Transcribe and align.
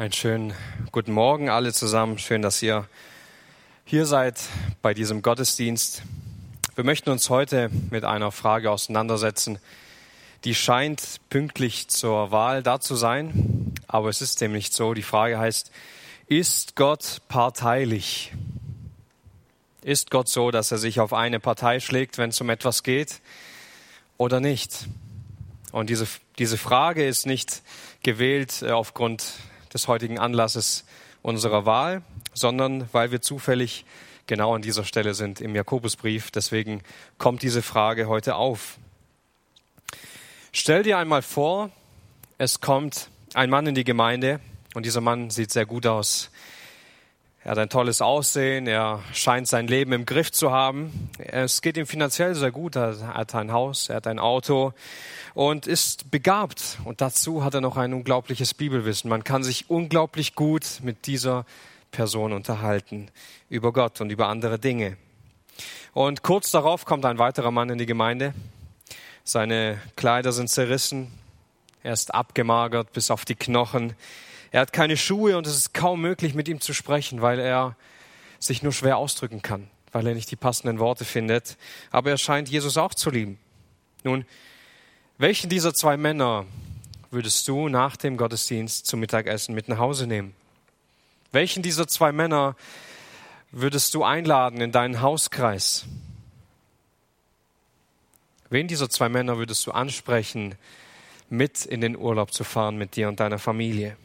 Einen 0.00 0.14
schönen 0.14 0.54
guten 0.92 1.12
Morgen 1.12 1.50
alle 1.50 1.74
zusammen. 1.74 2.16
Schön, 2.16 2.40
dass 2.40 2.62
ihr 2.62 2.88
hier 3.84 4.06
seid 4.06 4.40
bei 4.80 4.94
diesem 4.94 5.20
Gottesdienst. 5.20 6.04
Wir 6.74 6.84
möchten 6.84 7.10
uns 7.10 7.28
heute 7.28 7.68
mit 7.90 8.04
einer 8.04 8.32
Frage 8.32 8.70
auseinandersetzen, 8.70 9.58
die 10.44 10.54
scheint 10.54 11.20
pünktlich 11.28 11.88
zur 11.88 12.30
Wahl 12.30 12.62
da 12.62 12.80
zu 12.80 12.96
sein, 12.96 13.74
aber 13.88 14.08
es 14.08 14.22
ist 14.22 14.40
dem 14.40 14.52
nicht 14.52 14.72
so. 14.72 14.94
Die 14.94 15.02
Frage 15.02 15.38
heißt, 15.38 15.70
ist 16.28 16.76
Gott 16.76 17.20
parteilich? 17.28 18.32
Ist 19.82 20.10
Gott 20.10 20.28
so, 20.28 20.50
dass 20.50 20.72
er 20.72 20.78
sich 20.78 20.98
auf 21.00 21.12
eine 21.12 21.40
Partei 21.40 21.78
schlägt, 21.78 22.16
wenn 22.16 22.30
es 22.30 22.40
um 22.40 22.48
etwas 22.48 22.84
geht 22.84 23.20
oder 24.16 24.40
nicht? 24.40 24.88
Und 25.72 25.90
diese, 25.90 26.06
diese 26.38 26.56
Frage 26.56 27.06
ist 27.06 27.26
nicht 27.26 27.60
gewählt 28.02 28.62
äh, 28.62 28.70
aufgrund 28.70 29.34
des 29.72 29.88
heutigen 29.88 30.18
Anlasses 30.18 30.84
unserer 31.22 31.66
Wahl, 31.66 32.02
sondern 32.34 32.88
weil 32.92 33.10
wir 33.10 33.20
zufällig 33.20 33.84
genau 34.26 34.54
an 34.54 34.62
dieser 34.62 34.84
Stelle 34.84 35.14
sind 35.14 35.40
im 35.40 35.54
Jakobusbrief. 35.54 36.30
Deswegen 36.30 36.82
kommt 37.18 37.42
diese 37.42 37.62
Frage 37.62 38.08
heute 38.08 38.36
auf. 38.36 38.78
Stell 40.52 40.82
dir 40.82 40.98
einmal 40.98 41.22
vor, 41.22 41.70
es 42.38 42.60
kommt 42.60 43.10
ein 43.34 43.50
Mann 43.50 43.66
in 43.66 43.74
die 43.74 43.84
Gemeinde 43.84 44.40
und 44.74 44.86
dieser 44.86 45.00
Mann 45.00 45.30
sieht 45.30 45.52
sehr 45.52 45.66
gut 45.66 45.86
aus. 45.86 46.30
Er 47.42 47.52
hat 47.52 47.58
ein 47.58 47.70
tolles 47.70 48.02
Aussehen, 48.02 48.66
er 48.66 49.02
scheint 49.14 49.48
sein 49.48 49.66
Leben 49.66 49.92
im 49.92 50.04
Griff 50.04 50.30
zu 50.30 50.50
haben. 50.50 51.08
Es 51.16 51.62
geht 51.62 51.78
ihm 51.78 51.86
finanziell 51.86 52.34
sehr 52.34 52.50
gut, 52.50 52.76
er 52.76 53.14
hat 53.14 53.34
ein 53.34 53.50
Haus, 53.50 53.88
er 53.88 53.96
hat 53.96 54.06
ein 54.06 54.18
Auto 54.18 54.74
und 55.32 55.66
ist 55.66 56.10
begabt. 56.10 56.78
Und 56.84 57.00
dazu 57.00 57.42
hat 57.42 57.54
er 57.54 57.62
noch 57.62 57.78
ein 57.78 57.94
unglaubliches 57.94 58.52
Bibelwissen. 58.52 59.08
Man 59.08 59.24
kann 59.24 59.42
sich 59.42 59.70
unglaublich 59.70 60.34
gut 60.34 60.80
mit 60.82 61.06
dieser 61.06 61.46
Person 61.92 62.34
unterhalten 62.34 63.08
über 63.48 63.72
Gott 63.72 64.02
und 64.02 64.10
über 64.10 64.28
andere 64.28 64.58
Dinge. 64.58 64.98
Und 65.94 66.22
kurz 66.22 66.50
darauf 66.50 66.84
kommt 66.84 67.06
ein 67.06 67.18
weiterer 67.18 67.50
Mann 67.50 67.70
in 67.70 67.78
die 67.78 67.86
Gemeinde. 67.86 68.34
Seine 69.24 69.80
Kleider 69.96 70.32
sind 70.32 70.50
zerrissen, 70.50 71.10
er 71.82 71.94
ist 71.94 72.14
abgemagert 72.14 72.92
bis 72.92 73.10
auf 73.10 73.24
die 73.24 73.34
Knochen. 73.34 73.94
Er 74.50 74.60
hat 74.60 74.72
keine 74.72 74.96
Schuhe 74.96 75.36
und 75.38 75.46
es 75.46 75.56
ist 75.56 75.74
kaum 75.74 76.00
möglich, 76.00 76.34
mit 76.34 76.48
ihm 76.48 76.60
zu 76.60 76.74
sprechen, 76.74 77.22
weil 77.22 77.38
er 77.38 77.76
sich 78.38 78.62
nur 78.62 78.72
schwer 78.72 78.96
ausdrücken 78.96 79.42
kann, 79.42 79.68
weil 79.92 80.06
er 80.06 80.14
nicht 80.14 80.30
die 80.30 80.36
passenden 80.36 80.78
Worte 80.78 81.04
findet. 81.04 81.56
Aber 81.90 82.10
er 82.10 82.18
scheint 82.18 82.48
Jesus 82.48 82.76
auch 82.76 82.94
zu 82.94 83.10
lieben. 83.10 83.38
Nun, 84.02 84.24
welchen 85.18 85.50
dieser 85.50 85.74
zwei 85.74 85.96
Männer 85.96 86.46
würdest 87.10 87.46
du 87.46 87.68
nach 87.68 87.96
dem 87.96 88.16
Gottesdienst 88.16 88.86
zum 88.86 89.00
Mittagessen 89.00 89.54
mit 89.54 89.68
nach 89.68 89.78
Hause 89.78 90.06
nehmen? 90.06 90.34
Welchen 91.32 91.62
dieser 91.62 91.86
zwei 91.86 92.10
Männer 92.10 92.56
würdest 93.52 93.94
du 93.94 94.02
einladen 94.02 94.60
in 94.60 94.72
deinen 94.72 95.00
Hauskreis? 95.00 95.84
Wen 98.48 98.66
dieser 98.66 98.90
zwei 98.90 99.08
Männer 99.08 99.38
würdest 99.38 99.64
du 99.66 99.70
ansprechen, 99.70 100.56
mit 101.28 101.64
in 101.64 101.80
den 101.80 101.96
Urlaub 101.96 102.32
zu 102.32 102.42
fahren 102.42 102.76
mit 102.76 102.96
dir 102.96 103.08
und 103.08 103.20
deiner 103.20 103.38
Familie? 103.38 103.96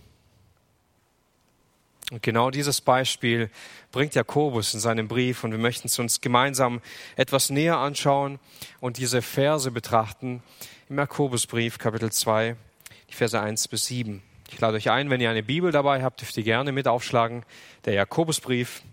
Und 2.11 2.21
genau 2.21 2.51
dieses 2.51 2.81
Beispiel 2.81 3.49
bringt 3.91 4.13
Jakobus 4.13 4.73
in 4.75 4.79
seinem 4.79 5.07
Brief 5.07 5.43
und 5.43 5.51
wir 5.51 5.57
möchten 5.57 5.87
es 5.87 5.97
uns 5.97 6.21
gemeinsam 6.21 6.81
etwas 7.15 7.49
näher 7.49 7.77
anschauen 7.77 8.39
und 8.79 8.97
diese 8.97 9.23
Verse 9.23 9.71
betrachten 9.71 10.43
im 10.87 10.97
Jakobusbrief 10.99 11.79
Kapitel 11.79 12.11
2, 12.11 12.55
die 13.09 13.13
Verse 13.13 13.39
1 13.39 13.67
bis 13.69 13.87
7. 13.87 14.21
Ich 14.51 14.59
lade 14.59 14.77
euch 14.77 14.91
ein, 14.91 15.09
wenn 15.09 15.19
ihr 15.19 15.31
eine 15.31 15.41
Bibel 15.41 15.71
dabei 15.71 16.03
habt, 16.03 16.21
dürft 16.21 16.37
ihr 16.37 16.43
gerne 16.43 16.71
mit 16.71 16.87
aufschlagen. 16.87 17.43
Der 17.85 17.93
Jakobusbrief, 17.93 18.83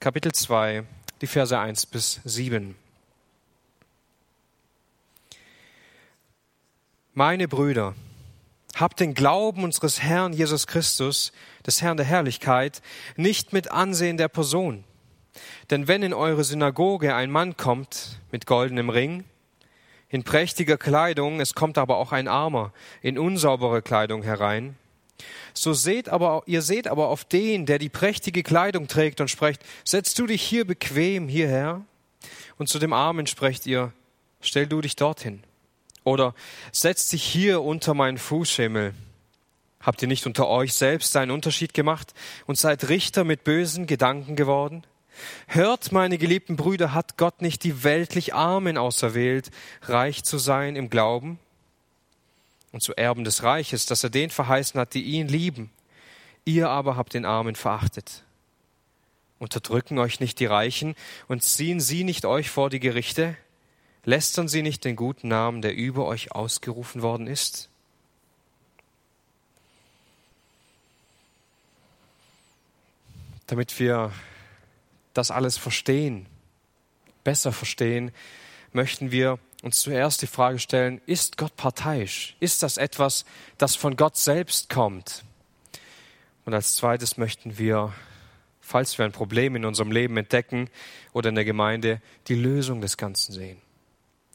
Kapitel 0.00 0.32
2, 0.32 0.84
die 1.20 1.26
Verse 1.26 1.58
1 1.58 1.84
bis 1.86 2.20
7. 2.24 2.74
Meine 7.12 7.48
Brüder, 7.48 7.94
habt 8.76 9.00
den 9.00 9.14
Glauben 9.14 9.64
unseres 9.64 10.02
Herrn 10.02 10.32
Jesus 10.32 10.66
Christus, 10.66 11.32
des 11.66 11.82
Herrn 11.82 11.96
der 11.96 12.06
Herrlichkeit, 12.06 12.82
nicht 13.16 13.52
mit 13.52 13.70
Ansehen 13.70 14.16
der 14.16 14.28
Person. 14.28 14.84
Denn 15.70 15.88
wenn 15.88 16.02
in 16.02 16.14
eure 16.14 16.44
Synagoge 16.44 17.14
ein 17.14 17.30
Mann 17.30 17.56
kommt 17.56 18.20
mit 18.30 18.46
goldenem 18.46 18.90
Ring, 18.90 19.24
in 20.08 20.24
prächtiger 20.24 20.76
Kleidung, 20.76 21.40
es 21.40 21.54
kommt 21.54 21.78
aber 21.78 21.96
auch 21.96 22.12
ein 22.12 22.28
Armer 22.28 22.72
in 23.00 23.18
unsaubere 23.18 23.80
Kleidung 23.80 24.22
herein, 24.22 24.76
so 25.54 25.72
seht 25.72 26.08
aber, 26.08 26.42
ihr 26.46 26.62
seht 26.62 26.88
aber 26.88 27.08
auf 27.08 27.24
den, 27.24 27.66
der 27.66 27.78
die 27.78 27.88
prächtige 27.88 28.42
Kleidung 28.42 28.88
trägt 28.88 29.20
und 29.20 29.28
sprecht, 29.28 29.62
setzt 29.84 30.18
du 30.18 30.26
dich 30.26 30.42
hier 30.42 30.66
bequem 30.66 31.28
hierher? 31.28 31.82
Und 32.58 32.68
zu 32.68 32.78
dem 32.78 32.92
Armen 32.92 33.26
sprecht 33.26 33.66
ihr, 33.66 33.92
stell 34.40 34.66
du 34.66 34.80
dich 34.80 34.96
dorthin. 34.96 35.42
Oder 36.04 36.34
setz 36.72 37.08
dich 37.08 37.22
hier 37.22 37.62
unter 37.62 37.94
meinen 37.94 38.18
Fußschemel. 38.18 38.94
Habt 39.80 40.02
ihr 40.02 40.08
nicht 40.08 40.26
unter 40.26 40.48
euch 40.48 40.74
selbst 40.74 41.16
einen 41.16 41.30
Unterschied 41.30 41.74
gemacht 41.74 42.14
und 42.46 42.58
seid 42.58 42.88
Richter 42.88 43.24
mit 43.24 43.44
bösen 43.44 43.86
Gedanken 43.86 44.36
geworden? 44.36 44.84
Hört, 45.46 45.92
meine 45.92 46.18
geliebten 46.18 46.56
Brüder, 46.56 46.94
hat 46.94 47.18
Gott 47.18 47.42
nicht 47.42 47.64
die 47.64 47.84
weltlich 47.84 48.34
Armen 48.34 48.78
auserwählt, 48.78 49.50
reich 49.82 50.24
zu 50.24 50.38
sein 50.38 50.76
im 50.76 50.88
Glauben? 50.88 51.38
und 52.72 52.82
zu 52.82 52.94
Erben 52.96 53.22
des 53.22 53.42
Reiches, 53.42 53.86
dass 53.86 54.02
er 54.02 54.10
den 54.10 54.30
verheißen 54.30 54.80
hat, 54.80 54.94
die 54.94 55.02
ihn 55.02 55.28
lieben. 55.28 55.70
Ihr 56.44 56.70
aber 56.70 56.96
habt 56.96 57.14
den 57.14 57.24
Armen 57.24 57.54
verachtet. 57.54 58.24
Unterdrücken 59.38 59.98
euch 59.98 60.18
nicht 60.20 60.40
die 60.40 60.46
Reichen 60.46 60.96
und 61.28 61.42
ziehen 61.42 61.80
sie 61.80 62.04
nicht 62.04 62.24
euch 62.24 62.50
vor 62.50 62.70
die 62.70 62.80
Gerichte? 62.80 63.36
Lästern 64.04 64.48
sie 64.48 64.62
nicht 64.62 64.84
den 64.84 64.96
guten 64.96 65.28
Namen, 65.28 65.62
der 65.62 65.74
über 65.74 66.06
euch 66.06 66.32
ausgerufen 66.32 67.02
worden 67.02 67.26
ist? 67.26 67.68
Damit 73.46 73.78
wir 73.78 74.12
das 75.14 75.30
alles 75.30 75.58
verstehen, 75.58 76.26
besser 77.22 77.52
verstehen, 77.52 78.10
möchten 78.72 79.12
wir 79.12 79.38
uns 79.62 79.80
zuerst 79.80 80.22
die 80.22 80.26
Frage 80.26 80.58
stellen, 80.58 81.00
ist 81.06 81.36
Gott 81.36 81.56
parteiisch? 81.56 82.36
Ist 82.40 82.62
das 82.62 82.78
etwas, 82.78 83.24
das 83.58 83.76
von 83.76 83.96
Gott 83.96 84.16
selbst 84.16 84.68
kommt? 84.68 85.24
Und 86.44 86.54
als 86.54 86.74
zweites 86.74 87.18
möchten 87.18 87.58
wir, 87.58 87.92
falls 88.60 88.98
wir 88.98 89.04
ein 89.04 89.12
Problem 89.12 89.54
in 89.54 89.64
unserem 89.64 89.92
Leben 89.92 90.16
entdecken 90.16 90.68
oder 91.12 91.28
in 91.28 91.36
der 91.36 91.44
Gemeinde, 91.44 92.00
die 92.26 92.34
Lösung 92.34 92.80
des 92.80 92.96
Ganzen 92.96 93.32
sehen. 93.32 93.60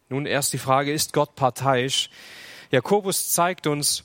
Nun 0.10 0.26
erst 0.26 0.54
die 0.54 0.58
Frage, 0.58 0.92
ist 0.92 1.14
Gott 1.14 1.36
parteiisch? 1.36 2.10
Jakobus 2.72 3.32
zeigt 3.32 3.68
uns, 3.68 4.04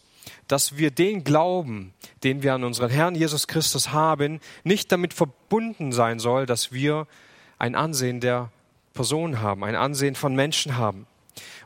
dass 0.48 0.76
wir 0.76 0.90
den 0.90 1.24
Glauben, 1.24 1.94
den 2.24 2.42
wir 2.42 2.54
an 2.54 2.64
unseren 2.64 2.90
Herrn 2.90 3.14
Jesus 3.14 3.46
Christus 3.46 3.92
haben, 3.92 4.40
nicht 4.64 4.92
damit 4.92 5.14
verbunden 5.14 5.92
sein 5.92 6.18
soll, 6.18 6.46
dass 6.46 6.72
wir 6.72 7.06
ein 7.58 7.74
Ansehen 7.74 8.20
der 8.20 8.50
Person 8.92 9.40
haben, 9.40 9.64
ein 9.64 9.76
Ansehen 9.76 10.14
von 10.14 10.34
Menschen 10.34 10.76
haben. 10.76 11.06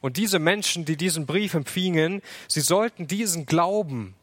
Und 0.01 0.17
diese 0.17 0.39
Menschen, 0.39 0.85
die 0.85 0.97
diesen 0.97 1.27
Brief 1.27 1.55
empfingen, 1.55 2.23
sie 2.49 2.61
sollten 2.61 3.09
diesen 3.09 3.47
Glauben, 3.47 4.15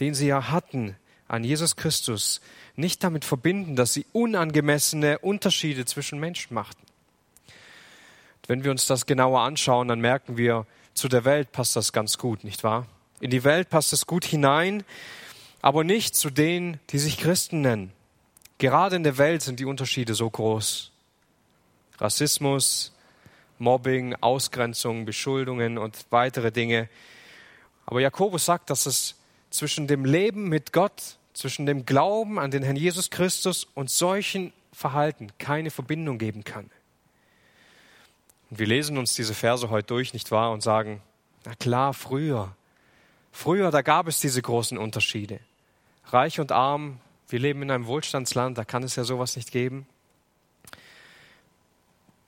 den 0.00 0.14
sie 0.14 0.26
ja 0.26 0.50
hatten 0.50 0.96
an 1.28 1.44
Jesus 1.44 1.76
Christus, 1.76 2.40
nicht 2.74 3.04
damit 3.04 3.24
verbinden, 3.24 3.76
dass 3.76 3.92
sie 3.92 4.06
unangemessene 4.12 5.18
Unterschiede 5.18 5.84
zwischen 5.84 6.18
Menschen 6.18 6.54
machten. 6.54 6.87
Wenn 8.48 8.64
wir 8.64 8.70
uns 8.70 8.86
das 8.86 9.06
genauer 9.06 9.42
anschauen, 9.42 9.88
dann 9.88 10.00
merken 10.00 10.36
wir, 10.36 10.66
zu 10.94 11.08
der 11.08 11.24
Welt 11.24 11.52
passt 11.52 11.76
das 11.76 11.92
ganz 11.92 12.18
gut, 12.18 12.42
nicht 12.42 12.64
wahr? 12.64 12.86
In 13.20 13.30
die 13.30 13.44
Welt 13.44 13.68
passt 13.68 13.92
es 13.92 14.06
gut 14.06 14.24
hinein, 14.24 14.84
aber 15.60 15.84
nicht 15.84 16.16
zu 16.16 16.30
denen, 16.30 16.80
die 16.90 16.98
sich 16.98 17.18
Christen 17.18 17.60
nennen. 17.60 17.92
Gerade 18.56 18.96
in 18.96 19.04
der 19.04 19.18
Welt 19.18 19.42
sind 19.42 19.60
die 19.60 19.66
Unterschiede 19.66 20.14
so 20.14 20.28
groß. 20.28 20.90
Rassismus, 21.98 22.92
Mobbing, 23.58 24.14
Ausgrenzung, 24.20 25.04
Beschuldungen 25.04 25.76
und 25.76 26.06
weitere 26.10 26.50
Dinge. 26.50 26.88
Aber 27.84 28.00
Jakobus 28.00 28.46
sagt, 28.46 28.70
dass 28.70 28.86
es 28.86 29.16
zwischen 29.50 29.86
dem 29.86 30.06
Leben 30.06 30.48
mit 30.48 30.72
Gott, 30.72 31.18
zwischen 31.34 31.66
dem 31.66 31.84
Glauben 31.84 32.38
an 32.38 32.50
den 32.50 32.62
Herrn 32.62 32.76
Jesus 32.76 33.10
Christus 33.10 33.66
und 33.74 33.90
solchen 33.90 34.52
Verhalten 34.72 35.28
keine 35.38 35.70
Verbindung 35.70 36.18
geben 36.18 36.44
kann. 36.44 36.70
Und 38.50 38.58
wir 38.58 38.66
lesen 38.66 38.98
uns 38.98 39.14
diese 39.14 39.34
Verse 39.34 39.70
heute 39.70 39.88
durch, 39.88 40.12
nicht 40.12 40.30
wahr, 40.30 40.52
und 40.52 40.62
sagen, 40.62 41.02
na 41.44 41.54
klar, 41.54 41.94
früher, 41.94 42.54
früher, 43.32 43.70
da 43.70 43.82
gab 43.82 44.08
es 44.08 44.20
diese 44.20 44.42
großen 44.42 44.78
Unterschiede. 44.78 45.40
Reich 46.06 46.40
und 46.40 46.52
arm, 46.52 47.00
wir 47.28 47.38
leben 47.38 47.62
in 47.62 47.70
einem 47.70 47.86
Wohlstandsland, 47.86 48.56
da 48.56 48.64
kann 48.64 48.82
es 48.82 48.96
ja 48.96 49.04
sowas 49.04 49.36
nicht 49.36 49.50
geben. 49.50 49.86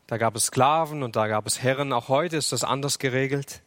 Da 0.06 0.18
gab 0.18 0.36
es 0.36 0.46
Sklaven 0.46 1.02
und 1.02 1.16
da 1.16 1.28
gab 1.28 1.46
es 1.46 1.62
Herren. 1.62 1.92
Auch 1.92 2.08
heute 2.08 2.36
ist 2.36 2.52
das 2.52 2.64
anders 2.64 2.98
geregelt. 2.98 3.62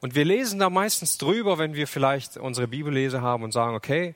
Und 0.00 0.14
wir 0.14 0.24
lesen 0.24 0.58
da 0.58 0.70
meistens 0.70 1.18
drüber, 1.18 1.58
wenn 1.58 1.74
wir 1.74 1.86
vielleicht 1.86 2.36
unsere 2.36 2.66
Bibellese 2.66 3.20
haben 3.20 3.44
und 3.44 3.52
sagen, 3.52 3.74
okay, 3.74 4.14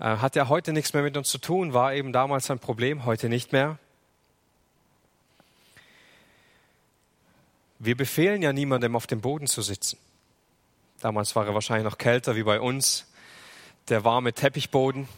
Äh, 0.00 0.18
hat 0.18 0.36
ja 0.36 0.48
heute 0.48 0.72
nichts 0.72 0.92
mehr 0.94 1.02
mit 1.02 1.16
uns 1.16 1.28
zu 1.28 1.38
tun, 1.38 1.74
war 1.74 1.92
eben 1.92 2.12
damals 2.12 2.50
ein 2.50 2.60
Problem, 2.60 3.04
heute 3.04 3.28
nicht 3.28 3.52
mehr. 3.52 3.78
Wir 7.80 7.96
befehlen 7.96 8.42
ja 8.42 8.52
niemandem, 8.52 8.96
auf 8.96 9.06
dem 9.06 9.20
Boden 9.20 9.46
zu 9.46 9.62
sitzen. 9.62 9.98
Damals 11.00 11.36
war 11.36 11.46
er 11.46 11.54
wahrscheinlich 11.54 11.84
noch 11.84 11.98
kälter 11.98 12.34
wie 12.34 12.42
bei 12.42 12.60
uns, 12.60 13.06
der 13.88 14.04
warme 14.04 14.32
Teppichboden. 14.32 15.08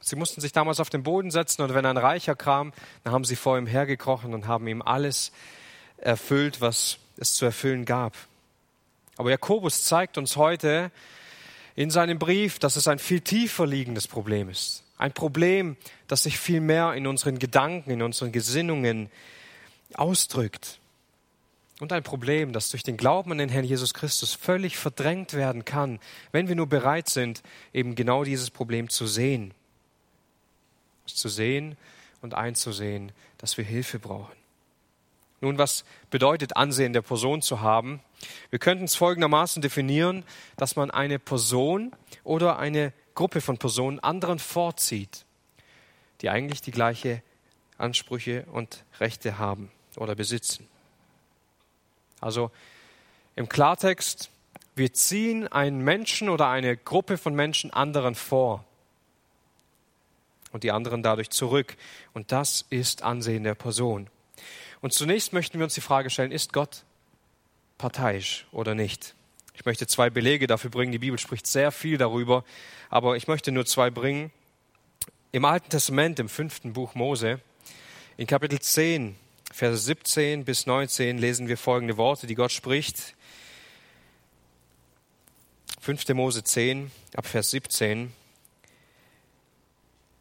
Sie 0.00 0.16
mussten 0.16 0.40
sich 0.40 0.50
damals 0.50 0.80
auf 0.80 0.90
den 0.90 1.04
Boden 1.04 1.30
setzen 1.30 1.62
und 1.62 1.72
wenn 1.72 1.86
ein 1.86 1.96
Reicher 1.96 2.34
kam, 2.34 2.72
dann 3.04 3.12
haben 3.12 3.24
sie 3.24 3.36
vor 3.36 3.56
ihm 3.56 3.68
hergekrochen 3.68 4.34
und 4.34 4.48
haben 4.48 4.66
ihm 4.66 4.82
alles 4.82 5.30
erfüllt, 5.98 6.60
was 6.60 6.98
es 7.16 7.34
zu 7.34 7.44
erfüllen 7.44 7.84
gab. 7.84 8.14
Aber 9.16 9.30
Jakobus 9.30 9.84
zeigt 9.84 10.18
uns 10.18 10.36
heute 10.36 10.90
in 11.76 11.90
seinem 11.90 12.18
Brief, 12.18 12.58
dass 12.58 12.74
es 12.74 12.88
ein 12.88 12.98
viel 12.98 13.20
tiefer 13.20 13.66
liegendes 13.66 14.08
Problem 14.08 14.48
ist. 14.48 14.82
Ein 14.98 15.12
Problem, 15.12 15.76
das 16.08 16.24
sich 16.24 16.38
viel 16.38 16.60
mehr 16.60 16.94
in 16.94 17.06
unseren 17.06 17.38
Gedanken, 17.38 17.90
in 17.90 18.02
unseren 18.02 18.32
Gesinnungen 18.32 19.10
ausdrückt. 19.94 20.80
Und 21.82 21.92
ein 21.92 22.04
Problem, 22.04 22.52
das 22.52 22.70
durch 22.70 22.84
den 22.84 22.96
Glauben 22.96 23.32
an 23.32 23.38
den 23.38 23.48
Herrn 23.48 23.64
Jesus 23.64 23.92
Christus 23.92 24.34
völlig 24.34 24.76
verdrängt 24.76 25.34
werden 25.34 25.64
kann, 25.64 25.98
wenn 26.30 26.46
wir 26.46 26.54
nur 26.54 26.68
bereit 26.68 27.08
sind, 27.08 27.42
eben 27.72 27.96
genau 27.96 28.22
dieses 28.22 28.50
Problem 28.52 28.88
zu 28.88 29.08
sehen. 29.08 29.52
Zu 31.06 31.28
sehen 31.28 31.76
und 32.20 32.34
einzusehen, 32.34 33.10
dass 33.36 33.58
wir 33.58 33.64
Hilfe 33.64 33.98
brauchen. 33.98 34.36
Nun, 35.40 35.58
was 35.58 35.84
bedeutet 36.08 36.56
Ansehen 36.56 36.92
der 36.92 37.02
Person 37.02 37.42
zu 37.42 37.62
haben? 37.62 37.98
Wir 38.50 38.60
könnten 38.60 38.84
es 38.84 38.94
folgendermaßen 38.94 39.60
definieren, 39.60 40.22
dass 40.56 40.76
man 40.76 40.92
eine 40.92 41.18
Person 41.18 41.90
oder 42.22 42.60
eine 42.60 42.92
Gruppe 43.16 43.40
von 43.40 43.58
Personen 43.58 43.98
anderen 43.98 44.38
vorzieht, 44.38 45.24
die 46.20 46.30
eigentlich 46.30 46.60
die 46.60 46.70
gleiche 46.70 47.24
Ansprüche 47.76 48.46
und 48.52 48.84
Rechte 49.00 49.38
haben 49.38 49.72
oder 49.96 50.14
besitzen. 50.14 50.68
Also 52.22 52.50
im 53.36 53.48
Klartext, 53.48 54.30
wir 54.74 54.94
ziehen 54.94 55.48
einen 55.48 55.82
Menschen 55.82 56.30
oder 56.30 56.48
eine 56.48 56.76
Gruppe 56.76 57.18
von 57.18 57.34
Menschen 57.34 57.70
anderen 57.72 58.14
vor 58.14 58.64
und 60.52 60.62
die 60.62 60.70
anderen 60.70 61.02
dadurch 61.02 61.30
zurück. 61.30 61.76
Und 62.14 62.32
das 62.32 62.64
ist 62.70 63.02
Ansehen 63.02 63.42
der 63.42 63.54
Person. 63.54 64.08
Und 64.80 64.92
zunächst 64.92 65.32
möchten 65.32 65.58
wir 65.58 65.64
uns 65.64 65.74
die 65.74 65.80
Frage 65.80 66.10
stellen, 66.10 66.32
ist 66.32 66.52
Gott 66.52 66.84
parteiisch 67.76 68.46
oder 68.52 68.74
nicht? 68.74 69.14
Ich 69.54 69.64
möchte 69.64 69.86
zwei 69.86 70.08
Belege 70.08 70.46
dafür 70.46 70.70
bringen. 70.70 70.92
Die 70.92 70.98
Bibel 70.98 71.18
spricht 71.18 71.46
sehr 71.46 71.72
viel 71.72 71.98
darüber, 71.98 72.44
aber 72.88 73.16
ich 73.16 73.28
möchte 73.28 73.52
nur 73.52 73.66
zwei 73.66 73.90
bringen. 73.90 74.30
Im 75.32 75.44
Alten 75.44 75.70
Testament, 75.70 76.18
im 76.18 76.28
fünften 76.28 76.72
Buch 76.72 76.94
Mose, 76.94 77.40
in 78.16 78.26
Kapitel 78.26 78.60
10, 78.60 79.16
Verse 79.52 79.82
17 79.84 80.46
bis 80.46 80.66
19 80.66 81.18
lesen 81.18 81.46
wir 81.46 81.58
folgende 81.58 81.98
Worte, 81.98 82.26
die 82.26 82.34
Gott 82.34 82.52
spricht. 82.52 83.14
5. 85.78 86.08
Mose 86.14 86.42
10, 86.42 86.90
ab 87.14 87.26
Vers 87.26 87.50
17. 87.50 88.12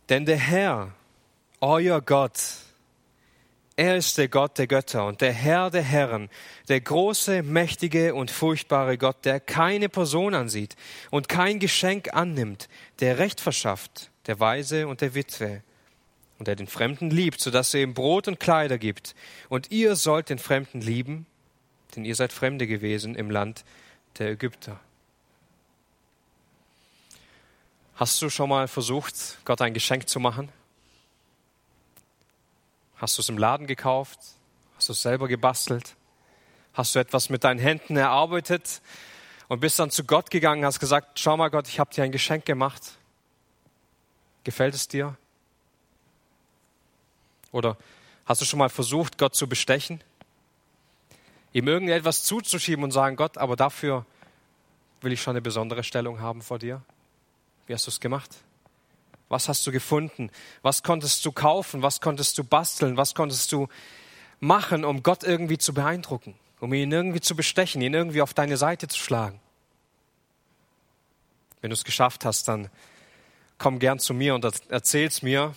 Denn 0.10 0.26
der 0.26 0.38
Herr, 0.38 0.92
euer 1.62 2.02
Gott, 2.02 2.42
er 3.78 3.96
ist 3.96 4.18
der 4.18 4.28
Gott 4.28 4.58
der 4.58 4.68
Götter 4.68 5.06
und 5.06 5.22
der 5.22 5.32
Herr 5.32 5.70
der 5.70 5.82
Herren, 5.82 6.30
der 6.68 6.82
große, 6.82 7.42
mächtige 7.42 8.14
und 8.14 8.32
furchtbare 8.32 8.98
Gott, 8.98 9.24
der 9.24 9.40
keine 9.40 9.88
Person 9.88 10.36
ansieht 10.36 10.76
und 11.10 11.30
kein 11.30 11.60
Geschenk 11.60 12.14
annimmt, 12.14 12.68
der 13.00 13.18
Recht 13.18 13.40
verschafft, 13.40 14.12
der 14.28 14.42
Weise 14.42 14.90
und 14.90 15.00
der 15.00 15.16
Witwe 15.16 15.64
und 16.42 16.48
der 16.48 16.56
den 16.56 16.66
Fremden 16.66 17.12
liebt, 17.12 17.40
so 17.40 17.52
dass 17.52 17.72
er 17.76 17.84
ihm 17.84 17.94
Brot 17.94 18.28
und 18.28 18.40
Kleider 18.40 18.80
gibt. 18.80 19.14
Und 19.48 19.70
ihr 19.70 19.96
sollt 19.96 20.30
den 20.32 20.40
Fremden 20.40 20.82
lieben, 20.82 21.28
denn 21.96 22.04
ihr 22.04 22.16
seid 22.16 22.34
Fremde 22.34 22.66
gewesen 22.66 23.14
im 23.14 23.30
Land 23.30 23.64
der 24.18 24.32
Ägypter. 24.32 24.80
Hast 27.94 28.20
du 28.24 28.32
schon 28.32 28.50
mal 28.50 28.68
versucht, 28.68 29.38
Gott 29.46 29.62
ein 29.62 29.76
Geschenk 29.76 30.10
zu 30.10 30.20
machen? 30.20 30.50
Hast 32.96 33.20
du 33.20 33.22
es 33.22 33.30
im 33.30 33.38
Laden 33.38 33.68
gekauft? 33.68 34.18
Hast 34.78 34.90
du 34.90 34.94
es 34.94 35.02
selber 35.04 35.28
gebastelt? 35.28 35.96
Hast 36.74 36.96
du 36.96 37.00
etwas 37.00 37.30
mit 37.30 37.44
deinen 37.44 37.60
Händen 37.60 37.98
erarbeitet 37.98 38.82
und 39.48 39.60
bist 39.60 39.78
dann 39.78 39.92
zu 39.92 40.06
Gott 40.06 40.32
gegangen, 40.32 40.66
hast 40.66 40.80
gesagt, 40.80 41.20
schau 41.20 41.38
mal 41.38 41.52
Gott, 41.52 41.68
ich 41.68 41.80
habe 41.80 41.94
dir 41.94 42.04
ein 42.04 42.12
Geschenk 42.12 42.46
gemacht. 42.46 42.94
Gefällt 44.44 44.74
es 44.74 44.88
dir? 44.88 45.16
Oder 47.52 47.78
hast 48.26 48.42
du 48.42 48.46
schon 48.46 48.60
mal 48.60 48.70
versucht, 48.70 49.18
Gott 49.18 49.36
zu 49.36 49.48
bestechen? 49.48 50.04
Ihm 51.54 51.68
irgendetwas 51.68 52.24
zuzuschieben 52.24 52.84
und 52.84 52.92
sagen, 52.92 53.16
Gott, 53.16 53.38
aber 53.38 53.56
dafür 53.56 54.06
will 55.02 55.12
ich 55.12 55.22
schon 55.22 55.32
eine 55.32 55.42
besondere 55.42 55.84
Stellung 55.84 56.20
haben 56.20 56.42
vor 56.42 56.60
dir? 56.60 56.82
Wie 57.68 57.74
hast 57.74 57.88
du 57.88 57.92
es 57.92 58.00
gemacht? 58.00 58.30
Was 59.28 59.48
hast 59.48 59.66
du 59.66 59.72
gefunden? 59.72 60.30
Was 60.62 60.84
konntest 60.84 61.26
du 61.26 61.32
kaufen? 61.32 61.82
Was 61.82 62.02
konntest 62.02 62.38
du 62.38 62.44
basteln? 62.44 62.98
Was 62.98 63.16
konntest 63.16 63.52
du 63.52 63.68
machen, 64.40 64.84
um 64.86 65.04
Gott 65.04 65.24
irgendwie 65.24 65.58
zu 65.58 65.74
beeindrucken? 65.74 66.36
Um 66.60 66.74
ihn 66.74 66.92
irgendwie 66.92 67.22
zu 67.22 67.36
bestechen, 67.36 67.82
ihn 67.82 67.94
irgendwie 67.94 68.22
auf 68.22 68.34
deine 68.34 68.58
Seite 68.58 68.88
zu 68.88 69.00
schlagen? 69.00 69.40
Wenn 71.62 71.70
du 71.70 71.76
es 71.76 71.84
geschafft 71.84 72.26
hast, 72.26 72.48
dann 72.48 72.70
komm 73.58 73.80
gern 73.80 74.00
zu 74.00 74.14
mir 74.14 74.36
und 74.36 74.46
erzähl's 74.70 75.22
mir. 75.22 75.56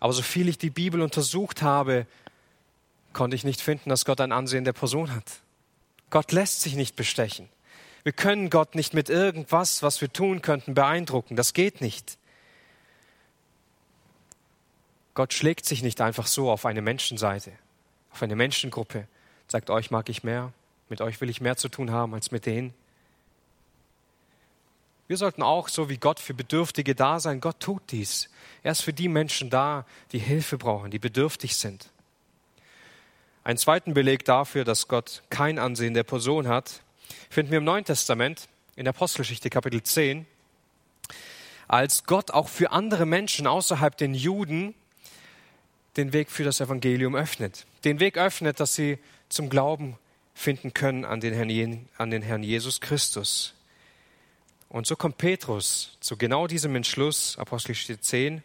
Aber 0.00 0.12
so 0.12 0.22
viel 0.22 0.48
ich 0.48 0.58
die 0.58 0.70
Bibel 0.70 1.02
untersucht 1.02 1.62
habe, 1.62 2.06
konnte 3.12 3.36
ich 3.36 3.44
nicht 3.44 3.60
finden, 3.60 3.90
dass 3.90 4.04
Gott 4.04 4.20
ein 4.20 4.32
Ansehen 4.32 4.64
der 4.64 4.72
Person 4.72 5.14
hat. 5.14 5.40
Gott 6.08 6.32
lässt 6.32 6.62
sich 6.62 6.74
nicht 6.74 6.96
bestechen. 6.96 7.48
Wir 8.02 8.12
können 8.12 8.50
Gott 8.50 8.74
nicht 8.74 8.94
mit 8.94 9.10
irgendwas, 9.10 9.82
was 9.82 10.00
wir 10.00 10.12
tun 10.12 10.42
könnten, 10.42 10.74
beeindrucken. 10.74 11.36
Das 11.36 11.52
geht 11.52 11.80
nicht. 11.80 12.18
Gott 15.14 15.34
schlägt 15.34 15.66
sich 15.66 15.82
nicht 15.82 16.00
einfach 16.00 16.26
so 16.26 16.50
auf 16.50 16.64
eine 16.64 16.80
Menschenseite, 16.80 17.52
auf 18.10 18.22
eine 18.22 18.36
Menschengruppe, 18.36 19.06
sagt, 19.48 19.68
euch 19.68 19.90
mag 19.90 20.08
ich 20.08 20.24
mehr, 20.24 20.52
mit 20.88 21.00
euch 21.00 21.20
will 21.20 21.28
ich 21.28 21.40
mehr 21.40 21.56
zu 21.56 21.68
tun 21.68 21.90
haben 21.90 22.14
als 22.14 22.30
mit 22.30 22.46
denen. 22.46 22.72
Wir 25.10 25.16
sollten 25.16 25.42
auch, 25.42 25.66
so 25.66 25.88
wie 25.88 25.96
Gott 25.96 26.20
für 26.20 26.34
Bedürftige 26.34 26.94
da 26.94 27.18
sein, 27.18 27.40
Gott 27.40 27.58
tut 27.58 27.82
dies. 27.90 28.28
Er 28.62 28.70
ist 28.70 28.82
für 28.82 28.92
die 28.92 29.08
Menschen 29.08 29.50
da, 29.50 29.84
die 30.12 30.20
Hilfe 30.20 30.56
brauchen, 30.56 30.92
die 30.92 31.00
bedürftig 31.00 31.56
sind. 31.56 31.90
Einen 33.42 33.58
zweiten 33.58 33.92
Beleg 33.92 34.24
dafür, 34.24 34.62
dass 34.62 34.86
Gott 34.86 35.24
kein 35.28 35.58
Ansehen 35.58 35.94
der 35.94 36.04
Person 36.04 36.46
hat, 36.46 36.82
finden 37.28 37.50
wir 37.50 37.58
im 37.58 37.64
Neuen 37.64 37.84
Testament, 37.84 38.46
in 38.76 38.84
der 38.84 38.94
Apostelgeschichte 38.94 39.50
Kapitel 39.50 39.82
10, 39.82 40.26
als 41.66 42.04
Gott 42.04 42.30
auch 42.30 42.46
für 42.46 42.70
andere 42.70 43.04
Menschen 43.04 43.48
außerhalb 43.48 43.96
den 43.96 44.14
Juden 44.14 44.76
den 45.96 46.12
Weg 46.12 46.30
für 46.30 46.44
das 46.44 46.60
Evangelium 46.60 47.16
öffnet. 47.16 47.66
Den 47.82 47.98
Weg 47.98 48.16
öffnet, 48.16 48.60
dass 48.60 48.76
sie 48.76 49.00
zum 49.28 49.50
Glauben 49.50 49.98
finden 50.34 50.72
können 50.72 51.04
an 51.04 51.18
den 51.18 51.34
Herrn, 51.34 51.88
an 51.98 52.12
den 52.12 52.22
Herrn 52.22 52.44
Jesus 52.44 52.80
Christus. 52.80 53.56
Und 54.70 54.86
so 54.86 54.94
kommt 54.94 55.18
Petrus 55.18 55.98
zu 55.98 56.16
genau 56.16 56.46
diesem 56.46 56.76
Entschluss, 56.76 57.36
Apostelgeschichte 57.38 58.00
10, 58.00 58.42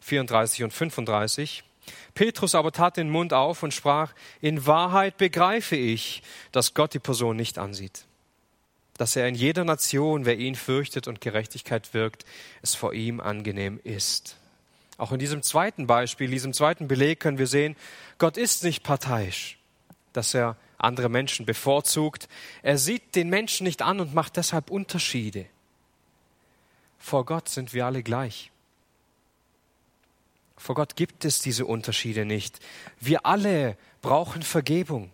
34 0.00 0.64
und 0.64 0.72
35. 0.72 1.62
Petrus 2.12 2.56
aber 2.56 2.72
tat 2.72 2.96
den 2.96 3.08
Mund 3.08 3.32
auf 3.32 3.62
und 3.62 3.72
sprach, 3.72 4.12
in 4.40 4.66
Wahrheit 4.66 5.16
begreife 5.16 5.76
ich, 5.76 6.24
dass 6.50 6.74
Gott 6.74 6.92
die 6.92 6.98
Person 6.98 7.36
nicht 7.36 7.56
ansieht, 7.56 8.04
dass 8.96 9.14
er 9.14 9.28
in 9.28 9.36
jeder 9.36 9.64
Nation, 9.64 10.24
wer 10.24 10.38
ihn 10.38 10.56
fürchtet 10.56 11.06
und 11.06 11.20
Gerechtigkeit 11.20 11.94
wirkt, 11.94 12.24
es 12.62 12.74
vor 12.74 12.92
ihm 12.92 13.20
angenehm 13.20 13.78
ist. 13.84 14.38
Auch 14.98 15.12
in 15.12 15.20
diesem 15.20 15.42
zweiten 15.42 15.86
Beispiel, 15.86 16.30
diesem 16.30 16.52
zweiten 16.52 16.88
Beleg 16.88 17.20
können 17.20 17.38
wir 17.38 17.46
sehen, 17.46 17.76
Gott 18.18 18.36
ist 18.36 18.64
nicht 18.64 18.82
parteiisch, 18.82 19.56
dass 20.12 20.34
er 20.34 20.56
andere 20.78 21.08
Menschen 21.08 21.46
bevorzugt. 21.46 22.28
Er 22.62 22.76
sieht 22.76 23.14
den 23.14 23.28
Menschen 23.28 23.64
nicht 23.64 23.82
an 23.82 24.00
und 24.00 24.14
macht 24.14 24.36
deshalb 24.36 24.68
Unterschiede. 24.68 25.46
Vor 27.00 27.24
Gott 27.24 27.48
sind 27.48 27.74
wir 27.74 27.86
alle 27.86 28.04
gleich. 28.04 28.52
Vor 30.56 30.74
Gott 30.74 30.94
gibt 30.94 31.24
es 31.24 31.40
diese 31.40 31.64
Unterschiede 31.64 32.26
nicht. 32.26 32.60
Wir 33.00 33.24
alle 33.24 33.76
brauchen 34.02 34.42
Vergebung. 34.42 35.10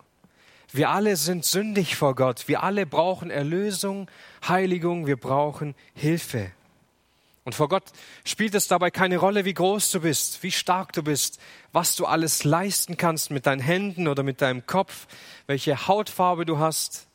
Wir 0.73 0.91
alle 0.91 1.17
sind 1.17 1.45
sündig 1.45 1.95
vor 1.95 2.17
Gott. 2.17 2.49
Wir 2.49 2.65
alle 2.65 2.85
brauchen 2.85 3.31
Erlösung, 3.31 4.11
Heiligung. 4.47 5.07
Wir 5.07 5.17
brauchen 5.17 5.77
Hilfe. 5.95 6.51
Und 7.45 7.55
vor 7.55 7.69
Gott 7.69 7.85
spielt 8.25 8.57
es 8.57 8.67
dabei 8.67 8.91
keine 8.91 9.19
Rolle, 9.19 9.45
wie 9.45 9.55
groß 9.55 9.93
du 9.93 10.01
bist, 10.01 10.43
wie 10.43 10.51
stark 10.51 10.93
du 10.93 11.05
bist, 11.05 11.39
was 11.71 11.95
du 11.95 12.05
alles 12.05 12.43
leisten 12.43 12.97
kannst 12.97 13.31
mit 13.31 13.47
deinen 13.47 13.61
Händen 13.61 14.09
oder 14.09 14.25
mit 14.25 14.43
deinem 14.43 14.67
Kopf, 14.67 15.07
welche 15.47 15.87
Hautfarbe 15.87 16.45
du 16.45 16.59
hast. 16.59 17.07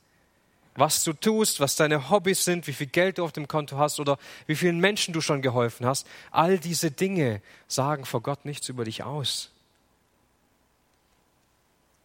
Was 0.76 1.04
du 1.04 1.14
tust, 1.14 1.60
was 1.60 1.76
deine 1.76 2.10
Hobbys 2.10 2.46
sind, 2.46 2.68
wie 2.68 2.74
viel 2.74 2.88
Geld 2.88 3.18
du 3.18 3.24
auf 3.24 3.32
dem 3.32 3.48
Konto 3.48 3.78
hast 3.78 4.00
oder 4.00 4.18
wie 4.48 4.56
vielen 4.56 4.80
Menschen 4.80 5.14
du 5.14 5.22
schon 5.22 5.42
geholfen 5.42 5.86
hast, 5.86 6.08
all 6.32 6.58
diese 6.60 6.92
Dinge 6.92 7.42
sagen 7.68 8.06
vor 8.06 8.22
Gott 8.22 8.46
nichts 8.46 8.70
über 8.70 8.86
dich 8.86 9.04
aus. 9.04 9.52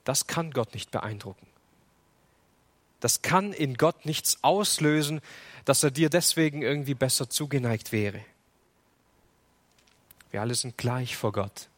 Das 0.04 0.26
kann 0.26 0.50
Gott 0.52 0.75
nicht 0.75 0.90
beeindrucken. 0.90 1.46
Das 3.00 3.23
kann 3.23 3.52
in 3.52 3.75
Gott 3.76 4.06
nichts 4.06 4.38
auslösen, 4.42 5.20
dass 5.64 5.82
er 5.82 5.90
dir 5.90 6.11
deswegen 6.11 6.62
irgendwie 6.62 6.94
besser 6.94 7.28
zugeneigt 7.28 7.92
wäre. 7.92 8.20
Wir 10.30 10.40
alle 10.40 10.54
sind 10.54 10.76
gleich 10.76 11.16
vor 11.16 11.32
Gott. 11.32 11.68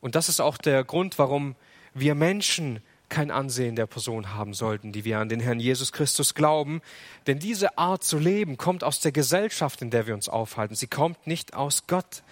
Und 0.00 0.14
das 0.14 0.28
ist 0.28 0.40
auch 0.40 0.58
der 0.58 0.84
Grund, 0.84 1.18
warum 1.18 1.56
wir 1.94 2.14
Menschen 2.14 2.82
kein 3.14 3.30
Ansehen 3.30 3.76
der 3.76 3.86
Person 3.86 4.34
haben 4.34 4.54
sollten, 4.54 4.90
die 4.90 5.04
wir 5.04 5.20
an 5.20 5.28
den 5.28 5.38
Herrn 5.38 5.60
Jesus 5.60 5.92
Christus 5.92 6.34
glauben. 6.34 6.82
Denn 7.28 7.38
diese 7.38 7.78
Art 7.78 8.02
zu 8.02 8.18
leben 8.18 8.56
kommt 8.56 8.82
aus 8.82 8.98
der 8.98 9.12
Gesellschaft, 9.12 9.82
in 9.82 9.90
der 9.90 10.08
wir 10.08 10.14
uns 10.14 10.28
aufhalten. 10.28 10.74
Sie 10.74 10.88
kommt 10.88 11.24
nicht 11.24 11.54
aus 11.54 11.86
Gott. 11.86 12.24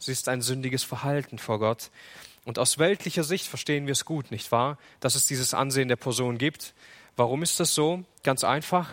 Sie 0.00 0.10
ist 0.10 0.28
ein 0.28 0.42
sündiges 0.42 0.82
Verhalten 0.82 1.38
vor 1.38 1.60
Gott. 1.60 1.92
Und 2.44 2.58
aus 2.58 2.78
weltlicher 2.78 3.22
Sicht 3.22 3.46
verstehen 3.46 3.86
wir 3.86 3.92
es 3.92 4.04
gut, 4.04 4.32
nicht 4.32 4.50
wahr? 4.50 4.76
Dass 4.98 5.14
es 5.14 5.28
dieses 5.28 5.54
Ansehen 5.54 5.86
der 5.86 5.94
Person 5.94 6.36
gibt. 6.36 6.74
Warum 7.14 7.44
ist 7.44 7.60
das 7.60 7.72
so? 7.72 8.02
Ganz 8.24 8.42
einfach. 8.42 8.90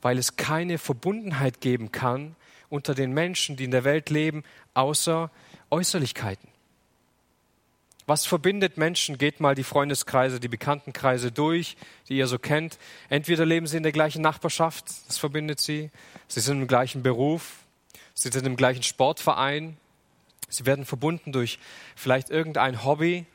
Weil 0.00 0.16
es 0.16 0.36
keine 0.36 0.78
Verbundenheit 0.78 1.60
geben 1.60 1.92
kann 1.92 2.34
unter 2.70 2.94
den 2.94 3.12
Menschen, 3.12 3.56
die 3.56 3.64
in 3.64 3.72
der 3.72 3.84
Welt 3.84 4.08
leben, 4.08 4.42
außer 4.72 5.30
Äußerlichkeiten. 5.68 6.48
Was 8.08 8.24
verbindet 8.24 8.78
Menschen? 8.78 9.18
Geht 9.18 9.38
mal 9.38 9.54
die 9.54 9.62
Freundeskreise, 9.62 10.40
die 10.40 10.48
Bekanntenkreise 10.48 11.30
durch, 11.30 11.76
die 12.08 12.16
ihr 12.16 12.26
so 12.26 12.38
kennt. 12.38 12.78
Entweder 13.10 13.44
leben 13.44 13.66
sie 13.66 13.76
in 13.76 13.82
der 13.82 13.92
gleichen 13.92 14.22
Nachbarschaft, 14.22 14.86
das 15.08 15.18
verbindet 15.18 15.60
sie. 15.60 15.90
Sie 16.26 16.40
sind 16.40 16.62
im 16.62 16.68
gleichen 16.68 17.02
Beruf. 17.02 17.64
Sie 18.14 18.30
sind 18.30 18.46
im 18.46 18.56
gleichen 18.56 18.82
Sportverein. 18.82 19.76
Sie 20.48 20.64
werden 20.64 20.86
verbunden 20.86 21.32
durch 21.32 21.58
vielleicht 21.96 22.30
irgendein 22.30 22.82
Hobby, 22.82 23.26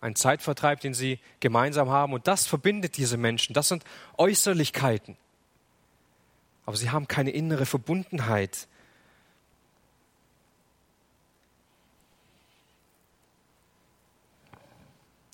ein 0.00 0.16
Zeitvertreib, 0.16 0.80
den 0.80 0.92
sie 0.92 1.20
gemeinsam 1.38 1.88
haben. 1.88 2.14
Und 2.14 2.26
das 2.26 2.48
verbindet 2.48 2.96
diese 2.96 3.16
Menschen. 3.16 3.54
Das 3.54 3.68
sind 3.68 3.84
Äußerlichkeiten. 4.18 5.16
Aber 6.66 6.76
sie 6.76 6.90
haben 6.90 7.06
keine 7.06 7.30
innere 7.30 7.64
Verbundenheit 7.64 8.66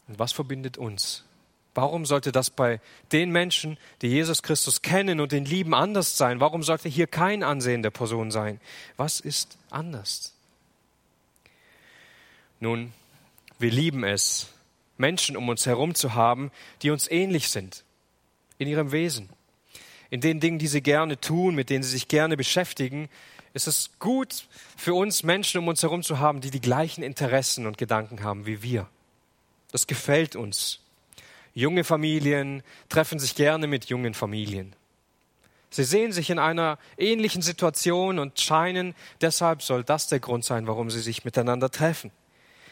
Und 0.08 0.18
was 0.18 0.32
verbindet 0.32 0.78
uns? 0.78 1.24
Warum 1.74 2.06
sollte 2.06 2.32
das 2.32 2.50
bei 2.50 2.80
den 3.12 3.30
Menschen, 3.30 3.78
die 4.02 4.08
Jesus 4.08 4.42
Christus 4.42 4.82
kennen 4.82 5.20
und 5.20 5.30
den 5.30 5.44
lieben, 5.44 5.74
anders 5.74 6.16
sein? 6.16 6.40
Warum 6.40 6.64
sollte 6.64 6.88
hier 6.88 7.06
kein 7.06 7.44
Ansehen 7.44 7.82
der 7.82 7.90
Person 7.90 8.32
sein? 8.32 8.60
Was 8.96 9.20
ist 9.20 9.58
anders? 9.70 10.34
Nun, 12.58 12.92
wir 13.60 13.70
lieben 13.70 14.02
es, 14.02 14.48
Menschen 14.96 15.36
um 15.36 15.48
uns 15.48 15.66
herum 15.66 15.94
zu 15.94 16.14
haben, 16.14 16.50
die 16.82 16.90
uns 16.90 17.08
ähnlich 17.08 17.48
sind 17.48 17.84
in 18.58 18.66
ihrem 18.66 18.90
Wesen, 18.90 19.28
in 20.10 20.20
den 20.20 20.40
Dingen, 20.40 20.58
die 20.58 20.66
sie 20.66 20.82
gerne 20.82 21.20
tun, 21.20 21.54
mit 21.54 21.70
denen 21.70 21.84
sie 21.84 21.90
sich 21.90 22.08
gerne 22.08 22.36
beschäftigen. 22.36 23.08
ist 23.54 23.68
Es 23.68 23.90
gut 24.00 24.48
für 24.76 24.94
uns, 24.94 25.22
Menschen 25.22 25.60
um 25.60 25.68
uns 25.68 25.82
herum 25.82 26.02
zu 26.02 26.18
haben, 26.18 26.40
die 26.40 26.50
die 26.50 26.60
gleichen 26.60 27.04
Interessen 27.04 27.66
und 27.66 27.78
Gedanken 27.78 28.24
haben 28.24 28.46
wie 28.46 28.62
wir. 28.62 28.88
Das 29.72 29.86
gefällt 29.86 30.36
uns. 30.36 30.80
Junge 31.54 31.84
Familien 31.84 32.62
treffen 32.88 33.18
sich 33.18 33.34
gerne 33.34 33.66
mit 33.66 33.86
jungen 33.86 34.14
Familien. 34.14 34.74
Sie 35.70 35.84
sehen 35.84 36.12
sich 36.12 36.30
in 36.30 36.38
einer 36.38 36.78
ähnlichen 36.96 37.42
Situation 37.42 38.18
und 38.18 38.40
scheinen, 38.40 38.94
deshalb 39.20 39.62
soll 39.62 39.84
das 39.84 40.06
der 40.06 40.20
Grund 40.20 40.44
sein, 40.44 40.66
warum 40.66 40.90
sie 40.90 41.00
sich 41.00 41.24
miteinander 41.24 41.70
treffen. 41.70 42.10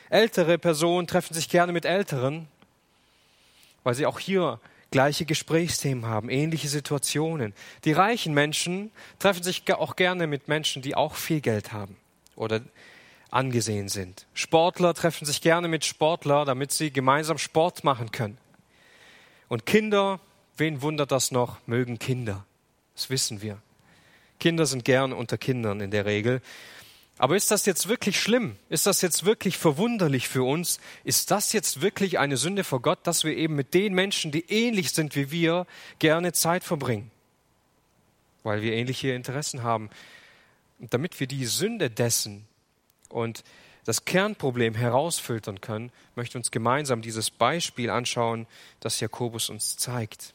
Ältere 0.08 0.56
Personen 0.56 1.06
treffen 1.06 1.34
sich 1.34 1.48
gerne 1.48 1.72
mit 1.72 1.84
Älteren, 1.84 2.48
weil 3.82 3.94
sie 3.94 4.06
auch 4.06 4.18
hier 4.18 4.60
gleiche 4.90 5.26
Gesprächsthemen 5.26 6.06
haben, 6.06 6.30
ähnliche 6.30 6.68
Situationen. 6.68 7.54
Die 7.84 7.92
reichen 7.92 8.32
Menschen 8.32 8.90
treffen 9.18 9.42
sich 9.42 9.62
auch 9.74 9.96
gerne 9.96 10.26
mit 10.26 10.48
Menschen, 10.48 10.80
die 10.80 10.94
auch 10.94 11.16
viel 11.16 11.40
Geld 11.40 11.72
haben 11.72 11.96
oder 12.34 12.60
angesehen 13.30 13.88
sind. 13.88 14.26
Sportler 14.34 14.94
treffen 14.94 15.24
sich 15.24 15.40
gerne 15.40 15.68
mit 15.68 15.84
Sportler, 15.84 16.44
damit 16.44 16.72
sie 16.72 16.90
gemeinsam 16.90 17.38
Sport 17.38 17.84
machen 17.84 18.12
können. 18.12 18.38
Und 19.48 19.66
Kinder, 19.66 20.20
wen 20.56 20.82
wundert 20.82 21.12
das 21.12 21.30
noch, 21.30 21.58
mögen 21.66 21.98
Kinder. 21.98 22.44
Das 22.94 23.10
wissen 23.10 23.42
wir. 23.42 23.58
Kinder 24.38 24.66
sind 24.66 24.84
gern 24.84 25.12
unter 25.12 25.38
Kindern 25.38 25.80
in 25.80 25.90
der 25.90 26.04
Regel. 26.04 26.40
Aber 27.18 27.36
ist 27.36 27.50
das 27.50 27.64
jetzt 27.64 27.88
wirklich 27.88 28.20
schlimm? 28.20 28.56
Ist 28.68 28.86
das 28.86 29.00
jetzt 29.00 29.24
wirklich 29.24 29.56
verwunderlich 29.56 30.28
für 30.28 30.42
uns? 30.42 30.80
Ist 31.02 31.30
das 31.30 31.52
jetzt 31.52 31.80
wirklich 31.80 32.18
eine 32.18 32.36
Sünde 32.36 32.62
vor 32.62 32.82
Gott, 32.82 33.06
dass 33.06 33.24
wir 33.24 33.34
eben 33.34 33.54
mit 33.54 33.72
den 33.72 33.94
Menschen, 33.94 34.32
die 34.32 34.44
ähnlich 34.50 34.92
sind 34.92 35.16
wie 35.16 35.30
wir, 35.30 35.66
gerne 35.98 36.32
Zeit 36.32 36.62
verbringen? 36.62 37.10
Weil 38.42 38.60
wir 38.60 38.72
ähnliche 38.72 39.12
Interessen 39.12 39.62
haben. 39.62 39.88
Und 40.78 40.92
damit 40.92 41.18
wir 41.18 41.26
die 41.26 41.46
Sünde 41.46 41.88
dessen, 41.88 42.46
und 43.08 43.44
das 43.84 44.04
Kernproblem 44.04 44.74
herausfiltern 44.74 45.60
können, 45.60 45.92
möchten 46.16 46.34
wir 46.34 46.40
uns 46.40 46.50
gemeinsam 46.50 47.02
dieses 47.02 47.30
Beispiel 47.30 47.88
anschauen, 47.88 48.46
das 48.80 48.98
Jakobus 49.00 49.48
uns 49.48 49.76
zeigt. 49.76 50.34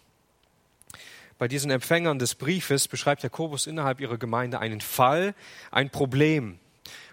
Bei 1.37 1.47
diesen 1.47 1.71
Empfängern 1.71 2.19
des 2.19 2.35
Briefes 2.35 2.87
beschreibt 2.87 3.23
Jakobus 3.23 3.67
innerhalb 3.67 3.99
ihrer 3.99 4.17
Gemeinde 4.17 4.59
einen 4.59 4.79
Fall, 4.79 5.33
ein 5.71 5.89
Problem. 5.89 6.59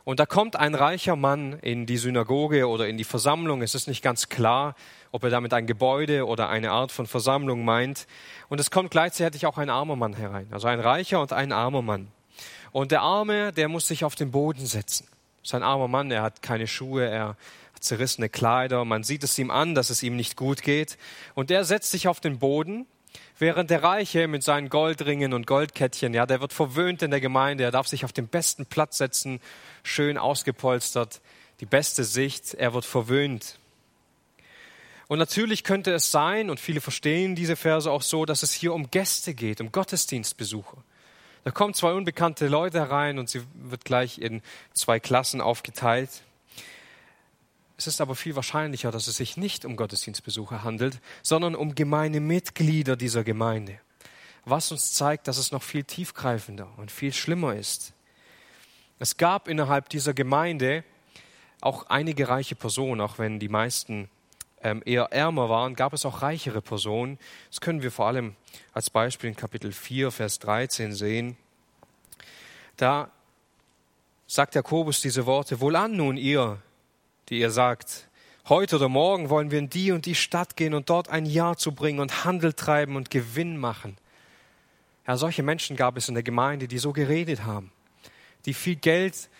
Und 0.04 0.20
da 0.20 0.26
kommt 0.26 0.54
ein 0.54 0.74
reicher 0.74 1.16
Mann 1.16 1.58
in 1.60 1.86
die 1.86 1.96
Synagoge 1.96 2.68
oder 2.68 2.88
in 2.88 2.96
die 2.96 3.04
Versammlung. 3.04 3.62
Es 3.62 3.74
ist 3.74 3.88
nicht 3.88 4.02
ganz 4.02 4.28
klar, 4.28 4.74
ob 5.12 5.24
er 5.24 5.30
damit 5.30 5.52
ein 5.52 5.66
Gebäude 5.66 6.26
oder 6.26 6.48
eine 6.48 6.70
Art 6.70 6.92
von 6.92 7.06
Versammlung 7.06 7.64
meint. 7.64 8.06
Und 8.48 8.60
es 8.60 8.70
kommt 8.70 8.90
gleichzeitig 8.90 9.44
auch 9.44 9.58
ein 9.58 9.70
armer 9.70 9.96
Mann 9.96 10.14
herein. 10.14 10.46
Also 10.50 10.68
ein 10.68 10.80
reicher 10.80 11.20
und 11.20 11.32
ein 11.32 11.50
armer 11.50 11.82
Mann. 11.82 12.08
Und 12.70 12.92
der 12.92 13.02
Arme, 13.02 13.52
der 13.52 13.68
muss 13.68 13.88
sich 13.88 14.04
auf 14.04 14.14
den 14.14 14.30
Boden 14.30 14.66
setzen. 14.66 15.06
Sein 15.48 15.62
armer 15.62 15.88
Mann, 15.88 16.10
er 16.10 16.20
hat 16.20 16.42
keine 16.42 16.66
Schuhe, 16.66 17.08
er 17.08 17.28
hat 17.28 17.82
zerrissene 17.82 18.28
Kleider, 18.28 18.84
man 18.84 19.02
sieht 19.02 19.24
es 19.24 19.38
ihm 19.38 19.50
an, 19.50 19.74
dass 19.74 19.88
es 19.88 20.02
ihm 20.02 20.14
nicht 20.14 20.36
gut 20.36 20.60
geht. 20.60 20.98
Und 21.34 21.50
er 21.50 21.64
setzt 21.64 21.90
sich 21.90 22.06
auf 22.06 22.20
den 22.20 22.38
Boden, 22.38 22.84
während 23.38 23.70
der 23.70 23.82
Reiche 23.82 24.28
mit 24.28 24.42
seinen 24.42 24.68
Goldringen 24.68 25.32
und 25.32 25.46
Goldkettchen, 25.46 26.12
ja, 26.12 26.26
der 26.26 26.42
wird 26.42 26.52
verwöhnt 26.52 27.02
in 27.02 27.10
der 27.10 27.22
Gemeinde, 27.22 27.64
er 27.64 27.70
darf 27.70 27.88
sich 27.88 28.04
auf 28.04 28.12
den 28.12 28.28
besten 28.28 28.66
Platz 28.66 28.98
setzen, 28.98 29.40
schön 29.84 30.18
ausgepolstert, 30.18 31.22
die 31.60 31.66
beste 31.66 32.04
Sicht, 32.04 32.52
er 32.52 32.74
wird 32.74 32.84
verwöhnt. 32.84 33.58
Und 35.06 35.18
natürlich 35.18 35.64
könnte 35.64 35.94
es 35.94 36.10
sein, 36.10 36.50
und 36.50 36.60
viele 36.60 36.82
verstehen 36.82 37.34
diese 37.34 37.56
Verse 37.56 37.90
auch 37.90 38.02
so, 38.02 38.26
dass 38.26 38.42
es 38.42 38.52
hier 38.52 38.74
um 38.74 38.90
Gäste 38.90 39.32
geht, 39.32 39.62
um 39.62 39.72
Gottesdienstbesucher. 39.72 40.84
Da 41.44 41.50
kommen 41.50 41.74
zwei 41.74 41.92
unbekannte 41.92 42.48
Leute 42.48 42.78
herein 42.78 43.18
und 43.18 43.28
sie 43.28 43.42
wird 43.54 43.84
gleich 43.84 44.18
in 44.18 44.42
zwei 44.72 45.00
Klassen 45.00 45.40
aufgeteilt. 45.40 46.22
Es 47.76 47.86
ist 47.86 48.00
aber 48.00 48.16
viel 48.16 48.34
wahrscheinlicher, 48.34 48.90
dass 48.90 49.06
es 49.06 49.16
sich 49.16 49.36
nicht 49.36 49.64
um 49.64 49.76
Gottesdienstbesucher 49.76 50.64
handelt, 50.64 51.00
sondern 51.22 51.54
um 51.54 51.74
gemeine 51.74 52.20
Mitglieder 52.20 52.96
dieser 52.96 53.22
Gemeinde. 53.22 53.80
Was 54.44 54.72
uns 54.72 54.94
zeigt, 54.94 55.28
dass 55.28 55.38
es 55.38 55.52
noch 55.52 55.62
viel 55.62 55.84
tiefgreifender 55.84 56.68
und 56.76 56.90
viel 56.90 57.12
schlimmer 57.12 57.54
ist. 57.54 57.92
Es 58.98 59.16
gab 59.16 59.46
innerhalb 59.46 59.88
dieser 59.90 60.12
Gemeinde 60.12 60.82
auch 61.60 61.86
einige 61.88 62.28
reiche 62.28 62.56
Personen, 62.56 63.00
auch 63.00 63.18
wenn 63.18 63.38
die 63.38 63.48
meisten 63.48 64.10
eher 64.62 65.04
ärmer 65.12 65.48
waren, 65.48 65.74
gab 65.74 65.92
es 65.92 66.04
auch 66.04 66.22
reichere 66.22 66.62
Personen. 66.62 67.18
Das 67.50 67.60
können 67.60 67.82
wir 67.82 67.92
vor 67.92 68.06
allem 68.06 68.34
als 68.72 68.90
Beispiel 68.90 69.30
in 69.30 69.36
Kapitel 69.36 69.72
4, 69.72 70.10
Vers 70.10 70.38
13 70.40 70.92
sehen. 70.92 71.36
Da 72.76 73.10
sagt 74.26 74.54
Jakobus 74.54 75.00
diese 75.00 75.26
Worte, 75.26 75.60
wohlan 75.60 75.96
nun 75.96 76.16
ihr, 76.16 76.60
die 77.28 77.40
ihr 77.40 77.50
sagt, 77.50 78.08
heute 78.48 78.76
oder 78.76 78.88
morgen 78.88 79.30
wollen 79.30 79.50
wir 79.50 79.58
in 79.58 79.70
die 79.70 79.92
und 79.92 80.06
die 80.06 80.14
Stadt 80.14 80.56
gehen 80.56 80.74
und 80.74 80.90
dort 80.90 81.08
ein 81.08 81.26
Jahr 81.26 81.56
zu 81.56 81.72
bringen 81.72 82.00
und 82.00 82.24
Handel 82.24 82.52
treiben 82.52 82.96
und 82.96 83.10
Gewinn 83.10 83.56
machen. 83.56 83.96
Ja, 85.06 85.16
solche 85.16 85.42
Menschen 85.42 85.76
gab 85.76 85.96
es 85.96 86.08
in 86.08 86.14
der 86.14 86.22
Gemeinde, 86.22 86.68
die 86.68 86.78
so 86.78 86.92
geredet 86.92 87.44
haben, 87.44 87.72
die 88.44 88.54
viel 88.54 88.76
Geld 88.76 89.30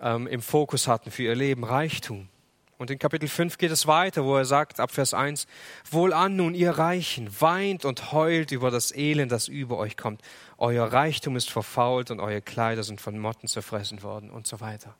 ähm, 0.00 0.26
im 0.26 0.42
Fokus 0.42 0.88
hatten 0.88 1.10
für 1.10 1.22
ihr 1.22 1.34
Leben, 1.34 1.64
Reichtum. 1.64 2.28
Und 2.76 2.90
in 2.90 2.98
Kapitel 2.98 3.28
5 3.28 3.56
geht 3.58 3.70
es 3.70 3.86
weiter, 3.86 4.24
wo 4.24 4.36
er 4.36 4.44
sagt, 4.44 4.80
ab 4.80 4.90
Vers 4.90 5.14
1, 5.14 5.46
Wohlan 5.90 6.34
nun, 6.36 6.54
ihr 6.54 6.72
Reichen, 6.72 7.30
weint 7.40 7.84
und 7.84 8.12
heult 8.12 8.50
über 8.50 8.70
das 8.70 8.92
Elend, 8.92 9.30
das 9.30 9.46
über 9.46 9.78
euch 9.78 9.96
kommt. 9.96 10.22
Euer 10.58 10.92
Reichtum 10.92 11.36
ist 11.36 11.50
verfault 11.50 12.10
und 12.10 12.18
eure 12.18 12.42
Kleider 12.42 12.82
sind 12.82 13.00
von 13.00 13.18
Motten 13.18 13.48
zerfressen 13.48 14.02
worden 14.02 14.30
und 14.30 14.46
so 14.46 14.60
weiter. 14.60 14.94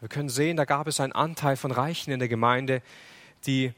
Wir 0.00 0.08
können 0.08 0.28
sehen, 0.28 0.58
da 0.58 0.66
gab 0.66 0.86
es 0.86 1.00
einen 1.00 1.12
Anteil 1.12 1.56
von 1.56 1.72
Reichen 1.72 2.12
in 2.12 2.18
der 2.18 2.28
Gemeinde, 2.28 2.82
die 3.46 3.72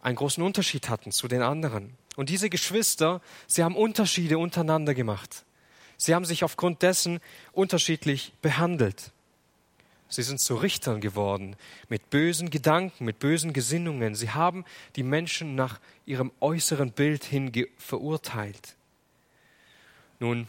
einen 0.00 0.16
großen 0.16 0.42
Unterschied 0.42 0.88
hatten 0.88 1.10
zu 1.10 1.26
den 1.26 1.42
anderen. 1.42 1.96
Und 2.16 2.28
diese 2.28 2.48
Geschwister, 2.48 3.20
sie 3.48 3.64
haben 3.64 3.76
Unterschiede 3.76 4.38
untereinander 4.38 4.94
gemacht. 4.94 5.44
Sie 5.96 6.14
haben 6.14 6.24
sich 6.24 6.44
aufgrund 6.44 6.82
dessen 6.82 7.20
unterschiedlich 7.52 8.32
behandelt. 8.40 9.12
Sie 10.10 10.24
sind 10.24 10.40
zu 10.40 10.56
Richtern 10.56 11.00
geworden, 11.00 11.56
mit 11.88 12.10
bösen 12.10 12.50
Gedanken, 12.50 13.04
mit 13.04 13.20
bösen 13.20 13.52
Gesinnungen. 13.52 14.16
Sie 14.16 14.30
haben 14.30 14.64
die 14.96 15.04
Menschen 15.04 15.54
nach 15.54 15.78
ihrem 16.04 16.32
äußeren 16.40 16.90
Bild 16.90 17.24
hin 17.24 17.52
verurteilt. 17.78 18.74
Nun, 20.18 20.48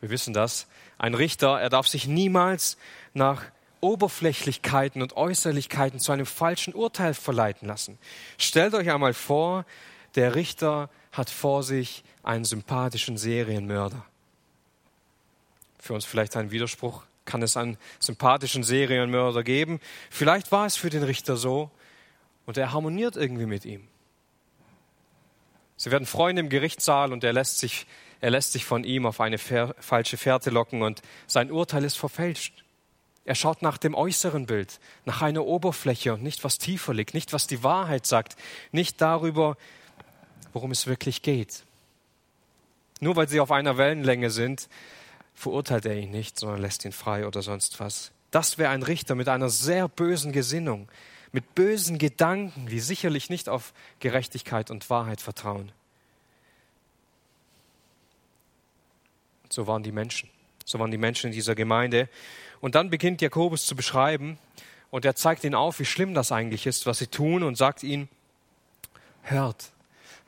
wir 0.00 0.10
wissen 0.10 0.34
das, 0.34 0.66
ein 0.98 1.14
Richter, 1.14 1.60
er 1.60 1.70
darf 1.70 1.86
sich 1.86 2.08
niemals 2.08 2.76
nach 3.14 3.44
Oberflächlichkeiten 3.80 5.00
und 5.00 5.16
Äußerlichkeiten 5.16 6.00
zu 6.00 6.10
einem 6.10 6.26
falschen 6.26 6.74
Urteil 6.74 7.14
verleiten 7.14 7.68
lassen. 7.68 7.98
Stellt 8.36 8.74
euch 8.74 8.90
einmal 8.90 9.14
vor, 9.14 9.64
der 10.16 10.34
Richter 10.34 10.90
hat 11.12 11.30
vor 11.30 11.62
sich 11.62 12.02
einen 12.24 12.44
sympathischen 12.44 13.16
Serienmörder. 13.16 14.04
Für 15.78 15.94
uns 15.94 16.04
vielleicht 16.04 16.36
ein 16.36 16.50
Widerspruch, 16.50 17.04
kann 17.26 17.42
es 17.42 17.56
einen 17.56 17.76
sympathischen 17.98 18.62
Serienmörder 18.62 19.42
geben. 19.42 19.80
Vielleicht 20.10 20.52
war 20.52 20.66
es 20.66 20.76
für 20.76 20.90
den 20.90 21.02
Richter 21.02 21.36
so 21.36 21.70
und 22.46 22.56
er 22.56 22.72
harmoniert 22.72 23.16
irgendwie 23.16 23.46
mit 23.46 23.64
ihm. 23.64 23.86
Sie 25.76 25.90
werden 25.90 26.06
Freunde 26.06 26.40
im 26.40 26.48
Gerichtssaal 26.48 27.12
und 27.12 27.22
er 27.22 27.32
lässt 27.32 27.58
sich, 27.58 27.86
er 28.20 28.30
lässt 28.30 28.52
sich 28.52 28.64
von 28.64 28.84
ihm 28.84 29.04
auf 29.04 29.20
eine 29.20 29.38
falsche 29.38 30.16
Fährte 30.16 30.50
locken 30.50 30.82
und 30.82 31.02
sein 31.26 31.50
Urteil 31.50 31.84
ist 31.84 31.98
verfälscht. 31.98 32.64
Er 33.26 33.34
schaut 33.34 33.60
nach 33.60 33.76
dem 33.76 33.94
äußeren 33.94 34.46
Bild, 34.46 34.78
nach 35.04 35.20
einer 35.20 35.44
Oberfläche 35.44 36.14
und 36.14 36.22
nicht, 36.22 36.44
was 36.44 36.58
tiefer 36.58 36.94
liegt, 36.94 37.12
nicht, 37.12 37.32
was 37.32 37.48
die 37.48 37.62
Wahrheit 37.64 38.06
sagt, 38.06 38.36
nicht 38.70 39.00
darüber, 39.00 39.56
worum 40.52 40.70
es 40.70 40.86
wirklich 40.86 41.22
geht. 41.22 41.64
Nur 43.00 43.16
weil 43.16 43.28
sie 43.28 43.40
auf 43.40 43.50
einer 43.50 43.76
Wellenlänge 43.76 44.30
sind, 44.30 44.68
verurteilt 45.36 45.86
er 45.86 45.96
ihn 45.96 46.10
nicht, 46.10 46.40
sondern 46.40 46.60
lässt 46.60 46.84
ihn 46.84 46.92
frei 46.92 47.26
oder 47.26 47.42
sonst 47.42 47.78
was. 47.78 48.10
Das 48.32 48.58
wäre 48.58 48.70
ein 48.70 48.82
Richter 48.82 49.14
mit 49.14 49.28
einer 49.28 49.50
sehr 49.50 49.86
bösen 49.86 50.32
Gesinnung, 50.32 50.88
mit 51.30 51.54
bösen 51.54 51.98
Gedanken, 51.98 52.66
die 52.66 52.80
sicherlich 52.80 53.30
nicht 53.30 53.48
auf 53.48 53.72
Gerechtigkeit 54.00 54.70
und 54.70 54.90
Wahrheit 54.90 55.20
vertrauen. 55.20 55.70
So 59.48 59.66
waren 59.66 59.82
die 59.82 59.92
Menschen. 59.92 60.28
So 60.64 60.78
waren 60.78 60.90
die 60.90 60.98
Menschen 60.98 61.28
in 61.28 61.32
dieser 61.32 61.54
Gemeinde. 61.54 62.08
Und 62.60 62.74
dann 62.74 62.90
beginnt 62.90 63.20
Jakobus 63.20 63.66
zu 63.66 63.76
beschreiben 63.76 64.38
und 64.90 65.04
er 65.04 65.14
zeigt 65.14 65.44
ihnen 65.44 65.54
auf, 65.54 65.78
wie 65.78 65.84
schlimm 65.84 66.14
das 66.14 66.32
eigentlich 66.32 66.66
ist, 66.66 66.86
was 66.86 66.98
sie 66.98 67.06
tun 67.06 67.42
und 67.42 67.56
sagt 67.56 67.82
ihnen, 67.82 68.08
hört, 69.22 69.70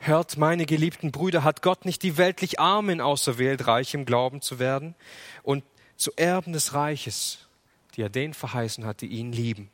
Hört, 0.01 0.37
meine 0.37 0.65
geliebten 0.65 1.11
Brüder, 1.11 1.43
hat 1.43 1.61
Gott 1.61 1.83
nicht 1.83 2.03
die 2.03 2.17
weltlich 2.17 2.59
Armen 2.59 3.01
auserwählt, 3.01 3.67
reich 3.67 3.93
im 3.93 4.05
Glauben 4.05 4.41
zu 4.41 4.57
werden 4.57 4.95
und 5.43 5.63
zu 5.97 6.11
Erben 6.15 6.53
des 6.53 6.73
Reiches, 6.73 7.47
die 7.95 8.01
er 8.01 8.09
denen 8.09 8.33
verheißen 8.33 8.85
hat, 8.85 9.01
die 9.01 9.07
ihn 9.07 9.33
lieben. 9.33 9.69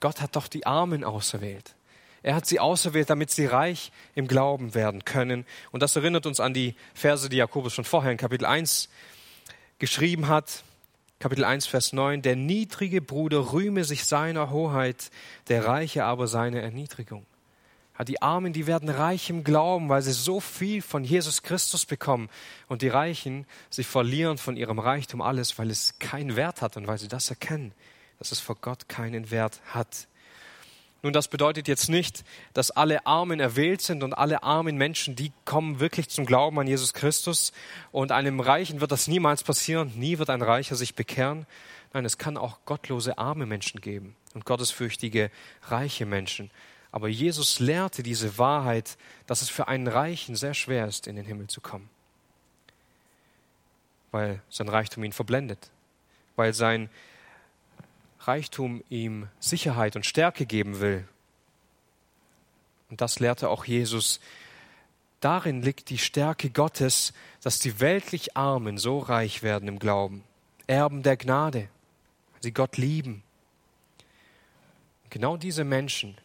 Gott 0.00 0.22
hat 0.22 0.34
doch 0.34 0.48
die 0.48 0.66
Armen 0.66 1.04
auserwählt. 1.04 1.74
Er 2.22 2.34
hat 2.34 2.46
sie 2.46 2.58
auserwählt, 2.58 3.10
damit 3.10 3.30
sie 3.30 3.44
reich 3.44 3.92
im 4.14 4.26
Glauben 4.26 4.74
werden 4.74 5.04
können. 5.04 5.44
Und 5.70 5.82
das 5.82 5.94
erinnert 5.94 6.24
uns 6.24 6.40
an 6.40 6.54
die 6.54 6.74
Verse, 6.94 7.28
die 7.28 7.36
Jakobus 7.36 7.74
schon 7.74 7.84
vorher 7.84 8.10
in 8.10 8.18
Kapitel 8.18 8.46
1 8.46 8.88
geschrieben 9.78 10.26
hat. 10.26 10.64
Kapitel 11.18 11.44
1, 11.44 11.66
Vers 11.66 11.92
9. 11.92 12.22
Der 12.22 12.34
niedrige 12.34 13.02
Bruder 13.02 13.52
rühme 13.52 13.84
sich 13.84 14.06
seiner 14.06 14.50
Hoheit, 14.50 15.10
der 15.48 15.66
Reiche 15.66 16.04
aber 16.04 16.28
seine 16.28 16.62
Erniedrigung. 16.62 17.26
Die 18.04 18.20
Armen, 18.20 18.52
die 18.52 18.66
werden 18.66 18.88
reich 18.88 19.30
im 19.30 19.42
Glauben, 19.42 19.88
weil 19.88 20.02
sie 20.02 20.12
so 20.12 20.38
viel 20.40 20.82
von 20.82 21.02
Jesus 21.02 21.42
Christus 21.42 21.86
bekommen. 21.86 22.28
Und 22.68 22.82
die 22.82 22.88
Reichen, 22.88 23.46
sie 23.70 23.84
verlieren 23.84 24.36
von 24.36 24.56
ihrem 24.56 24.78
Reichtum 24.78 25.22
alles, 25.22 25.58
weil 25.58 25.70
es 25.70 25.98
keinen 25.98 26.36
Wert 26.36 26.60
hat 26.60 26.76
und 26.76 26.86
weil 26.86 26.98
sie 26.98 27.08
das 27.08 27.30
erkennen, 27.30 27.72
dass 28.18 28.32
es 28.32 28.40
vor 28.40 28.56
Gott 28.60 28.88
keinen 28.88 29.30
Wert 29.30 29.60
hat. 29.66 30.08
Nun, 31.02 31.12
das 31.12 31.28
bedeutet 31.28 31.68
jetzt 31.68 31.88
nicht, 31.88 32.24
dass 32.52 32.70
alle 32.70 33.06
Armen 33.06 33.38
erwählt 33.38 33.80
sind 33.80 34.02
und 34.02 34.12
alle 34.12 34.42
armen 34.42 34.76
Menschen, 34.76 35.14
die 35.14 35.30
kommen 35.44 35.78
wirklich 35.78 36.08
zum 36.08 36.26
Glauben 36.26 36.58
an 36.58 36.66
Jesus 36.66 36.94
Christus. 36.94 37.52
Und 37.92 38.12
einem 38.12 38.40
Reichen 38.40 38.80
wird 38.80 38.92
das 38.92 39.06
niemals 39.06 39.44
passieren. 39.44 39.92
Nie 39.96 40.18
wird 40.18 40.30
ein 40.30 40.42
Reicher 40.42 40.74
sich 40.74 40.94
bekehren. 40.94 41.46
Nein, 41.92 42.04
es 42.04 42.18
kann 42.18 42.36
auch 42.36 42.58
gottlose 42.64 43.18
arme 43.18 43.46
Menschen 43.46 43.80
geben 43.80 44.16
und 44.34 44.44
gottesfürchtige 44.44 45.30
reiche 45.62 46.06
Menschen. 46.06 46.50
Aber 46.96 47.08
Jesus 47.08 47.60
lehrte 47.60 48.02
diese 48.02 48.38
Wahrheit, 48.38 48.96
dass 49.26 49.42
es 49.42 49.50
für 49.50 49.68
einen 49.68 49.86
Reichen 49.86 50.34
sehr 50.34 50.54
schwer 50.54 50.86
ist, 50.86 51.06
in 51.06 51.16
den 51.16 51.26
Himmel 51.26 51.46
zu 51.46 51.60
kommen. 51.60 51.90
Weil 54.12 54.40
sein 54.48 54.70
Reichtum 54.70 55.04
ihn 55.04 55.12
verblendet. 55.12 55.68
Weil 56.36 56.54
sein 56.54 56.88
Reichtum 58.20 58.82
ihm 58.88 59.28
Sicherheit 59.40 59.94
und 59.94 60.06
Stärke 60.06 60.46
geben 60.46 60.80
will. 60.80 61.06
Und 62.88 63.02
das 63.02 63.20
lehrte 63.20 63.50
auch 63.50 63.66
Jesus. 63.66 64.18
Darin 65.20 65.60
liegt 65.60 65.90
die 65.90 65.98
Stärke 65.98 66.48
Gottes, 66.48 67.12
dass 67.42 67.58
die 67.58 67.78
weltlich 67.78 68.38
Armen 68.38 68.78
so 68.78 69.00
reich 69.00 69.42
werden 69.42 69.68
im 69.68 69.78
Glauben. 69.78 70.24
Erben 70.66 71.02
der 71.02 71.18
Gnade, 71.18 71.68
sie 72.40 72.52
Gott 72.52 72.78
lieben. 72.78 73.22
Genau 75.10 75.36
diese 75.36 75.64
Menschen 75.64 76.16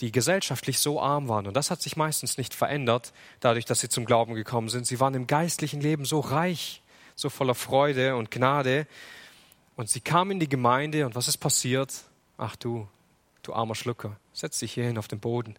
die 0.00 0.12
gesellschaftlich 0.12 0.78
so 0.78 1.00
arm 1.00 1.28
waren. 1.28 1.46
Und 1.46 1.54
das 1.54 1.70
hat 1.70 1.82
sich 1.82 1.96
meistens 1.96 2.38
nicht 2.38 2.54
verändert, 2.54 3.12
dadurch, 3.40 3.64
dass 3.64 3.80
sie 3.80 3.88
zum 3.88 4.04
Glauben 4.04 4.34
gekommen 4.34 4.68
sind. 4.68 4.86
Sie 4.86 5.00
waren 5.00 5.14
im 5.14 5.26
geistlichen 5.26 5.80
Leben 5.80 6.04
so 6.04 6.20
reich, 6.20 6.82
so 7.16 7.28
voller 7.30 7.54
Freude 7.54 8.16
und 8.16 8.30
Gnade. 8.30 8.86
Und 9.76 9.88
sie 9.88 10.00
kamen 10.00 10.32
in 10.32 10.40
die 10.40 10.48
Gemeinde 10.48 11.04
und 11.04 11.14
was 11.14 11.28
ist 11.28 11.38
passiert? 11.38 11.92
Ach 12.36 12.54
du, 12.54 12.86
du 13.42 13.52
armer 13.52 13.74
Schlucker, 13.74 14.16
setz 14.32 14.60
dich 14.60 14.72
hier 14.72 14.84
hin 14.84 14.98
auf 14.98 15.08
den 15.08 15.18
Boden. 15.18 15.56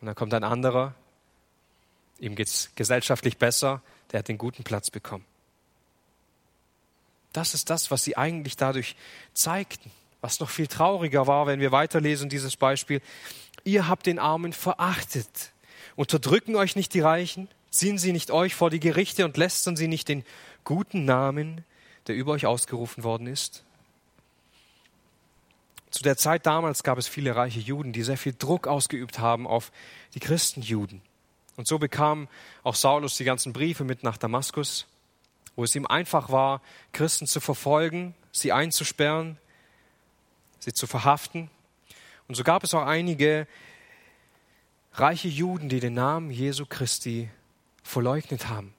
Und 0.00 0.06
dann 0.06 0.14
kommt 0.14 0.32
ein 0.32 0.44
anderer, 0.44 0.94
ihm 2.18 2.34
geht's 2.34 2.70
gesellschaftlich 2.76 3.36
besser, 3.36 3.82
der 4.12 4.20
hat 4.20 4.28
den 4.28 4.38
guten 4.38 4.64
Platz 4.64 4.90
bekommen. 4.90 5.24
Das 7.32 7.52
ist 7.52 7.68
das, 7.68 7.90
was 7.90 8.04
sie 8.04 8.16
eigentlich 8.16 8.56
dadurch 8.56 8.96
zeigten. 9.34 9.90
Was 10.20 10.40
noch 10.40 10.50
viel 10.50 10.66
trauriger 10.66 11.26
war, 11.26 11.46
wenn 11.46 11.60
wir 11.60 11.72
weiterlesen, 11.72 12.28
dieses 12.28 12.56
Beispiel. 12.56 13.00
Ihr 13.64 13.88
habt 13.88 14.06
den 14.06 14.18
Armen 14.18 14.52
verachtet. 14.52 15.52
Unterdrücken 15.94 16.56
euch 16.56 16.76
nicht 16.76 16.94
die 16.94 17.00
Reichen, 17.00 17.48
ziehen 17.70 17.98
sie 17.98 18.12
nicht 18.12 18.30
euch 18.30 18.54
vor 18.54 18.70
die 18.70 18.80
Gerichte 18.80 19.24
und 19.24 19.36
lästern 19.36 19.76
sie 19.76 19.88
nicht 19.88 20.08
den 20.08 20.24
guten 20.64 21.04
Namen, 21.04 21.64
der 22.06 22.16
über 22.16 22.32
euch 22.32 22.46
ausgerufen 22.46 23.04
worden 23.04 23.26
ist. 23.26 23.64
Zu 25.90 26.02
der 26.02 26.16
Zeit 26.16 26.44
damals 26.44 26.82
gab 26.82 26.98
es 26.98 27.08
viele 27.08 27.36
reiche 27.36 27.60
Juden, 27.60 27.92
die 27.92 28.02
sehr 28.02 28.18
viel 28.18 28.34
Druck 28.36 28.66
ausgeübt 28.66 29.18
haben 29.18 29.46
auf 29.46 29.72
die 30.14 30.20
Christenjuden. 30.20 31.00
Und 31.56 31.66
so 31.66 31.78
bekam 31.78 32.28
auch 32.62 32.74
Saulus 32.74 33.16
die 33.16 33.24
ganzen 33.24 33.52
Briefe 33.52 33.84
mit 33.84 34.02
nach 34.02 34.18
Damaskus, 34.18 34.86
wo 35.54 35.64
es 35.64 35.74
ihm 35.74 35.86
einfach 35.86 36.30
war, 36.30 36.60
Christen 36.92 37.26
zu 37.26 37.40
verfolgen, 37.40 38.14
sie 38.30 38.52
einzusperren, 38.52 39.38
sie 40.58 40.72
zu 40.72 40.86
verhaften. 40.86 41.50
Und 42.28 42.34
so 42.34 42.44
gab 42.44 42.64
es 42.64 42.74
auch 42.74 42.86
einige 42.86 43.46
reiche 44.92 45.28
Juden, 45.28 45.68
die 45.68 45.80
den 45.80 45.94
Namen 45.94 46.30
Jesu 46.30 46.64
Christi 46.66 47.28
verleugnet 47.82 48.48
haben, 48.48 48.74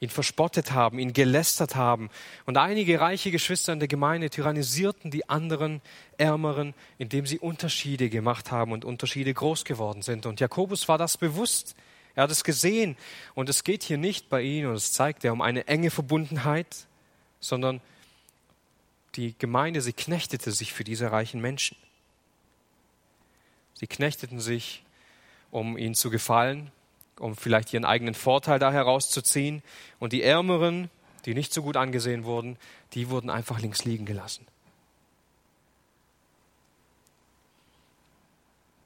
ihn 0.00 0.10
verspottet 0.10 0.72
haben, 0.72 0.98
ihn 0.98 1.12
gelästert 1.12 1.76
haben. 1.76 2.10
Und 2.46 2.56
einige 2.56 3.00
reiche 3.00 3.30
Geschwister 3.30 3.72
in 3.72 3.78
der 3.78 3.88
Gemeinde 3.88 4.30
tyrannisierten 4.30 5.10
die 5.10 5.28
anderen 5.28 5.80
Ärmeren, 6.16 6.74
indem 6.98 7.26
sie 7.26 7.38
Unterschiede 7.38 8.08
gemacht 8.08 8.50
haben 8.50 8.72
und 8.72 8.84
Unterschiede 8.84 9.32
groß 9.32 9.64
geworden 9.64 10.02
sind. 10.02 10.26
Und 10.26 10.40
Jakobus 10.40 10.88
war 10.88 10.98
das 10.98 11.16
bewusst. 11.16 11.76
Er 12.14 12.24
hat 12.24 12.30
es 12.30 12.42
gesehen. 12.42 12.96
Und 13.34 13.48
es 13.48 13.62
geht 13.62 13.84
hier 13.84 13.98
nicht 13.98 14.28
bei 14.28 14.42
ihm, 14.42 14.68
und 14.68 14.74
es 14.74 14.92
zeigt 14.92 15.24
er, 15.24 15.32
um 15.32 15.40
eine 15.40 15.68
enge 15.68 15.90
Verbundenheit, 15.90 16.88
sondern 17.38 17.80
die 19.14 19.34
Gemeinde, 19.38 19.80
sie 19.80 19.92
knechtete 19.92 20.52
sich 20.52 20.72
für 20.72 20.84
diese 20.84 21.10
reichen 21.10 21.40
Menschen. 21.40 21.76
Sie 23.74 23.86
knechteten 23.86 24.40
sich, 24.40 24.84
um 25.50 25.78
ihnen 25.78 25.94
zu 25.94 26.10
gefallen, 26.10 26.70
um 27.18 27.36
vielleicht 27.36 27.72
ihren 27.72 27.84
eigenen 27.84 28.14
Vorteil 28.14 28.58
da 28.58 28.72
herauszuziehen. 28.72 29.62
Und 29.98 30.12
die 30.12 30.22
Ärmeren, 30.22 30.90
die 31.24 31.34
nicht 31.34 31.52
so 31.52 31.62
gut 31.62 31.76
angesehen 31.76 32.24
wurden, 32.24 32.56
die 32.94 33.08
wurden 33.08 33.30
einfach 33.30 33.60
links 33.60 33.84
liegen 33.84 34.04
gelassen. 34.04 34.46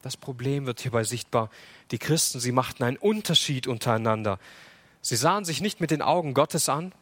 Das 0.03 0.17
Problem 0.17 0.67
wird 0.67 0.81
hierbei 0.81 1.05
sichtbar. 1.05 1.49
Die 1.93 1.99
Christen, 1.99 2.41
sie 2.41 2.53
machten 2.53 2.83
einen 2.83 2.97
Unterschied 2.97 3.69
untereinander. 3.69 4.39
Sie 5.01 5.17
sahen 5.17 5.45
sich 5.45 5.61
nicht 5.61 5.81
mit 5.81 5.91
den 5.91 6.03
Augen 6.03 6.35
Gottes 6.35 6.69
an, 6.69 6.93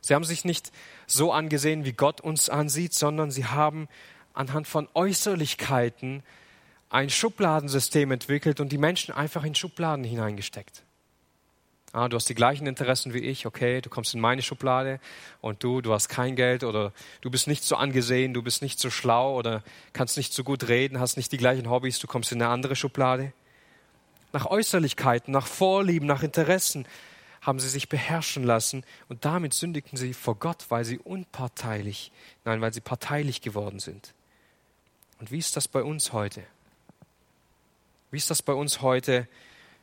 Sie 0.00 0.14
haben 0.14 0.24
sich 0.24 0.44
nicht 0.44 0.72
so 1.06 1.32
angesehen, 1.32 1.84
wie 1.84 1.92
Gott 1.92 2.20
uns 2.20 2.48
ansieht, 2.48 2.94
sondern 2.94 3.30
sie 3.30 3.46
haben 3.46 3.88
anhand 4.32 4.66
von 4.66 4.88
Äußerlichkeiten 4.94 6.22
ein 6.88 7.10
Schubladensystem 7.10 8.10
entwickelt 8.10 8.60
und 8.60 8.70
die 8.72 8.78
Menschen 8.78 9.14
einfach 9.14 9.44
in 9.44 9.54
Schubladen 9.54 10.04
hineingesteckt. 10.04 10.82
Ah, 11.92 12.08
du 12.08 12.16
hast 12.16 12.28
die 12.28 12.36
gleichen 12.36 12.68
Interessen 12.68 13.14
wie 13.14 13.18
ich, 13.18 13.46
okay, 13.46 13.80
du 13.80 13.90
kommst 13.90 14.14
in 14.14 14.20
meine 14.20 14.42
Schublade 14.42 15.00
und 15.40 15.64
du, 15.64 15.80
du 15.80 15.92
hast 15.92 16.08
kein 16.08 16.36
Geld 16.36 16.62
oder 16.62 16.92
du 17.20 17.30
bist 17.30 17.48
nicht 17.48 17.64
so 17.64 17.74
angesehen, 17.74 18.32
du 18.32 18.42
bist 18.42 18.62
nicht 18.62 18.78
so 18.78 18.90
schlau 18.90 19.36
oder 19.36 19.64
kannst 19.92 20.16
nicht 20.16 20.32
so 20.32 20.44
gut 20.44 20.68
reden, 20.68 21.00
hast 21.00 21.16
nicht 21.16 21.32
die 21.32 21.36
gleichen 21.36 21.68
Hobbys, 21.68 21.98
du 21.98 22.06
kommst 22.06 22.30
in 22.30 22.40
eine 22.40 22.52
andere 22.52 22.76
Schublade. 22.76 23.32
Nach 24.32 24.46
Äußerlichkeiten, 24.46 25.32
nach 25.32 25.48
Vorlieben, 25.48 26.06
nach 26.06 26.22
Interessen 26.22 26.86
haben 27.40 27.58
sie 27.58 27.68
sich 27.68 27.88
beherrschen 27.88 28.44
lassen 28.44 28.84
und 29.08 29.24
damit 29.24 29.54
sündigten 29.54 29.96
sie 29.96 30.12
vor 30.12 30.36
Gott, 30.36 30.66
weil 30.68 30.84
sie 30.84 30.98
unparteilich, 30.98 32.12
nein, 32.44 32.60
weil 32.60 32.72
sie 32.72 32.80
parteilich 32.80 33.40
geworden 33.40 33.80
sind. 33.80 34.12
Und 35.18 35.30
wie 35.30 35.38
ist 35.38 35.56
das 35.56 35.68
bei 35.68 35.82
uns 35.82 36.12
heute? 36.12 36.42
Wie 38.10 38.16
ist 38.16 38.30
das 38.30 38.42
bei 38.42 38.52
uns 38.52 38.82
heute? 38.82 39.28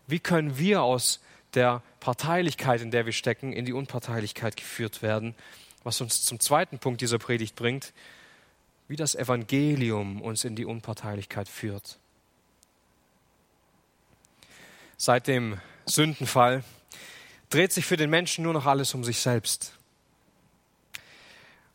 Wie 0.05 0.19
können 0.19 0.57
wir 0.57 0.81
aus 0.81 1.19
der 1.53 1.81
Parteilichkeit, 1.99 2.81
in 2.81 2.91
der 2.91 3.05
wir 3.05 3.13
stecken, 3.13 3.53
in 3.53 3.65
die 3.65 3.73
Unparteilichkeit 3.73 4.57
geführt 4.57 5.01
werden, 5.01 5.33
was 5.83 6.01
uns 6.01 6.23
zum 6.23 6.39
zweiten 6.39 6.79
Punkt 6.79 7.01
dieser 7.01 7.19
Predigt 7.19 7.55
bringt, 7.55 7.93
wie 8.87 8.95
das 8.95 9.15
Evangelium 9.15 10.21
uns 10.21 10.43
in 10.43 10.55
die 10.55 10.65
Unparteilichkeit 10.65 11.49
führt. 11.49 11.97
Seit 14.97 15.27
dem 15.27 15.59
Sündenfall 15.85 16.63
dreht 17.49 17.71
sich 17.71 17.85
für 17.85 17.97
den 17.97 18.09
Menschen 18.09 18.43
nur 18.43 18.53
noch 18.53 18.65
alles 18.65 18.93
um 18.93 19.03
sich 19.03 19.19
selbst. 19.19 19.73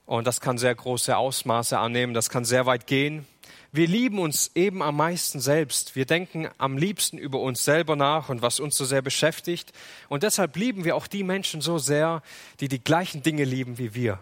Und 0.06 0.26
das 0.26 0.40
kann 0.40 0.58
sehr 0.58 0.74
große 0.74 1.16
Ausmaße 1.16 1.78
annehmen, 1.78 2.14
das 2.14 2.28
kann 2.28 2.44
sehr 2.44 2.66
weit 2.66 2.86
gehen. 2.86 3.26
Wir 3.74 3.86
lieben 3.86 4.18
uns 4.18 4.50
eben 4.54 4.82
am 4.82 4.96
meisten 4.96 5.40
selbst. 5.40 5.96
Wir 5.96 6.04
denken 6.04 6.46
am 6.58 6.76
liebsten 6.76 7.16
über 7.16 7.40
uns 7.40 7.64
selber 7.64 7.96
nach 7.96 8.28
und 8.28 8.42
was 8.42 8.60
uns 8.60 8.76
so 8.76 8.84
sehr 8.84 9.00
beschäftigt. 9.00 9.72
Und 10.10 10.24
deshalb 10.24 10.56
lieben 10.56 10.84
wir 10.84 10.94
auch 10.94 11.06
die 11.06 11.22
Menschen 11.22 11.62
so 11.62 11.78
sehr, 11.78 12.22
die 12.60 12.68
die 12.68 12.84
gleichen 12.84 13.22
Dinge 13.22 13.44
lieben 13.44 13.78
wie 13.78 13.94
wir. 13.94 14.18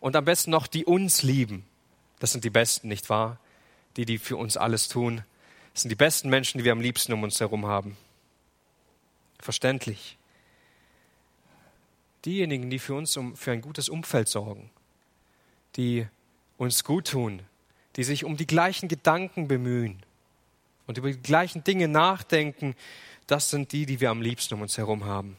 Und 0.00 0.16
am 0.16 0.26
besten 0.26 0.50
noch, 0.50 0.66
die 0.66 0.84
uns 0.84 1.22
lieben. 1.22 1.64
Das 2.18 2.32
sind 2.32 2.44
die 2.44 2.50
Besten, 2.50 2.88
nicht 2.88 3.08
wahr? 3.08 3.38
Die, 3.96 4.04
die 4.04 4.18
für 4.18 4.36
uns 4.36 4.58
alles 4.58 4.88
tun. 4.88 5.24
Das 5.72 5.82
sind 5.82 5.88
die 5.88 5.96
besten 5.96 6.28
Menschen, 6.28 6.58
die 6.58 6.64
wir 6.64 6.72
am 6.72 6.82
liebsten 6.82 7.14
um 7.14 7.22
uns 7.22 7.40
herum 7.40 7.66
haben. 7.66 7.96
Verständlich. 9.38 10.18
Diejenigen, 12.24 12.70
die 12.70 12.78
für 12.78 12.94
uns 12.94 13.16
um, 13.16 13.36
für 13.36 13.52
ein 13.52 13.62
gutes 13.62 13.88
Umfeld 13.88 14.28
sorgen, 14.28 14.70
die 15.76 16.06
uns 16.58 16.84
gut 16.84 17.08
tun, 17.08 17.42
die 17.96 18.04
sich 18.04 18.24
um 18.24 18.36
die 18.36 18.46
gleichen 18.46 18.88
Gedanken 18.88 19.48
bemühen 19.48 20.02
und 20.86 20.98
über 20.98 21.10
die 21.10 21.22
gleichen 21.22 21.64
Dinge 21.64 21.88
nachdenken, 21.88 22.74
das 23.26 23.50
sind 23.50 23.72
die, 23.72 23.86
die 23.86 24.00
wir 24.00 24.10
am 24.10 24.22
liebsten 24.22 24.54
um 24.54 24.62
uns 24.62 24.76
herum 24.76 25.04
haben. 25.04 25.36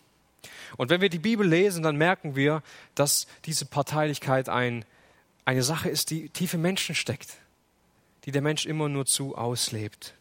Und 0.77 0.89
wenn 0.89 1.01
wir 1.01 1.09
die 1.09 1.19
Bibel 1.19 1.47
lesen, 1.47 1.83
dann 1.83 1.97
merken 1.97 2.35
wir, 2.35 2.63
dass 2.95 3.27
diese 3.45 3.65
Parteilichkeit 3.65 4.49
ein, 4.49 4.85
eine 5.45 5.63
Sache 5.63 5.89
ist, 5.89 6.09
die 6.09 6.29
tief 6.29 6.53
im 6.53 6.61
Menschen 6.61 6.95
steckt, 6.95 7.37
die 8.25 8.31
der 8.31 8.41
Mensch 8.41 8.65
immer 8.65 8.89
nur 8.89 9.05
zu 9.05 9.37
auslebt. 9.37 10.15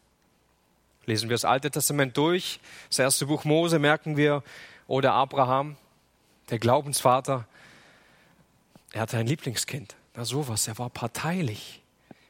Lesen 1.05 1.29
wir 1.29 1.35
das 1.35 1.45
Alte 1.45 1.71
Testament 1.71 2.17
durch, 2.17 2.59
das 2.89 2.99
erste 2.99 3.25
Buch 3.25 3.45
Mose, 3.45 3.79
merken 3.79 4.17
wir, 4.17 4.43
oder 4.87 5.13
Abraham, 5.13 5.77
der 6.51 6.59
Glaubensvater, 6.59 7.47
er 8.91 9.01
hatte 9.01 9.17
ein 9.17 9.25
Lieblingskind. 9.25 9.95
Na 10.15 10.25
sowas, 10.25 10.67
er 10.67 10.77
war 10.77 10.89
parteilich. 10.89 11.81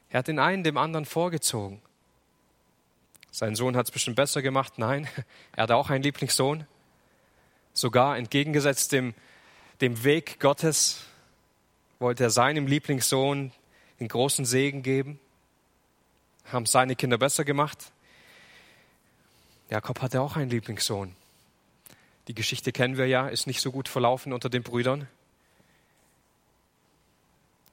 Er 0.09 0.19
hat 0.19 0.27
den 0.27 0.39
einen 0.39 0.63
dem 0.63 0.77
anderen 0.77 1.05
vorgezogen. 1.05 1.81
Sein 3.31 3.55
Sohn 3.55 3.75
hat 3.75 3.87
es 3.87 3.91
bestimmt 3.91 4.17
besser 4.17 4.41
gemacht. 4.41 4.77
Nein, 4.77 5.07
er 5.55 5.63
hatte 5.63 5.75
auch 5.75 5.89
einen 5.89 6.03
Lieblingssohn. 6.03 6.67
Sogar 7.73 8.17
entgegengesetzt 8.17 8.91
dem, 8.91 9.15
dem 9.81 10.03
Weg 10.03 10.39
Gottes 10.39 11.05
wollte 11.97 12.23
er 12.23 12.29
seinem 12.29 12.67
Lieblingssohn 12.67 13.51
den 13.99 14.07
großen 14.07 14.45
Segen 14.45 14.83
geben. 14.83 15.19
Haben 16.51 16.65
seine 16.65 16.95
Kinder 16.95 17.17
besser 17.17 17.43
gemacht. 17.43 17.91
Jakob 19.69 20.01
hatte 20.01 20.21
auch 20.21 20.35
einen 20.35 20.49
Lieblingssohn. 20.49 21.15
Die 22.27 22.33
Geschichte 22.33 22.71
kennen 22.71 22.97
wir 22.97 23.07
ja, 23.07 23.27
ist 23.27 23.47
nicht 23.47 23.61
so 23.61 23.71
gut 23.71 23.87
verlaufen 23.87 24.33
unter 24.33 24.49
den 24.49 24.63
Brüdern. 24.63 25.07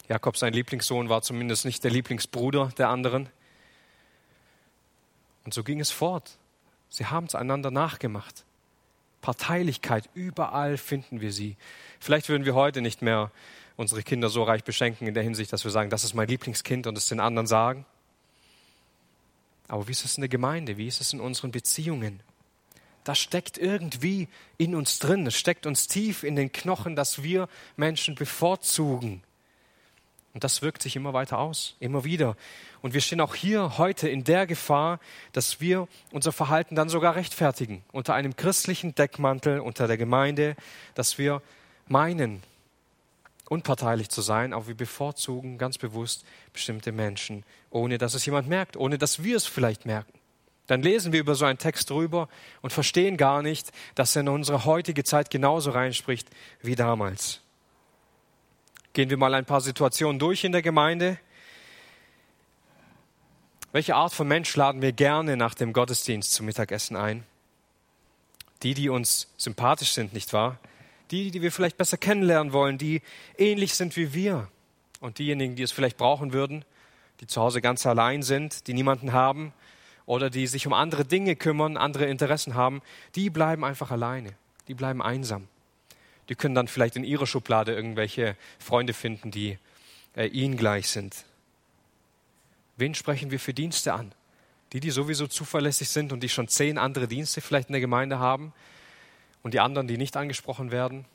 Jakob, 0.08 0.37
sein 0.37 0.54
Lieblingssohn, 0.54 1.08
war 1.08 1.22
zumindest 1.22 1.66
nicht 1.66 1.84
der 1.84 1.90
Lieblingsbruder 1.90 2.70
der 2.78 2.88
anderen. 2.88 3.28
Und 5.44 5.52
so 5.52 5.62
ging 5.62 5.80
es 5.80 5.90
fort. 5.90 6.38
Sie 6.88 7.06
haben 7.06 7.26
es 7.26 7.34
einander 7.34 7.70
nachgemacht. 7.70 8.44
Parteilichkeit, 9.20 10.08
überall 10.14 10.78
finden 10.78 11.20
wir 11.20 11.32
sie. 11.32 11.56
Vielleicht 12.00 12.28
würden 12.28 12.46
wir 12.46 12.54
heute 12.54 12.80
nicht 12.80 13.02
mehr 13.02 13.30
unsere 13.76 14.02
Kinder 14.02 14.28
so 14.28 14.42
reich 14.42 14.64
beschenken 14.64 15.06
in 15.06 15.14
der 15.14 15.22
Hinsicht, 15.22 15.52
dass 15.52 15.64
wir 15.64 15.70
sagen, 15.70 15.90
das 15.90 16.04
ist 16.04 16.14
mein 16.14 16.28
Lieblingskind 16.28 16.87
und 16.87 16.96
es 16.96 17.08
den 17.08 17.20
anderen 17.20 17.46
sagen. 17.46 17.84
Aber 19.68 19.87
wie 19.87 19.92
ist 19.92 20.04
es 20.04 20.16
in 20.16 20.22
der 20.22 20.28
Gemeinde? 20.28 20.78
Wie 20.78 20.87
ist 20.87 21.00
es 21.00 21.12
in 21.12 21.20
unseren 21.20 21.50
Beziehungen? 21.50 22.20
Das 23.09 23.18
steckt 23.18 23.57
irgendwie 23.57 24.29
in 24.59 24.75
uns 24.75 24.99
drin. 24.99 25.27
Es 25.27 25.35
steckt 25.35 25.64
uns 25.64 25.87
tief 25.87 26.25
in 26.25 26.37
den 26.37 26.53
Knochen, 26.53 26.94
dass 26.94 27.23
wir 27.23 27.49
Menschen 27.75 28.16
bevorzugen. 28.16 29.23
Und 30.35 30.44
das 30.44 30.61
wirkt 30.61 30.83
sich 30.83 30.94
immer 30.94 31.14
weiter 31.14 31.38
aus, 31.38 31.75
immer 31.81 32.05
wieder. 32.05 32.37
Und 32.83 32.92
wir 32.92 33.01
stehen 33.01 33.23
auch 33.23 33.35
hier 33.35 33.79
heute 33.79 34.11
in 34.11 34.25
der 34.25 34.47
Gefahr, 34.47 35.01
dass 35.33 35.59
wir 35.59 35.88
unser 36.12 36.33
Verhalten 36.33 36.75
dann 36.75 36.90
sogar 36.90 37.14
rechtfertigen, 37.14 37.83
unter 37.92 38.12
einem 38.12 38.37
christlichen 38.37 38.94
Deckmantel, 38.94 39.61
unter 39.61 39.87
der 39.87 39.97
Gemeinde, 39.97 40.55
dass 40.94 41.16
wir 41.16 41.40
meinen, 41.87 42.42
unparteilich 43.49 44.11
zu 44.11 44.21
sein, 44.21 44.53
aber 44.53 44.66
wir 44.68 44.77
bevorzugen 44.77 45.57
ganz 45.57 45.79
bewusst 45.79 46.27
bestimmte 46.53 46.92
Menschen, 46.92 47.42
ohne 47.71 47.97
dass 47.97 48.12
es 48.12 48.27
jemand 48.27 48.49
merkt, 48.49 48.77
ohne 48.77 48.99
dass 48.99 49.23
wir 49.25 49.38
es 49.38 49.47
vielleicht 49.47 49.87
merken. 49.87 50.17
Dann 50.68 50.83
lesen 50.83 51.12
wir 51.12 51.20
über 51.20 51.35
so 51.35 51.46
einen 51.46 51.59
Text 51.59 51.90
drüber 51.90 52.28
und 52.61 52.72
verstehen 52.72 53.16
gar 53.16 53.42
nicht, 53.42 53.72
dass 53.94 54.14
er 54.14 54.20
in 54.20 54.28
unsere 54.28 54.66
heutige 54.66 55.02
Zeit 55.02 55.31
genauso 55.31 55.70
reinspricht 55.70 56.28
wie 56.61 56.76
damals. 56.76 57.40
Gehen 58.92 59.09
wir 59.09 59.16
mal 59.16 59.35
ein 59.35 59.46
paar 59.46 59.62
Situationen 59.62 60.18
durch 60.18 60.44
in 60.44 60.52
der 60.52 60.61
Gemeinde. 60.61 61.18
Welche 63.72 63.94
Art 63.94 64.12
von 64.12 64.28
Mensch 64.28 64.54
laden 64.57 64.83
wir 64.83 64.92
gerne 64.92 65.38
nach 65.38 65.54
dem 65.54 65.72
Gottesdienst 65.72 66.35
zum 66.35 66.44
Mittagessen 66.44 66.96
ein? 66.96 67.24
Die, 68.62 68.74
die 68.74 68.90
uns 68.90 69.28
sympathisch 69.38 69.92
sind, 69.92 70.12
nicht 70.12 70.35
wahr? 70.35 70.59
Die, 71.11 71.31
die 71.31 71.40
wir 71.40 71.50
vielleicht 71.50 71.78
besser 71.78 71.96
kennenlernen 71.96 72.52
wollen, 72.52 72.76
die 72.76 73.00
ähnlich 73.38 73.74
sind 73.74 73.96
wie 73.96 74.12
wir. 74.12 74.48
Und 75.00 75.18
diejenigen, 75.18 75.57
die 75.57 75.62
es 75.62 75.72
vielleicht 75.72 75.96
brauchen 75.96 76.35
würden, 76.35 76.66
die 77.20 77.26
zu 77.26 77.40
Hause 77.40 77.62
ganz 77.62 77.87
allein 77.87 78.22
sind, 78.22 78.66
die 78.66 78.74
niemanden 78.74 79.14
haben 79.14 79.54
oder 80.09 80.29
die 80.29 80.49
sich 80.49 80.66
um 80.66 80.73
andere 80.73 81.05
Dinge 81.05 81.37
kümmern, 81.37 81.77
andere 81.77 82.07
Interessen 82.07 82.57
haben, 82.57 82.83
die 83.14 83.31
bleiben 83.31 83.64
einfach 83.64 83.92
alleine. 83.92 84.33
Die 84.66 84.75
bleiben 84.75 85.01
einsam 85.01 85.47
die 86.29 86.35
können 86.35 86.55
dann 86.55 86.68
vielleicht 86.68 86.97
in 86.97 87.05
ihrer 87.05 87.27
Schublade 87.27 87.75
irgendwelche 87.75 88.37
Freunde 88.59 88.92
finden, 88.92 89.31
die 89.31 89.59
äh, 90.14 90.27
ihnen 90.27 90.57
gleich 90.57 90.88
sind. 90.88 91.25
Wen 92.77 92.94
sprechen 92.94 93.31
wir 93.31 93.40
für 93.40 93.55
Dienste 93.55 93.94
an? 93.94 94.12
Die, 94.73 94.81
die 94.81 94.90
sowieso 94.90 95.27
zuverlässig 95.27 95.88
sind 95.88 96.12
und 96.12 96.23
die 96.23 96.29
schon 96.29 96.49
zehn 96.49 96.77
andere 96.77 97.09
Dienste 97.09 97.40
vielleicht 97.40 97.71
in 97.71 97.73
der 97.73 97.81
Gemeinde 97.81 98.18
haben 98.18 98.53
und 99.42 99.55
die 99.55 99.61
anderen, 99.61 99.88
die 99.88 99.97
nicht 99.97 100.16
angesprochen 100.16 100.71
werden, 100.71 101.07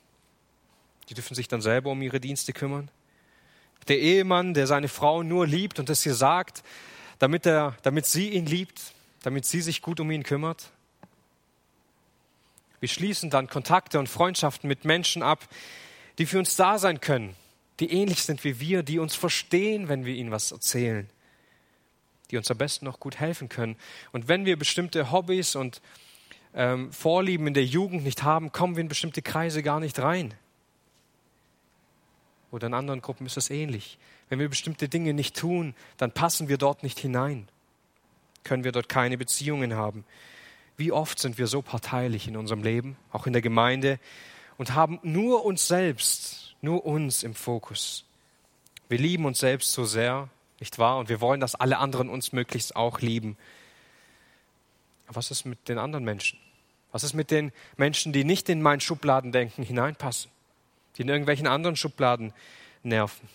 die 1.09 1.13
dürfen 1.13 1.35
sich 1.35 1.47
dann 1.47 1.61
selber 1.61 1.91
um 1.91 2.01
ihre 2.01 2.19
Dienste 2.19 2.51
kümmern. 2.51 2.89
Der 3.87 3.99
Ehemann, 3.99 4.53
der 4.53 4.65
seine 4.65 4.87
Frau 4.87 5.21
nur 5.21 5.45
liebt 5.45 5.77
und 5.77 5.89
das 5.89 6.05
ihr 6.05 6.15
sagt, 6.15 6.63
damit, 7.23 7.45
er, 7.45 7.77
damit 7.83 8.05
sie 8.05 8.31
ihn 8.31 8.45
liebt, 8.45 8.81
damit 9.21 9.45
sie 9.45 9.61
sich 9.61 9.81
gut 9.81 10.01
um 10.01 10.11
ihn 10.11 10.23
kümmert. 10.23 10.71
Wir 12.81 12.89
schließen 12.89 13.29
dann 13.29 13.47
Kontakte 13.47 13.97
und 13.97 14.09
Freundschaften 14.09 14.67
mit 14.67 14.83
Menschen 14.83 15.23
ab, 15.23 15.47
die 16.17 16.25
für 16.25 16.37
uns 16.37 16.57
da 16.57 16.77
sein 16.77 16.99
können, 16.99 17.33
die 17.79 17.93
ähnlich 17.93 18.23
sind 18.23 18.43
wie 18.43 18.59
wir, 18.59 18.83
die 18.83 18.99
uns 18.99 19.15
verstehen, 19.15 19.87
wenn 19.87 20.03
wir 20.03 20.13
ihnen 20.13 20.31
was 20.31 20.51
erzählen, 20.51 21.09
die 22.29 22.35
uns 22.35 22.51
am 22.51 22.57
besten 22.57 22.83
noch 22.83 22.99
gut 22.99 23.21
helfen 23.21 23.47
können. 23.47 23.77
Und 24.11 24.27
wenn 24.27 24.45
wir 24.45 24.59
bestimmte 24.59 25.09
Hobbys 25.09 25.55
und 25.55 25.81
ähm, 26.53 26.91
Vorlieben 26.91 27.47
in 27.47 27.53
der 27.53 27.65
Jugend 27.65 28.03
nicht 28.03 28.23
haben, 28.23 28.51
kommen 28.51 28.75
wir 28.75 28.81
in 28.81 28.89
bestimmte 28.89 29.21
Kreise 29.21 29.63
gar 29.63 29.79
nicht 29.79 29.97
rein. 29.97 30.33
Oder 32.51 32.67
in 32.67 32.73
anderen 32.73 33.01
Gruppen 33.01 33.25
ist 33.25 33.37
es 33.37 33.49
ähnlich. 33.49 33.97
Wenn 34.33 34.39
wir 34.39 34.49
bestimmte 34.49 34.89
Dinge 34.89 35.13
nicht 35.13 35.35
tun, 35.37 35.75
dann 35.97 36.11
passen 36.11 36.47
wir 36.47 36.57
dort 36.57 36.81
nicht 36.81 36.97
hinein. 36.97 37.47
Können 38.43 38.63
wir 38.63 38.71
dort 38.71 38.89
keine 38.89 39.15
Beziehungen 39.15 39.75
haben. 39.75 40.05
Wie 40.75 40.91
oft 40.91 41.19
sind 41.19 41.37
wir 41.37 41.45
so 41.45 41.61
parteilich 41.61 42.27
in 42.27 42.35
unserem 42.35 42.63
Leben, 42.63 42.97
auch 43.11 43.27
in 43.27 43.33
der 43.33 43.43
Gemeinde, 43.43 43.99
und 44.57 44.73
haben 44.73 44.99
nur 45.03 45.45
uns 45.45 45.67
selbst, 45.67 46.55
nur 46.61 46.83
uns 46.83 47.21
im 47.21 47.35
Fokus. 47.35 48.05
Wir 48.89 48.97
lieben 48.97 49.25
uns 49.25 49.37
selbst 49.37 49.71
so 49.71 49.85
sehr, 49.85 50.29
nicht 50.59 50.79
wahr? 50.79 50.97
Und 50.97 51.09
wir 51.09 51.21
wollen, 51.21 51.39
dass 51.39 51.53
alle 51.53 51.77
anderen 51.77 52.09
uns 52.09 52.33
möglichst 52.33 52.75
auch 52.75 53.01
lieben. 53.01 53.37
was 55.09 55.29
ist 55.29 55.45
mit 55.45 55.69
den 55.69 55.77
anderen 55.77 56.05
Menschen? 56.05 56.39
Was 56.91 57.03
ist 57.03 57.13
mit 57.13 57.29
den 57.29 57.51
Menschen, 57.77 58.13
die 58.13 58.23
nicht 58.23 58.49
in 58.49 58.63
mein 58.63 58.79
Schubladendenken 58.79 59.63
hineinpassen, 59.63 60.31
die 60.97 61.03
in 61.03 61.09
irgendwelchen 61.09 61.45
anderen 61.45 61.75
Schubladen 61.75 62.33
nerven? 62.81 63.29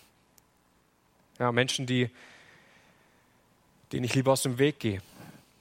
Ja, 1.38 1.52
Menschen, 1.52 1.86
die, 1.86 2.10
denen 3.92 4.04
ich 4.04 4.14
lieber 4.14 4.32
aus 4.32 4.42
dem 4.42 4.58
Weg 4.58 4.80
gehe. 4.80 5.00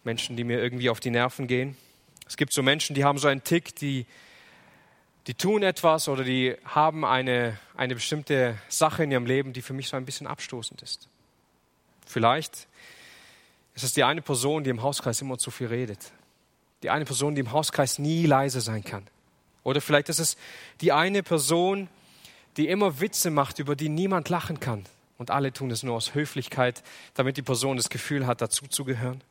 Menschen, 0.03 0.35
die 0.35 0.43
mir 0.43 0.61
irgendwie 0.61 0.89
auf 0.89 0.99
die 0.99 1.11
Nerven 1.11 1.47
gehen. 1.47 1.77
Es 2.27 2.37
gibt 2.37 2.53
so 2.53 2.63
Menschen, 2.63 2.95
die 2.95 3.03
haben 3.03 3.17
so 3.19 3.27
einen 3.27 3.43
Tick, 3.43 3.75
die, 3.75 4.05
die 5.27 5.33
tun 5.33 5.63
etwas 5.63 6.07
oder 6.07 6.23
die 6.23 6.55
haben 6.65 7.05
eine, 7.05 7.59
eine 7.75 7.93
bestimmte 7.93 8.57
Sache 8.69 9.03
in 9.03 9.11
ihrem 9.11 9.25
Leben, 9.25 9.53
die 9.53 9.61
für 9.61 9.73
mich 9.73 9.89
so 9.89 9.97
ein 9.97 10.05
bisschen 10.05 10.27
abstoßend 10.27 10.81
ist. 10.81 11.07
Vielleicht 12.05 12.67
ist 13.75 13.83
es 13.83 13.93
die 13.93 14.03
eine 14.03 14.21
Person, 14.21 14.63
die 14.63 14.69
im 14.71 14.81
Hauskreis 14.81 15.21
immer 15.21 15.37
zu 15.37 15.51
viel 15.51 15.67
redet. 15.67 16.11
Die 16.83 16.89
eine 16.89 17.05
Person, 17.05 17.35
die 17.35 17.41
im 17.41 17.51
Hauskreis 17.51 17.99
nie 17.99 18.25
leise 18.25 18.61
sein 18.61 18.83
kann. 18.83 19.05
Oder 19.63 19.81
vielleicht 19.81 20.09
ist 20.09 20.19
es 20.19 20.37
die 20.81 20.91
eine 20.91 21.21
Person, 21.21 21.89
die 22.55 22.67
immer 22.67 22.99
Witze 22.99 23.29
macht, 23.29 23.59
über 23.59 23.75
die 23.75 23.89
niemand 23.89 24.29
lachen 24.29 24.59
kann. 24.59 24.85
Und 25.17 25.31
alle 25.31 25.51
tun 25.51 25.71
es 25.71 25.83
nur 25.83 25.95
aus 25.95 26.13
Höflichkeit, 26.13 26.83
damit 27.15 27.37
die 27.37 27.41
Person 27.41 27.77
das 27.77 27.89
Gefühl 27.89 28.27
hat, 28.27 28.41
dazuzugehören. 28.41 29.21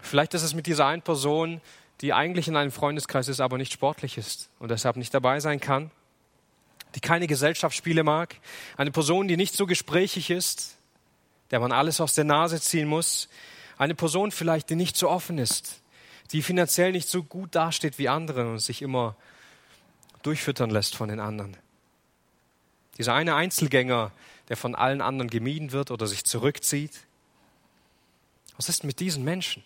Vielleicht 0.00 0.34
ist 0.34 0.42
es 0.42 0.54
mit 0.54 0.66
dieser 0.66 0.86
einen 0.86 1.02
Person, 1.02 1.60
die 2.00 2.12
eigentlich 2.12 2.48
in 2.48 2.56
einem 2.56 2.72
Freundeskreis 2.72 3.28
ist, 3.28 3.40
aber 3.40 3.58
nicht 3.58 3.72
sportlich 3.72 4.18
ist 4.18 4.50
und 4.58 4.70
deshalb 4.70 4.96
nicht 4.96 5.14
dabei 5.14 5.40
sein 5.40 5.60
kann, 5.60 5.90
die 6.94 7.00
keine 7.00 7.26
Gesellschaftsspiele 7.26 8.02
mag, 8.02 8.36
eine 8.76 8.90
Person, 8.90 9.28
die 9.28 9.36
nicht 9.36 9.54
so 9.54 9.66
gesprächig 9.66 10.30
ist, 10.30 10.76
der 11.50 11.60
man 11.60 11.72
alles 11.72 12.00
aus 12.00 12.14
der 12.14 12.24
Nase 12.24 12.60
ziehen 12.60 12.88
muss, 12.88 13.28
eine 13.78 13.94
Person 13.94 14.30
vielleicht, 14.30 14.70
die 14.70 14.76
nicht 14.76 14.96
so 14.96 15.08
offen 15.08 15.38
ist, 15.38 15.80
die 16.32 16.42
finanziell 16.42 16.92
nicht 16.92 17.08
so 17.08 17.22
gut 17.22 17.54
dasteht 17.54 17.98
wie 17.98 18.08
andere 18.08 18.50
und 18.50 18.58
sich 18.58 18.82
immer 18.82 19.16
durchfüttern 20.22 20.70
lässt 20.70 20.96
von 20.96 21.08
den 21.08 21.20
anderen. 21.20 21.56
Dieser 22.98 23.14
eine 23.14 23.34
Einzelgänger, 23.34 24.12
der 24.48 24.56
von 24.56 24.74
allen 24.74 25.00
anderen 25.00 25.30
gemieden 25.30 25.72
wird 25.72 25.90
oder 25.90 26.06
sich 26.06 26.24
zurückzieht. 26.24 26.92
Was 28.56 28.68
ist 28.68 28.84
mit 28.84 29.00
diesen 29.00 29.24
Menschen? 29.24 29.64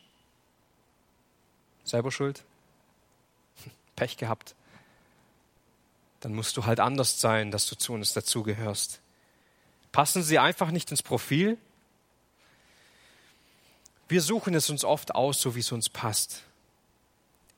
Selber 1.84 2.10
schuld? 2.10 2.44
Pech 3.96 4.16
gehabt? 4.16 4.54
Dann 6.20 6.34
musst 6.34 6.56
du 6.56 6.64
halt 6.64 6.80
anders 6.80 7.20
sein, 7.20 7.50
dass 7.50 7.66
du 7.66 7.76
zu 7.76 7.92
uns 7.92 8.12
dazugehörst. 8.12 9.00
Passen 9.92 10.22
sie 10.22 10.38
einfach 10.38 10.70
nicht 10.70 10.90
ins 10.90 11.02
Profil? 11.02 11.58
Wir 14.08 14.22
suchen 14.22 14.54
es 14.54 14.70
uns 14.70 14.84
oft 14.84 15.14
aus, 15.14 15.40
so 15.40 15.54
wie 15.54 15.60
es 15.60 15.70
uns 15.70 15.88
passt. 15.88 16.42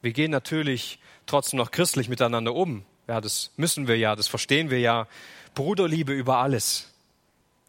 Wir 0.03 0.13
gehen 0.13 0.31
natürlich 0.31 0.99
trotzdem 1.27 1.59
noch 1.59 1.71
christlich 1.71 2.09
miteinander 2.09 2.55
um. 2.55 2.85
Ja, 3.07 3.21
das 3.21 3.51
müssen 3.57 3.87
wir 3.87 3.97
ja, 3.99 4.17
das 4.17 4.29
verstehen 4.29 4.71
wir 4.71 4.81
ja. 4.81 5.07
Bruderliebe 5.55 6.13
über 6.13 6.39
alles. 6.39 6.89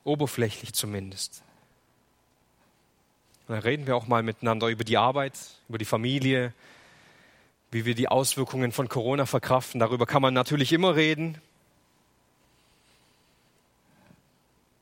Oberflächlich 0.03 0.73
zumindest. 0.73 1.43
Und 3.47 3.55
dann 3.55 3.63
reden 3.63 3.87
wir 3.87 3.95
auch 3.95 4.07
mal 4.07 4.23
miteinander 4.23 4.67
über 4.67 4.83
die 4.83 4.97
Arbeit, 4.97 5.37
über 5.67 5.77
die 5.77 5.85
Familie, 5.85 6.53
wie 7.71 7.85
wir 7.85 7.95
die 7.95 8.07
Auswirkungen 8.07 8.71
von 8.71 8.89
Corona 8.89 9.25
verkraften. 9.25 9.79
Darüber 9.79 10.05
kann 10.05 10.21
man 10.21 10.33
natürlich 10.33 10.73
immer 10.73 10.95
reden. 10.95 11.41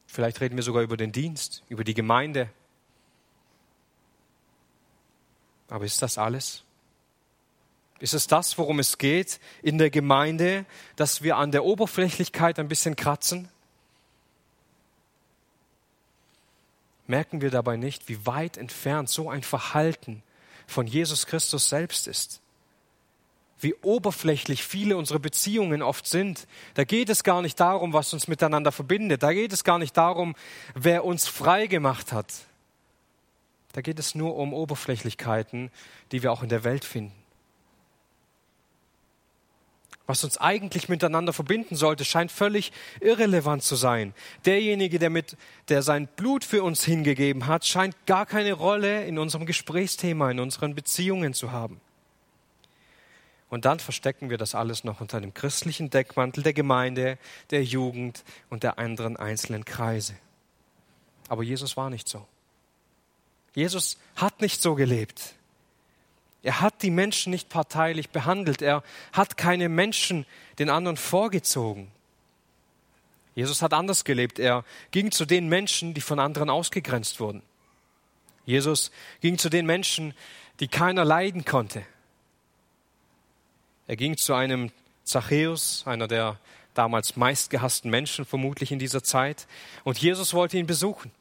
Vielleicht 0.07 0.41
reden 0.41 0.55
wir 0.55 0.63
sogar 0.63 0.81
über 0.81 0.97
den 0.97 1.11
Dienst, 1.11 1.63
über 1.69 1.83
die 1.83 1.93
Gemeinde. 1.93 2.49
Aber 5.69 5.85
ist 5.85 6.01
das 6.01 6.17
alles? 6.17 6.63
Ist 7.99 8.13
es 8.13 8.27
das, 8.27 8.57
worum 8.57 8.79
es 8.79 8.97
geht 8.97 9.39
in 9.61 9.77
der 9.77 9.89
Gemeinde, 9.89 10.65
dass 10.95 11.21
wir 11.21 11.37
an 11.37 11.51
der 11.51 11.65
Oberflächlichkeit 11.65 12.57
ein 12.57 12.69
bisschen 12.69 12.95
kratzen? 12.95 13.49
Merken 17.07 17.41
wir 17.41 17.49
dabei 17.49 17.75
nicht, 17.75 18.07
wie 18.07 18.25
weit 18.25 18.57
entfernt 18.57 19.09
so 19.09 19.29
ein 19.29 19.43
Verhalten 19.43 20.23
von 20.67 20.87
Jesus 20.87 21.25
Christus 21.25 21.67
selbst 21.67 22.07
ist? 22.07 22.39
Wie 23.59 23.73
oberflächlich 23.81 24.63
viele 24.63 24.95
unserer 24.95 25.19
Beziehungen 25.19 25.81
oft 25.81 26.07
sind. 26.07 26.47
Da 26.75 26.85
geht 26.85 27.09
es 27.09 27.25
gar 27.25 27.41
nicht 27.41 27.59
darum, 27.59 27.91
was 27.91 28.13
uns 28.13 28.29
miteinander 28.29 28.71
verbindet. 28.71 29.23
Da 29.23 29.33
geht 29.33 29.51
es 29.51 29.65
gar 29.65 29.79
nicht 29.79 29.97
darum, 29.97 30.35
wer 30.75 31.03
uns 31.03 31.27
frei 31.27 31.67
gemacht 31.67 32.13
hat. 32.13 32.33
Da 33.73 33.81
geht 33.81 33.99
es 33.99 34.15
nur 34.15 34.37
um 34.37 34.53
Oberflächlichkeiten, 34.53 35.71
die 36.13 36.23
wir 36.23 36.31
auch 36.31 36.43
in 36.43 36.49
der 36.49 36.63
Welt 36.63 36.85
finden 36.85 37.18
was 40.09 40.23
uns 40.23 40.39
eigentlich 40.39 40.89
miteinander 40.89 41.33
verbinden 41.33 41.75
sollte, 41.75 42.03
scheint 42.03 42.31
völlig 42.31 42.71
irrelevant 42.99 43.61
zu 43.61 43.75
sein. 43.75 44.15
Derjenige, 44.43 44.97
der, 44.97 45.11
mit, 45.11 45.37
der 45.67 45.83
sein 45.83 46.07
Blut 46.07 46.43
für 46.43 46.63
uns 46.63 46.83
hingegeben 46.83 47.45
hat, 47.45 47.63
scheint 47.63 47.95
gar 48.07 48.25
keine 48.25 48.53
Rolle 48.53 49.05
in 49.05 49.19
unserem 49.19 49.45
Gesprächsthema, 49.45 50.31
in 50.31 50.39
unseren 50.39 50.73
Beziehungen 50.73 51.35
zu 51.35 51.51
haben. 51.51 51.79
Und 53.51 53.65
dann 53.65 53.79
verstecken 53.79 54.31
wir 54.31 54.39
das 54.39 54.55
alles 54.55 54.83
noch 54.83 54.99
unter 54.99 55.17
einem 55.17 55.35
christlichen 55.35 55.91
Deckmantel 55.91 56.41
der 56.41 56.53
Gemeinde, 56.53 57.19
der 57.51 57.63
Jugend 57.63 58.23
und 58.49 58.63
der 58.63 58.79
anderen 58.79 59.15
einzelnen 59.15 59.63
Kreise. 59.63 60.15
Aber 61.27 61.43
Jesus 61.43 61.77
war 61.77 61.91
nicht 61.91 62.07
so. 62.07 62.25
Jesus 63.53 63.99
hat 64.15 64.41
nicht 64.41 64.59
so 64.59 64.73
gelebt. 64.73 65.35
Er 66.41 66.61
hat 66.61 66.81
die 66.81 66.91
Menschen 66.91 67.31
nicht 67.31 67.49
parteilich 67.49 68.09
behandelt. 68.09 68.61
Er 68.61 68.83
hat 69.11 69.37
keine 69.37 69.67
Menschen 69.69 70.25
den 70.57 70.69
anderen 70.69 70.97
vorgezogen. 70.97 71.91
Jesus 73.35 73.61
hat 73.61 73.73
anders 73.73 74.03
gelebt. 74.03 74.39
Er 74.39 74.63
ging 74.91 75.11
zu 75.11 75.25
den 75.25 75.47
Menschen, 75.47 75.93
die 75.93 76.01
von 76.01 76.19
anderen 76.19 76.49
ausgegrenzt 76.49 77.19
wurden. 77.19 77.41
Jesus 78.45 78.91
ging 79.21 79.37
zu 79.37 79.49
den 79.49 79.65
Menschen, 79.65 80.13
die 80.59 80.67
keiner 80.67 81.05
leiden 81.05 81.45
konnte. 81.45 81.83
Er 83.87 83.95
ging 83.95 84.17
zu 84.17 84.33
einem 84.33 84.71
Zachäus, 85.03 85.83
einer 85.85 86.07
der 86.07 86.39
damals 86.73 87.15
meistgehassten 87.15 87.89
Menschen 87.91 88.25
vermutlich 88.25 88.71
in 88.71 88.79
dieser 88.79 89.03
Zeit. 89.03 89.47
Und 89.83 89.97
Jesus 89.97 90.33
wollte 90.33 90.57
ihn 90.57 90.67
besuchen. 90.67 91.11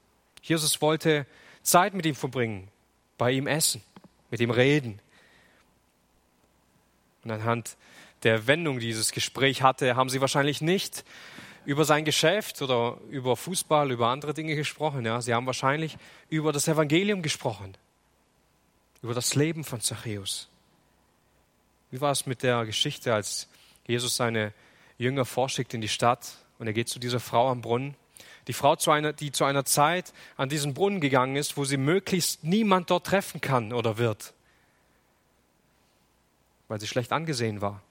Jesus 0.42 0.80
wollte 0.80 1.26
Zeit 1.62 1.94
mit 1.94 2.06
ihm 2.06 2.14
verbringen, 2.14 2.68
bei 3.16 3.32
ihm 3.32 3.46
essen, 3.46 3.82
mit 4.30 4.40
ihm 4.40 4.50
reden, 4.50 5.00
und 7.28 7.40
anhand 7.40 7.76
der 8.22 8.46
Wendung, 8.46 8.80
die 8.80 8.86
dieses 8.86 9.12
Gespräch 9.12 9.62
hatte, 9.62 9.96
haben 9.96 10.08
sie 10.08 10.20
wahrscheinlich 10.20 10.60
nicht 10.60 11.04
über 11.64 11.84
sein 11.84 12.04
Geschäft 12.04 12.62
oder 12.62 12.98
über 13.10 13.36
Fußball, 13.36 13.90
über 13.90 14.08
andere 14.08 14.34
Dinge 14.34 14.56
gesprochen. 14.56 15.04
Ja. 15.04 15.20
Sie 15.20 15.34
haben 15.34 15.46
wahrscheinlich 15.46 15.98
über 16.30 16.52
das 16.52 16.66
Evangelium 16.66 17.22
gesprochen, 17.22 17.76
über 19.02 19.14
das 19.14 19.34
Leben 19.34 19.64
von 19.64 19.80
Zachäus. 19.80 20.48
Wie 21.90 22.00
war 22.00 22.10
es 22.10 22.26
mit 22.26 22.42
der 22.42 22.64
Geschichte, 22.64 23.14
als 23.14 23.48
Jesus 23.86 24.16
seine 24.16 24.52
Jünger 24.98 25.24
vorschickt 25.24 25.74
in 25.74 25.80
die 25.80 25.88
Stadt 25.88 26.38
und 26.58 26.66
er 26.66 26.72
geht 26.72 26.88
zu 26.88 26.98
dieser 26.98 27.20
Frau 27.20 27.50
am 27.50 27.60
Brunnen? 27.60 27.94
Die 28.46 28.54
Frau, 28.54 28.76
zu 28.76 28.90
einer, 28.90 29.12
die 29.12 29.30
zu 29.30 29.44
einer 29.44 29.66
Zeit 29.66 30.14
an 30.38 30.48
diesen 30.48 30.72
Brunnen 30.72 31.00
gegangen 31.00 31.36
ist, 31.36 31.58
wo 31.58 31.66
sie 31.66 31.76
möglichst 31.76 32.44
niemand 32.44 32.90
dort 32.90 33.06
treffen 33.06 33.42
kann 33.42 33.74
oder 33.74 33.98
wird 33.98 34.32
weil 36.68 36.80
sie 36.80 36.86
schlecht 36.86 37.12
angesehen 37.12 37.60
war. 37.60 37.82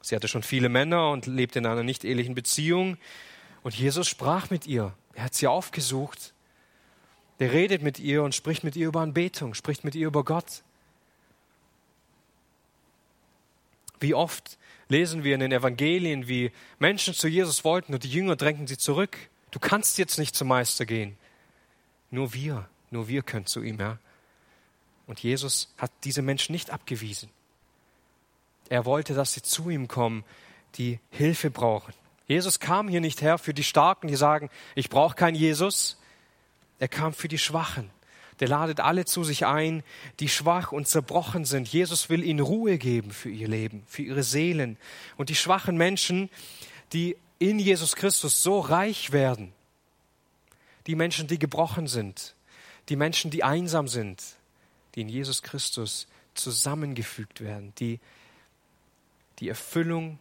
Sie 0.00 0.14
hatte 0.14 0.28
schon 0.28 0.42
viele 0.42 0.68
Männer 0.68 1.10
und 1.10 1.26
lebte 1.26 1.58
in 1.58 1.66
einer 1.66 1.82
nicht 1.82 2.04
ehelichen 2.04 2.34
Beziehung. 2.34 2.96
Und 3.62 3.76
Jesus 3.76 4.08
sprach 4.08 4.50
mit 4.50 4.66
ihr. 4.66 4.94
Er 5.14 5.24
hat 5.24 5.34
sie 5.34 5.46
aufgesucht. 5.46 6.32
Er 7.38 7.52
redet 7.52 7.82
mit 7.82 7.98
ihr 7.98 8.22
und 8.22 8.34
spricht 8.34 8.64
mit 8.64 8.76
ihr 8.76 8.88
über 8.88 9.00
Anbetung, 9.00 9.54
spricht 9.54 9.84
mit 9.84 9.94
ihr 9.94 10.06
über 10.06 10.24
Gott. 10.24 10.62
Wie 14.00 14.14
oft 14.14 14.58
lesen 14.88 15.24
wir 15.24 15.34
in 15.34 15.40
den 15.40 15.52
Evangelien, 15.52 16.28
wie 16.28 16.52
Menschen 16.78 17.14
zu 17.14 17.28
Jesus 17.28 17.64
wollten 17.64 17.92
und 17.94 18.04
die 18.04 18.10
Jünger 18.10 18.36
drängten 18.36 18.66
sie 18.66 18.78
zurück. 18.78 19.16
Du 19.50 19.58
kannst 19.58 19.98
jetzt 19.98 20.18
nicht 20.18 20.36
zum 20.36 20.48
Meister 20.48 20.86
gehen. 20.86 21.16
Nur 22.10 22.32
wir, 22.32 22.68
nur 22.90 23.08
wir 23.08 23.22
können 23.22 23.46
zu 23.46 23.62
ihm, 23.62 23.80
ja. 23.80 23.98
Und 25.06 25.20
Jesus 25.20 25.72
hat 25.78 25.92
diese 26.04 26.22
Menschen 26.22 26.52
nicht 26.52 26.70
abgewiesen. 26.70 27.30
Er 28.68 28.84
wollte, 28.84 29.14
dass 29.14 29.32
sie 29.32 29.42
zu 29.42 29.70
ihm 29.70 29.88
kommen, 29.88 30.24
die 30.76 31.00
Hilfe 31.10 31.50
brauchen. 31.50 31.94
Jesus 32.26 32.58
kam 32.58 32.88
hier 32.88 33.00
nicht 33.00 33.22
her 33.22 33.38
für 33.38 33.54
die 33.54 33.64
Starken, 33.64 34.08
die 34.08 34.16
sagen, 34.16 34.50
ich 34.74 34.90
brauche 34.90 35.14
keinen 35.14 35.36
Jesus. 35.36 36.00
Er 36.78 36.88
kam 36.88 37.14
für 37.14 37.28
die 37.28 37.38
Schwachen. 37.38 37.90
Der 38.40 38.48
ladet 38.48 38.80
alle 38.80 39.04
zu 39.06 39.24
sich 39.24 39.46
ein, 39.46 39.82
die 40.20 40.28
schwach 40.28 40.72
und 40.72 40.88
zerbrochen 40.88 41.44
sind. 41.44 41.68
Jesus 41.68 42.10
will 42.10 42.22
ihnen 42.22 42.40
Ruhe 42.40 42.76
geben 42.76 43.10
für 43.10 43.30
ihr 43.30 43.48
Leben, 43.48 43.84
für 43.86 44.02
ihre 44.02 44.22
Seelen. 44.22 44.76
Und 45.16 45.30
die 45.30 45.34
schwachen 45.34 45.76
Menschen, 45.76 46.28
die 46.92 47.16
in 47.38 47.58
Jesus 47.58 47.96
Christus 47.96 48.42
so 48.42 48.60
reich 48.60 49.12
werden. 49.12 49.52
Die 50.86 50.96
Menschen, 50.96 51.28
die 51.28 51.38
gebrochen 51.38 51.86
sind. 51.86 52.34
Die 52.88 52.96
Menschen, 52.96 53.30
die 53.30 53.42
einsam 53.44 53.88
sind. 53.88 54.22
die 54.94 55.02
in 55.02 55.08
Jesus 55.08 55.42
Christus 55.42 56.06
zusammengefügt 56.34 57.40
werden, 57.40 57.72
die 57.78 58.00
die 59.38 59.48
Erfüllung 59.48 60.18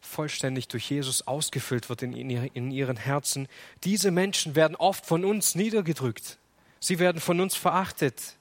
vollständig 0.00 0.68
durch 0.68 0.90
Jesus 0.90 1.26
ausgefüllt 1.26 1.88
wird 1.88 2.02
in, 2.02 2.12
in 2.14 2.70
ihren 2.70 2.96
Herzen. 2.96 3.48
Diese 3.84 4.10
Menschen 4.10 4.54
werden 4.54 4.76
oft 4.76 5.04
von 5.04 5.24
uns 5.24 5.54
niedergedrückt. 5.54 6.38
Sie 6.80 6.98
werden 6.98 7.20
von 7.20 7.40
uns 7.40 7.56
verachtet, 7.56 8.36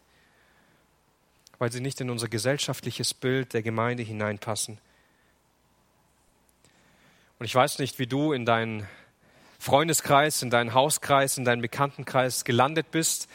weil 1.57 1.71
sie 1.71 1.81
nicht 1.81 1.99
in 2.01 2.09
unser 2.09 2.27
gesellschaftliches 2.27 3.13
Bild 3.13 3.53
der 3.53 3.63
Gemeinde 3.63 4.03
hineinpassen. 4.03 4.77
Und 7.39 7.45
ich 7.45 7.55
weiß 7.55 7.79
nicht, 7.79 7.99
wie 7.99 8.07
du 8.07 8.33
in 8.33 8.45
deinen 8.45 8.87
Freundeskreis, 9.59 10.41
in 10.41 10.49
deinen 10.49 10.73
Hauskreis, 10.73 11.37
in 11.37 11.45
deinen 11.45 11.61
Bekanntenkreis 11.61 12.45
gelandet 12.45 12.91
bist, 12.91 13.27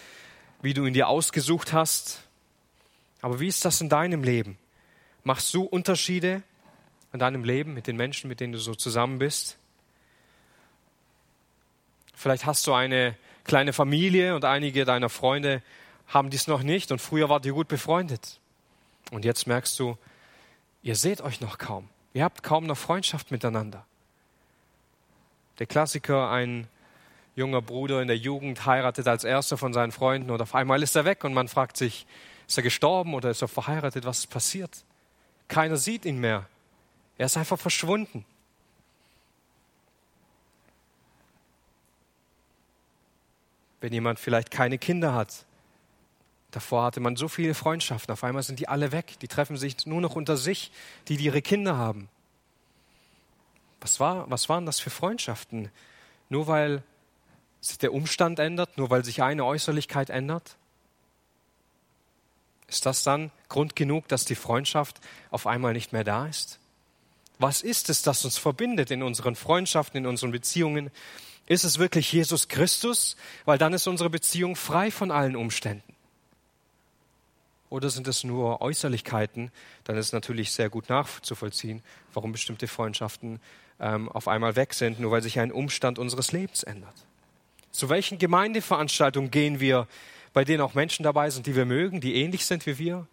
wie 0.62 0.74
du 0.74 0.86
ihn 0.86 0.94
dir 0.94 1.08
ausgesucht 1.08 1.72
hast. 1.72 2.22
Aber 3.20 3.40
wie 3.40 3.48
ist 3.48 3.64
das 3.64 3.80
in 3.80 3.88
deinem 3.88 4.22
Leben? 4.22 4.58
Machst 5.24 5.52
du 5.54 5.62
Unterschiede 5.62 6.42
in 7.12 7.18
deinem 7.18 7.44
Leben 7.44 7.74
mit 7.74 7.86
den 7.86 7.96
Menschen, 7.96 8.28
mit 8.28 8.40
denen 8.40 8.52
du 8.52 8.58
so 8.58 8.74
zusammen 8.74 9.18
bist? 9.18 9.58
Vielleicht 12.14 12.46
hast 12.46 12.66
du 12.66 12.72
eine 12.72 13.16
kleine 13.44 13.72
Familie 13.72 14.34
und 14.34 14.44
einige 14.44 14.84
deiner 14.84 15.08
Freunde 15.08 15.62
haben 16.06 16.30
dies 16.30 16.46
noch 16.46 16.62
nicht 16.62 16.92
und 16.92 17.00
früher 17.00 17.28
wart 17.28 17.46
ihr 17.46 17.52
gut 17.52 17.68
befreundet. 17.68 18.40
Und 19.10 19.24
jetzt 19.24 19.46
merkst 19.46 19.78
du, 19.78 19.96
ihr 20.82 20.96
seht 20.96 21.20
euch 21.20 21.40
noch 21.40 21.58
kaum. 21.58 21.88
Ihr 22.12 22.24
habt 22.24 22.42
kaum 22.42 22.66
noch 22.66 22.76
Freundschaft 22.76 23.30
miteinander. 23.30 23.86
Der 25.58 25.66
Klassiker, 25.66 26.30
ein 26.30 26.66
junger 27.36 27.62
Bruder 27.62 28.02
in 28.02 28.08
der 28.08 28.16
Jugend 28.16 28.66
heiratet 28.66 29.06
als 29.06 29.24
erster 29.24 29.56
von 29.56 29.72
seinen 29.72 29.92
Freunden 29.92 30.30
und 30.30 30.42
auf 30.42 30.54
einmal 30.54 30.82
ist 30.82 30.96
er 30.96 31.04
weg 31.04 31.24
und 31.24 31.32
man 31.32 31.48
fragt 31.48 31.76
sich, 31.76 32.06
ist 32.48 32.56
er 32.56 32.62
gestorben 32.62 33.14
oder 33.14 33.30
ist 33.30 33.42
er 33.42 33.48
verheiratet? 33.48 34.04
Was 34.04 34.20
ist 34.20 34.26
passiert? 34.26 34.84
Keiner 35.50 35.76
sieht 35.76 36.04
ihn 36.04 36.18
mehr. 36.18 36.48
Er 37.18 37.26
ist 37.26 37.36
einfach 37.36 37.58
verschwunden. 37.58 38.24
Wenn 43.80 43.92
jemand 43.92 44.20
vielleicht 44.20 44.52
keine 44.52 44.78
Kinder 44.78 45.12
hat, 45.12 45.44
davor 46.52 46.84
hatte 46.84 47.00
man 47.00 47.16
so 47.16 47.26
viele 47.26 47.54
Freundschaften, 47.54 48.12
auf 48.12 48.22
einmal 48.22 48.44
sind 48.44 48.60
die 48.60 48.68
alle 48.68 48.92
weg, 48.92 49.18
die 49.20 49.28
treffen 49.28 49.56
sich 49.56 49.86
nur 49.86 50.00
noch 50.00 50.14
unter 50.14 50.36
sich, 50.36 50.70
die, 51.08 51.16
die 51.16 51.24
ihre 51.24 51.42
Kinder 51.42 51.76
haben. 51.76 52.08
Was, 53.80 53.98
war, 53.98 54.30
was 54.30 54.48
waren 54.48 54.66
das 54.66 54.78
für 54.78 54.90
Freundschaften? 54.90 55.70
Nur 56.28 56.46
weil 56.46 56.84
sich 57.60 57.78
der 57.78 57.92
Umstand 57.92 58.38
ändert, 58.38 58.78
nur 58.78 58.88
weil 58.90 59.04
sich 59.04 59.22
eine 59.22 59.44
Äußerlichkeit 59.44 60.10
ändert? 60.10 60.56
Ist 62.70 62.86
das 62.86 63.02
dann 63.02 63.30
Grund 63.48 63.74
genug, 63.74 64.06
dass 64.08 64.24
die 64.24 64.36
Freundschaft 64.36 65.00
auf 65.30 65.46
einmal 65.46 65.72
nicht 65.72 65.92
mehr 65.92 66.04
da 66.04 66.26
ist? 66.26 66.60
Was 67.38 67.62
ist 67.62 67.90
es, 67.90 68.02
das 68.02 68.24
uns 68.24 68.38
verbindet 68.38 68.90
in 68.90 69.02
unseren 69.02 69.34
Freundschaften, 69.34 69.98
in 69.98 70.06
unseren 70.06 70.30
Beziehungen? 70.30 70.90
Ist 71.46 71.64
es 71.64 71.78
wirklich 71.78 72.12
Jesus 72.12 72.48
Christus? 72.48 73.16
Weil 73.44 73.58
dann 73.58 73.72
ist 73.72 73.88
unsere 73.88 74.08
Beziehung 74.08 74.54
frei 74.54 74.90
von 74.90 75.10
allen 75.10 75.34
Umständen. 75.34 75.96
Oder 77.70 77.90
sind 77.90 78.06
es 78.06 78.24
nur 78.24 78.60
Äußerlichkeiten? 78.60 79.50
Dann 79.84 79.96
ist 79.96 80.12
natürlich 80.12 80.52
sehr 80.52 80.68
gut 80.68 80.88
nachzuvollziehen, 80.88 81.82
warum 82.12 82.32
bestimmte 82.32 82.68
Freundschaften 82.68 83.40
ähm, 83.80 84.08
auf 84.08 84.28
einmal 84.28 84.54
weg 84.54 84.74
sind, 84.74 85.00
nur 85.00 85.10
weil 85.10 85.22
sich 85.22 85.40
ein 85.40 85.50
Umstand 85.50 85.98
unseres 85.98 86.30
Lebens 86.30 86.62
ändert. 86.62 86.94
Zu 87.72 87.88
welchen 87.88 88.18
Gemeindeveranstaltungen 88.18 89.30
gehen 89.30 89.60
wir, 89.60 89.88
bei 90.32 90.44
denen 90.44 90.60
auch 90.60 90.74
Menschen 90.74 91.02
dabei 91.02 91.30
sind, 91.30 91.46
die 91.46 91.56
wir 91.56 91.64
mögen, 91.64 92.00
die 92.00 92.14
ähnlich 92.14 92.46
sind 92.46 92.66
wie 92.66 92.78
wir? 92.78 93.06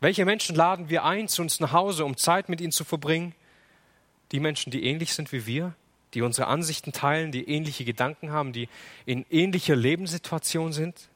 Welche 0.00 0.24
Menschen 0.24 0.54
laden 0.54 0.88
wir 0.88 1.04
ein 1.04 1.28
zu 1.28 1.42
uns 1.42 1.60
nach 1.60 1.72
Hause, 1.72 2.04
um 2.04 2.16
Zeit 2.16 2.48
mit 2.48 2.60
ihnen 2.60 2.72
zu 2.72 2.84
verbringen? 2.84 3.34
Die 4.32 4.40
Menschen, 4.40 4.70
die 4.70 4.84
ähnlich 4.84 5.14
sind 5.14 5.32
wie 5.32 5.46
wir, 5.46 5.74
die 6.12 6.22
unsere 6.22 6.46
Ansichten 6.46 6.92
teilen, 6.92 7.32
die 7.32 7.48
ähnliche 7.48 7.84
Gedanken 7.84 8.30
haben, 8.30 8.52
die 8.52 8.68
in 9.06 9.24
ähnlicher 9.30 9.76
Lebenssituation 9.76 10.72
sind? 10.72 11.08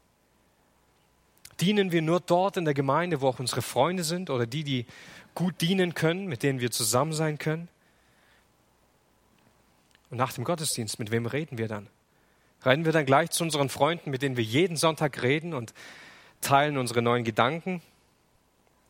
Dienen 1.61 1.93
wir 1.93 2.03
nur 2.03 2.21
dort 2.21 2.57
in 2.57 2.65
der 2.65 2.75
Gemeinde, 2.75 3.21
wo 3.21 3.29
auch 3.29 3.41
unsere 3.41 3.63
Freunde 3.63 4.05
sind 4.05 4.31
oder 4.31 4.47
die, 4.47 4.65
die 4.65 4.87
gut 5.35 5.61
dienen 5.61 5.95
können, 5.95 6.27
mit 6.27 6.43
denen 6.43 6.61
wir 6.61 6.71
zusammen 6.71 7.13
sein 7.13 7.39
können? 7.39 7.69
Und 10.11 10.19
nach 10.19 10.33
dem 10.33 10.45
Gottesdienst, 10.45 10.99
mit 10.99 11.11
wem 11.11 11.27
reden 11.27 11.59
wir 11.59 11.69
dann? 11.69 11.89
Rennen 12.65 12.85
wir 12.85 12.93
dann 12.93 13.07
gleich 13.07 13.31
zu 13.31 13.45
unseren 13.45 13.69
Freunden, 13.69 14.11
mit 14.11 14.23
denen 14.23 14.37
wir 14.37 14.45
jeden 14.45 14.77
Sonntag 14.77 15.23
reden 15.23 15.55
und 15.55 15.75
teilen 16.41 16.77
unsere 16.77 17.03
neuen 17.03 17.25
Gedanken? 17.25 17.83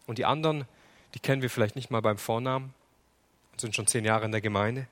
Und 0.07 0.19
die 0.19 0.25
anderen, 0.25 0.65
die 1.15 1.21
kennen 1.21 1.43
wir 1.43 1.51
vielleicht 1.51 1.77
nicht 1.77 1.91
mal 1.91 2.01
beim 2.01 2.19
Vornamen 2.19 2.73
und 3.53 3.61
sind 3.61 3.75
schon 3.75 3.87
zehn 3.87 4.05
Jahre 4.05 4.25
in 4.25 4.33
der 4.33 4.41
Gemeinde. 4.41 4.87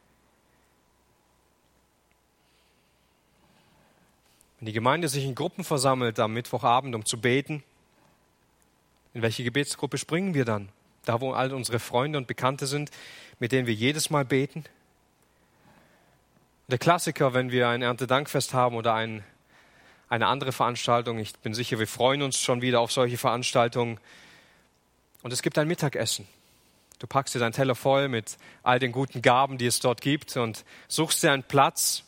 Wenn 4.58 4.66
die 4.66 4.72
Gemeinde 4.72 5.08
sich 5.08 5.24
in 5.24 5.34
Gruppen 5.34 5.64
versammelt 5.64 6.18
am 6.18 6.32
Mittwochabend, 6.32 6.94
um 6.94 7.04
zu 7.04 7.20
beten, 7.20 7.62
in 9.14 9.22
welche 9.22 9.44
Gebetsgruppe 9.44 9.96
springen 9.96 10.34
wir 10.34 10.44
dann? 10.44 10.68
Da, 11.04 11.20
wo 11.20 11.32
all 11.32 11.54
unsere 11.54 11.78
Freunde 11.78 12.18
und 12.18 12.26
Bekannte 12.26 12.66
sind, 12.66 12.90
mit 13.38 13.52
denen 13.52 13.66
wir 13.66 13.74
jedes 13.74 14.10
Mal 14.10 14.24
beten? 14.24 14.64
Der 16.68 16.78
Klassiker, 16.78 17.32
wenn 17.32 17.52
wir 17.52 17.68
ein 17.68 17.82
Erntedankfest 17.82 18.52
haben 18.52 18.74
oder 18.74 18.92
ein, 18.94 19.22
eine 20.08 20.26
andere 20.26 20.50
Veranstaltung, 20.50 21.18
ich 21.18 21.32
bin 21.38 21.54
sicher, 21.54 21.78
wir 21.78 21.86
freuen 21.86 22.22
uns 22.22 22.40
schon 22.40 22.60
wieder 22.60 22.80
auf 22.80 22.90
solche 22.90 23.18
Veranstaltungen, 23.18 24.00
und 25.22 25.32
es 25.32 25.42
gibt 25.42 25.58
ein 25.58 25.66
Mittagessen. 25.66 26.28
Du 27.00 27.08
packst 27.08 27.34
dir 27.34 27.40
deinen 27.40 27.50
Teller 27.50 27.74
voll 27.74 28.08
mit 28.08 28.36
all 28.62 28.78
den 28.78 28.92
guten 28.92 29.22
Gaben, 29.22 29.58
die 29.58 29.66
es 29.66 29.80
dort 29.80 30.00
gibt 30.00 30.36
und 30.36 30.64
suchst 30.86 31.20
dir 31.22 31.32
einen 31.32 31.42
Platz. 31.42 32.04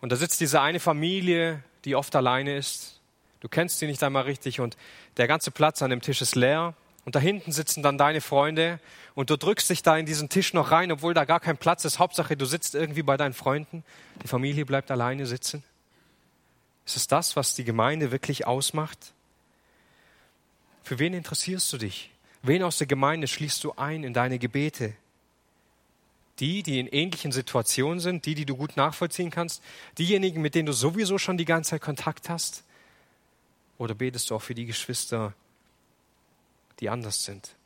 Und 0.00 0.10
da 0.10 0.16
sitzt 0.16 0.40
diese 0.40 0.60
eine 0.62 0.80
Familie, 0.80 1.62
die 1.84 1.94
oft 1.94 2.16
alleine 2.16 2.56
ist. 2.56 3.00
Du 3.40 3.48
kennst 3.48 3.78
sie 3.78 3.86
nicht 3.86 4.02
einmal 4.02 4.22
richtig 4.22 4.58
und 4.58 4.78
der 5.18 5.28
ganze 5.28 5.50
Platz 5.50 5.82
an 5.82 5.90
dem 5.90 6.00
Tisch 6.00 6.22
ist 6.22 6.34
leer. 6.34 6.74
Und 7.04 7.14
da 7.14 7.20
hinten 7.20 7.52
sitzen 7.52 7.82
dann 7.82 7.98
deine 7.98 8.20
Freunde 8.20 8.78
und 9.14 9.30
du 9.30 9.36
drückst 9.36 9.70
dich 9.70 9.82
da 9.82 9.96
in 9.96 10.06
diesen 10.06 10.28
Tisch 10.28 10.52
noch 10.52 10.70
rein, 10.70 10.92
obwohl 10.92 11.14
da 11.14 11.24
gar 11.24 11.40
kein 11.40 11.56
Platz 11.56 11.84
ist. 11.84 11.98
Hauptsache, 11.98 12.36
du 12.36 12.44
sitzt 12.44 12.74
irgendwie 12.74 13.02
bei 13.02 13.16
deinen 13.16 13.32
Freunden. 13.32 13.84
Die 14.22 14.28
Familie 14.28 14.66
bleibt 14.66 14.90
alleine 14.90 15.26
sitzen. 15.26 15.64
Ist 16.84 16.96
es 16.96 17.06
das, 17.06 17.36
was 17.36 17.54
die 17.54 17.64
Gemeinde 17.64 18.10
wirklich 18.10 18.46
ausmacht? 18.46 19.12
Für 20.82 20.98
wen 20.98 21.14
interessierst 21.14 21.72
du 21.72 21.78
dich? 21.78 22.10
Wen 22.42 22.62
aus 22.62 22.78
der 22.78 22.86
Gemeinde 22.86 23.28
schließt 23.28 23.62
du 23.64 23.72
ein 23.76 24.02
in 24.04 24.14
deine 24.14 24.38
Gebete? 24.38 24.94
Die, 26.38 26.62
die 26.62 26.80
in 26.80 26.86
ähnlichen 26.86 27.32
Situationen 27.32 28.00
sind, 28.00 28.24
die, 28.24 28.34
die 28.34 28.46
du 28.46 28.56
gut 28.56 28.76
nachvollziehen 28.76 29.30
kannst, 29.30 29.62
diejenigen, 29.98 30.40
mit 30.40 30.54
denen 30.54 30.66
du 30.66 30.72
sowieso 30.72 31.18
schon 31.18 31.36
die 31.36 31.44
ganze 31.44 31.70
Zeit 31.70 31.82
Kontakt 31.82 32.28
hast? 32.28 32.64
Oder 33.76 33.94
betest 33.94 34.30
du 34.30 34.34
auch 34.34 34.42
für 34.42 34.54
die 34.54 34.66
Geschwister, 34.66 35.34
die 36.80 36.88
anders 36.88 37.24
sind, 37.24 37.56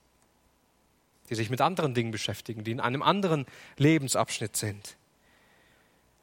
die 1.31 1.35
sich 1.35 1.51
mit 1.51 1.61
anderen 1.61 1.95
Dingen 1.95 2.11
beschäftigen, 2.11 2.65
die 2.65 2.73
in 2.73 2.81
einem 2.81 3.03
anderen 3.03 3.47
Lebensabschnitt 3.77 4.57
sind? 4.57 4.97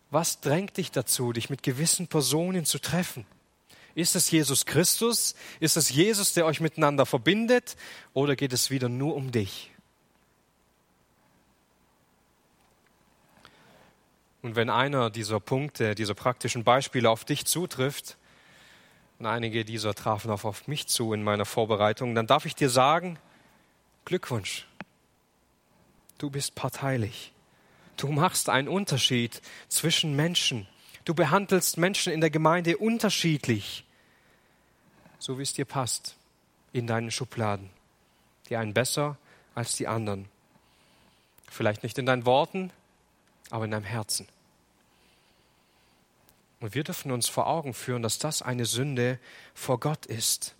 Was 0.10 0.42
drängt 0.42 0.78
dich 0.78 0.92
dazu, 0.92 1.32
dich 1.32 1.50
mit 1.50 1.64
gewissen 1.64 2.08
Personen 2.08 2.66
zu 2.66 2.80
treffen? 2.80 3.26
Ist 3.96 4.16
es 4.16 4.30
Jesus 4.32 4.66
Christus? 4.66 5.36
Ist 5.60 5.78
es 5.78 5.90
Jesus, 5.90 6.34
der 6.34 6.46
euch 6.46 6.60
miteinander 6.60 7.06
verbindet? 7.06 7.76
Oder 8.14 8.36
geht 8.36 8.54
es 8.54 8.70
wieder 8.70 8.90
nur 8.90 9.16
um 9.16 9.32
dich? 9.32 9.72
Und 14.42 14.56
wenn 14.56 14.70
einer 14.70 15.10
dieser 15.10 15.40
Punkte, 15.40 15.94
dieser 15.94 16.16
praktischen 16.16 16.64
Beispiele 16.64 17.10
auf 17.10 17.26
dich 17.26 17.46
zutrifft, 17.46 18.18
und 19.22 19.28
einige 19.28 19.64
dieser 19.64 19.94
trafen 19.94 20.32
auch 20.32 20.46
auf 20.46 20.68
mich 20.68 20.88
zu 20.88 21.14
in 21.14 21.22
meiner 21.22 21.46
Vorbereitung, 21.46 22.16
dann 22.16 22.26
darf 22.26 22.48
ich 22.48 22.56
dir 22.56 22.72
sagen, 22.72 23.20
Glückwunsch, 24.04 24.66
du 26.18 26.32
bist 26.32 26.56
parteilich. 26.56 27.32
Du 27.98 28.08
machst 28.08 28.50
einen 28.50 28.68
Unterschied 28.68 29.40
zwischen 29.68 30.16
Menschen. 30.16 30.68
Du 31.06 31.14
behandelst 31.14 31.78
Menschen 31.78 32.12
in 32.12 32.20
der 32.20 32.32
Gemeinde 32.32 32.78
unterschiedlich, 32.78 33.86
so 35.20 35.38
wie 35.38 35.44
es 35.44 35.54
dir 35.54 35.66
passt, 35.66 36.16
in 36.74 36.88
deinen 36.88 37.12
Schubladen. 37.12 37.70
Die 38.50 38.56
einen 38.56 38.74
besser 38.74 39.18
als 39.54 39.76
die 39.76 39.88
anderen. 39.88 40.30
Vielleicht 41.48 41.84
nicht 41.84 42.00
in 42.00 42.08
deinen 42.08 42.26
Worten, 42.26 42.72
aber 43.52 43.66
in 43.66 43.72
deinem 43.72 43.84
Herzen. 43.84 44.28
Und 46.62 46.76
wir 46.76 46.84
dürfen 46.84 47.12
uns 47.12 47.28
vor 47.28 47.48
Augen 47.48 47.74
führen, 47.74 48.04
dass 48.04 48.20
das 48.20 48.42
eine 48.42 48.66
Sünde 48.66 49.20
vor 49.54 49.80
Gott 49.80 50.06
ist. 50.06 50.56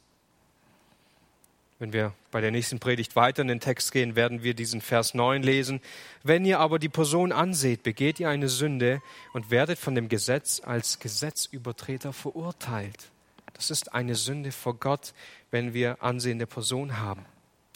Wenn 1.78 1.94
wir 1.94 2.14
bei 2.32 2.42
der 2.42 2.52
nächsten 2.52 2.80
Predigt 2.80 3.16
weiter 3.16 3.44
in 3.44 3.48
den 3.48 3.60
Text 3.60 3.92
gehen, 3.92 4.16
werden 4.16 4.44
wir 4.44 4.54
diesen 4.56 4.82
Vers 4.82 5.14
9 5.14 5.42
lesen. 5.42 5.80
Wenn 6.24 6.44
ihr 6.44 6.60
aber 6.60 6.80
die 6.80 6.90
Person 6.90 7.32
anseht, 7.32 7.84
begeht 7.84 8.20
ihr 8.20 8.30
eine 8.30 8.50
Sünde 8.50 9.02
und 9.34 9.52
werdet 9.52 9.80
von 9.80 9.96
dem 9.96 10.10
Gesetz 10.10 10.62
als 10.64 11.00
Gesetzübertreter 11.00 12.14
verurteilt. 12.14 13.10
Das 13.54 13.70
ist 13.70 13.94
eine 13.94 14.16
Sünde 14.16 14.52
vor 14.52 14.76
Gott, 14.76 15.14
wenn 15.52 15.74
wir 15.74 16.04
ansehende 16.04 16.48
Personen 16.48 17.00
haben. 17.00 17.26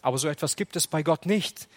Aber 0.01 0.17
so 0.17 0.27
etwas 0.27 0.55
gibt 0.55 0.75
es 0.75 0.87
bei 0.87 1.03
Gott 1.03 1.27
nicht. 1.27 1.67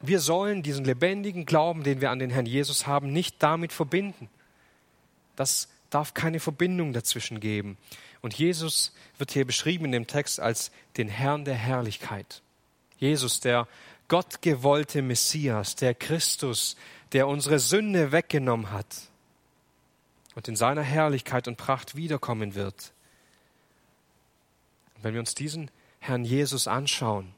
Wir 0.00 0.20
sollen 0.20 0.62
diesen 0.62 0.84
lebendigen 0.84 1.46
Glauben, 1.46 1.82
den 1.82 2.00
wir 2.00 2.10
an 2.10 2.18
den 2.18 2.30
Herrn 2.30 2.46
Jesus 2.46 2.86
haben, 2.86 3.12
nicht 3.12 3.42
damit 3.42 3.72
verbinden. 3.72 4.28
Das 5.36 5.68
darf 5.90 6.14
keine 6.14 6.40
Verbindung 6.40 6.92
dazwischen 6.92 7.40
geben. 7.40 7.76
Und 8.20 8.34
Jesus 8.34 8.92
wird 9.18 9.30
hier 9.30 9.44
beschrieben 9.44 9.86
in 9.86 9.92
dem 9.92 10.06
Text 10.06 10.40
als 10.40 10.72
den 10.96 11.08
Herrn 11.08 11.44
der 11.44 11.54
Herrlichkeit. 11.54 12.42
Jesus, 12.98 13.40
der 13.40 13.68
gottgewollte 14.08 15.02
Messias, 15.02 15.76
der 15.76 15.94
Christus, 15.94 16.76
der 17.12 17.28
unsere 17.28 17.58
Sünde 17.58 18.12
weggenommen 18.12 18.70
hat 18.70 18.86
und 20.34 20.48
in 20.48 20.56
seiner 20.56 20.82
Herrlichkeit 20.82 21.48
und 21.48 21.56
Pracht 21.56 21.96
wiederkommen 21.96 22.54
wird. 22.54 22.92
Und 24.96 25.04
wenn 25.04 25.14
wir 25.14 25.20
uns 25.20 25.34
diesen 25.34 25.70
Herrn 25.98 26.24
Jesus 26.24 26.68
anschauen, 26.68 27.34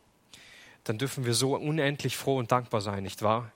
dann 0.85 0.99
dürfen 0.99 1.25
wir 1.25 1.35
so 1.35 1.55
unendlich 1.57 2.17
froh 2.17 2.39
und 2.39 2.53
dankbar 2.53 2.81
sein, 2.81 3.03
nicht 3.03 3.23
wahr? 3.23 3.53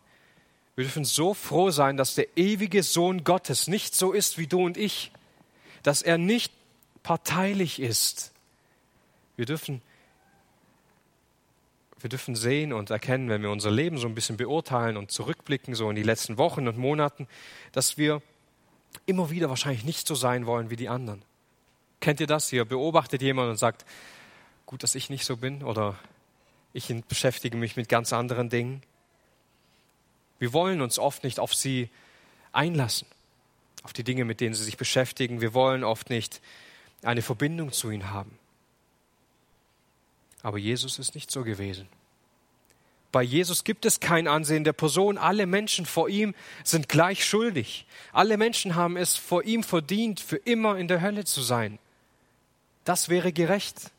Wir 0.74 0.84
dürfen 0.84 1.04
so 1.04 1.34
froh 1.34 1.70
sein, 1.70 1.96
dass 1.96 2.14
der 2.14 2.36
ewige 2.36 2.82
Sohn 2.82 3.24
Gottes 3.24 3.68
nicht 3.68 3.94
so 3.94 4.12
ist 4.12 4.38
wie 4.38 4.46
du 4.46 4.64
und 4.64 4.76
ich, 4.76 5.12
dass 5.82 6.00
er 6.02 6.16
nicht 6.16 6.52
parteilich 7.02 7.80
ist. 7.80 8.32
Wir 9.36 9.44
dürfen, 9.44 9.82
wir 12.00 12.08
dürfen 12.08 12.36
sehen 12.36 12.72
und 12.72 12.90
erkennen, 12.90 13.28
wenn 13.28 13.42
wir 13.42 13.50
unser 13.50 13.70
Leben 13.70 13.98
so 13.98 14.06
ein 14.06 14.14
bisschen 14.14 14.36
beurteilen 14.36 14.96
und 14.96 15.10
zurückblicken, 15.10 15.74
so 15.74 15.90
in 15.90 15.96
die 15.96 16.02
letzten 16.02 16.38
Wochen 16.38 16.66
und 16.68 16.78
Monaten, 16.78 17.28
dass 17.72 17.98
wir 17.98 18.22
immer 19.04 19.30
wieder 19.30 19.50
wahrscheinlich 19.50 19.84
nicht 19.84 20.06
so 20.06 20.14
sein 20.14 20.46
wollen 20.46 20.70
wie 20.70 20.76
die 20.76 20.88
anderen. 20.88 21.22
Kennt 22.00 22.20
ihr 22.20 22.26
das? 22.26 22.52
Ihr 22.52 22.64
beobachtet 22.64 23.22
jemanden 23.22 23.52
und 23.52 23.56
sagt, 23.56 23.84
gut, 24.66 24.82
dass 24.82 24.94
ich 24.94 25.10
nicht 25.10 25.24
so 25.24 25.36
bin 25.36 25.62
oder 25.62 25.98
ich 26.72 26.94
beschäftige 27.08 27.56
mich 27.56 27.76
mit 27.76 27.88
ganz 27.88 28.12
anderen 28.12 28.48
Dingen. 28.48 28.82
Wir 30.42 30.52
wollen 30.52 30.80
uns 30.80 30.98
oft 30.98 31.22
nicht 31.22 31.38
auf 31.38 31.54
sie 31.54 31.88
einlassen, 32.50 33.06
auf 33.84 33.92
die 33.92 34.02
Dinge, 34.02 34.24
mit 34.24 34.40
denen 34.40 34.56
sie 34.56 34.64
sich 34.64 34.76
beschäftigen. 34.76 35.40
Wir 35.40 35.54
wollen 35.54 35.84
oft 35.84 36.10
nicht 36.10 36.40
eine 37.04 37.22
Verbindung 37.22 37.70
zu 37.70 37.92
ihnen 37.92 38.10
haben. 38.10 38.36
Aber 40.42 40.58
Jesus 40.58 40.98
ist 40.98 41.14
nicht 41.14 41.30
so 41.30 41.44
gewesen. 41.44 41.86
Bei 43.12 43.22
Jesus 43.22 43.62
gibt 43.62 43.86
es 43.86 44.00
kein 44.00 44.26
Ansehen 44.26 44.64
der 44.64 44.72
Person. 44.72 45.16
Alle 45.16 45.46
Menschen 45.46 45.86
vor 45.86 46.08
ihm 46.08 46.34
sind 46.64 46.88
gleich 46.88 47.24
schuldig. 47.24 47.86
Alle 48.12 48.36
Menschen 48.36 48.74
haben 48.74 48.96
es 48.96 49.14
vor 49.14 49.44
ihm 49.44 49.62
verdient, 49.62 50.18
für 50.18 50.38
immer 50.38 50.76
in 50.76 50.88
der 50.88 51.02
Hölle 51.02 51.24
zu 51.24 51.40
sein. 51.40 51.78
Das 52.82 53.08
wäre 53.08 53.32
gerecht. 53.32 53.91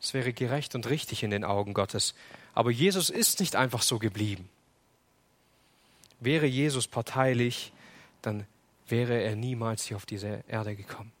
Es 0.00 0.14
wäre 0.14 0.32
gerecht 0.32 0.74
und 0.74 0.88
richtig 0.88 1.22
in 1.22 1.30
den 1.30 1.44
Augen 1.44 1.74
Gottes. 1.74 2.14
Aber 2.54 2.70
Jesus 2.70 3.10
ist 3.10 3.40
nicht 3.40 3.56
einfach 3.56 3.82
so 3.82 3.98
geblieben. 3.98 4.48
Wäre 6.20 6.46
Jesus 6.46 6.86
parteilich, 6.86 7.72
dann 8.22 8.46
wäre 8.88 9.20
er 9.20 9.36
niemals 9.36 9.84
hier 9.84 9.96
auf 9.96 10.06
diese 10.06 10.42
Erde 10.48 10.74
gekommen. 10.74 11.12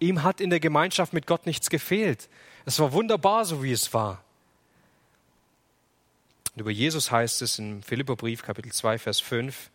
Ihm 0.00 0.22
hat 0.22 0.40
in 0.40 0.50
der 0.50 0.60
Gemeinschaft 0.60 1.12
mit 1.12 1.26
Gott 1.26 1.46
nichts 1.46 1.70
gefehlt. 1.70 2.28
Es 2.66 2.78
war 2.78 2.92
wunderbar, 2.92 3.44
so 3.44 3.62
wie 3.62 3.72
es 3.72 3.92
war. 3.94 4.22
Und 6.54 6.60
über 6.60 6.70
Jesus 6.70 7.10
heißt 7.10 7.42
es 7.42 7.58
im 7.58 7.82
Philipperbrief 7.82 8.42
Kapitel 8.42 8.72
2 8.72 8.98
Vers 8.98 9.20
5, 9.20 9.70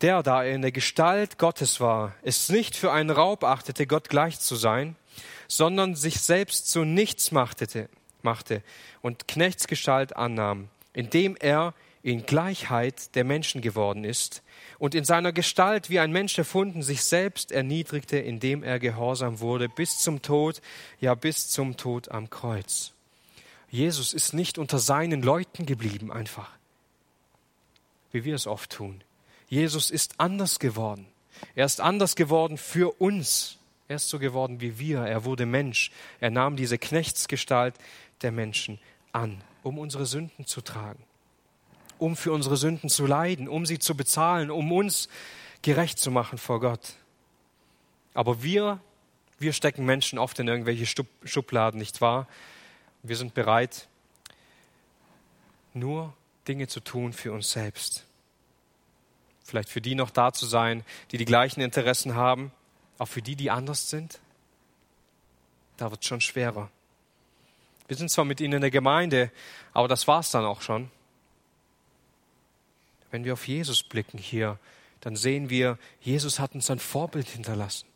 der, 0.00 0.22
da 0.22 0.44
er 0.44 0.54
in 0.54 0.62
der 0.62 0.72
Gestalt 0.72 1.36
Gottes 1.36 1.80
war, 1.80 2.14
es 2.22 2.48
nicht 2.48 2.74
für 2.74 2.92
einen 2.92 3.10
Raub 3.10 3.44
achtete, 3.44 3.86
Gott 3.86 4.08
gleich 4.08 4.40
zu 4.40 4.56
sein, 4.56 4.96
sondern 5.50 5.96
sich 5.96 6.20
selbst 6.20 6.70
zu 6.70 6.84
nichts 6.84 7.32
machte, 7.32 7.88
machte 8.22 8.62
und 9.02 9.26
Knechtsgestalt 9.26 10.16
annahm, 10.16 10.68
indem 10.92 11.36
er 11.36 11.74
in 12.02 12.24
Gleichheit 12.24 13.14
der 13.16 13.24
Menschen 13.24 13.60
geworden 13.60 14.04
ist 14.04 14.42
und 14.78 14.94
in 14.94 15.04
seiner 15.04 15.32
Gestalt 15.32 15.90
wie 15.90 15.98
ein 15.98 16.12
Mensch 16.12 16.38
erfunden 16.38 16.82
sich 16.82 17.02
selbst 17.02 17.50
erniedrigte, 17.50 18.16
indem 18.18 18.62
er 18.62 18.78
gehorsam 18.78 19.40
wurde 19.40 19.68
bis 19.68 19.98
zum 19.98 20.22
Tod, 20.22 20.62
ja 21.00 21.14
bis 21.14 21.48
zum 21.48 21.76
Tod 21.76 22.10
am 22.10 22.30
Kreuz. 22.30 22.92
Jesus 23.70 24.14
ist 24.14 24.32
nicht 24.32 24.56
unter 24.56 24.78
seinen 24.78 25.20
Leuten 25.20 25.66
geblieben 25.66 26.12
einfach, 26.12 26.50
wie 28.12 28.24
wir 28.24 28.36
es 28.36 28.46
oft 28.46 28.70
tun. 28.70 29.02
Jesus 29.48 29.90
ist 29.90 30.14
anders 30.18 30.60
geworden. 30.60 31.06
Er 31.56 31.66
ist 31.66 31.80
anders 31.80 32.14
geworden 32.14 32.56
für 32.56 33.00
uns. 33.00 33.59
Er 33.90 33.96
ist 33.96 34.08
so 34.08 34.20
geworden 34.20 34.60
wie 34.60 34.78
wir. 34.78 35.00
Er 35.00 35.24
wurde 35.24 35.46
Mensch. 35.46 35.90
Er 36.20 36.30
nahm 36.30 36.54
diese 36.54 36.78
Knechtsgestalt 36.78 37.74
der 38.22 38.30
Menschen 38.30 38.78
an, 39.10 39.42
um 39.64 39.78
unsere 39.78 40.06
Sünden 40.06 40.46
zu 40.46 40.60
tragen 40.60 41.02
um 42.00 42.16
für 42.16 42.32
unsere 42.32 42.56
Sünden 42.56 42.88
zu 42.88 43.06
leiden, 43.06 43.46
um 43.46 43.66
sie 43.66 43.78
zu 43.78 43.94
bezahlen, 43.94 44.50
um 44.50 44.72
uns 44.72 45.08
gerecht 45.62 45.98
zu 45.98 46.10
machen 46.10 46.38
vor 46.38 46.60
Gott. 46.60 46.94
Aber 48.14 48.42
wir, 48.42 48.80
wir 49.38 49.52
stecken 49.52 49.84
Menschen 49.84 50.18
oft 50.18 50.38
in 50.38 50.48
irgendwelche 50.48 50.86
Schubladen, 51.24 51.78
nicht 51.78 52.00
wahr? 52.00 52.26
Wir 53.02 53.16
sind 53.16 53.34
bereit, 53.34 53.88
nur 55.74 56.14
Dinge 56.48 56.68
zu 56.68 56.80
tun 56.80 57.12
für 57.12 57.32
uns 57.32 57.50
selbst. 57.50 58.06
Vielleicht 59.44 59.68
für 59.68 59.80
die 59.80 59.94
noch 59.94 60.10
da 60.10 60.32
zu 60.32 60.46
sein, 60.46 60.84
die 61.10 61.18
die 61.18 61.24
gleichen 61.24 61.60
Interessen 61.60 62.14
haben, 62.14 62.50
auch 63.00 63.08
für 63.08 63.22
die, 63.22 63.34
die 63.34 63.50
anders 63.50 63.88
sind. 63.88 64.20
Da 65.78 65.90
wird 65.90 66.02
es 66.02 66.06
schon 66.06 66.20
schwerer. 66.20 66.70
Wir 67.88 67.96
sind 67.96 68.10
zwar 68.10 68.26
mit 68.26 68.42
ihnen 68.42 68.52
in 68.52 68.60
der 68.60 68.70
Gemeinde, 68.70 69.32
aber 69.72 69.88
das 69.88 70.06
war 70.06 70.20
es 70.20 70.30
dann 70.30 70.44
auch 70.44 70.60
schon. 70.60 70.90
Wenn 73.10 73.24
wir 73.24 73.32
auf 73.32 73.48
Jesus 73.48 73.82
blicken 73.82 74.18
hier, 74.18 74.58
dann 75.00 75.16
sehen 75.16 75.48
wir, 75.48 75.78
Jesus 76.02 76.38
hat 76.38 76.54
uns 76.54 76.70
ein 76.70 76.78
Vorbild 76.78 77.26
hinterlassen. 77.26 77.88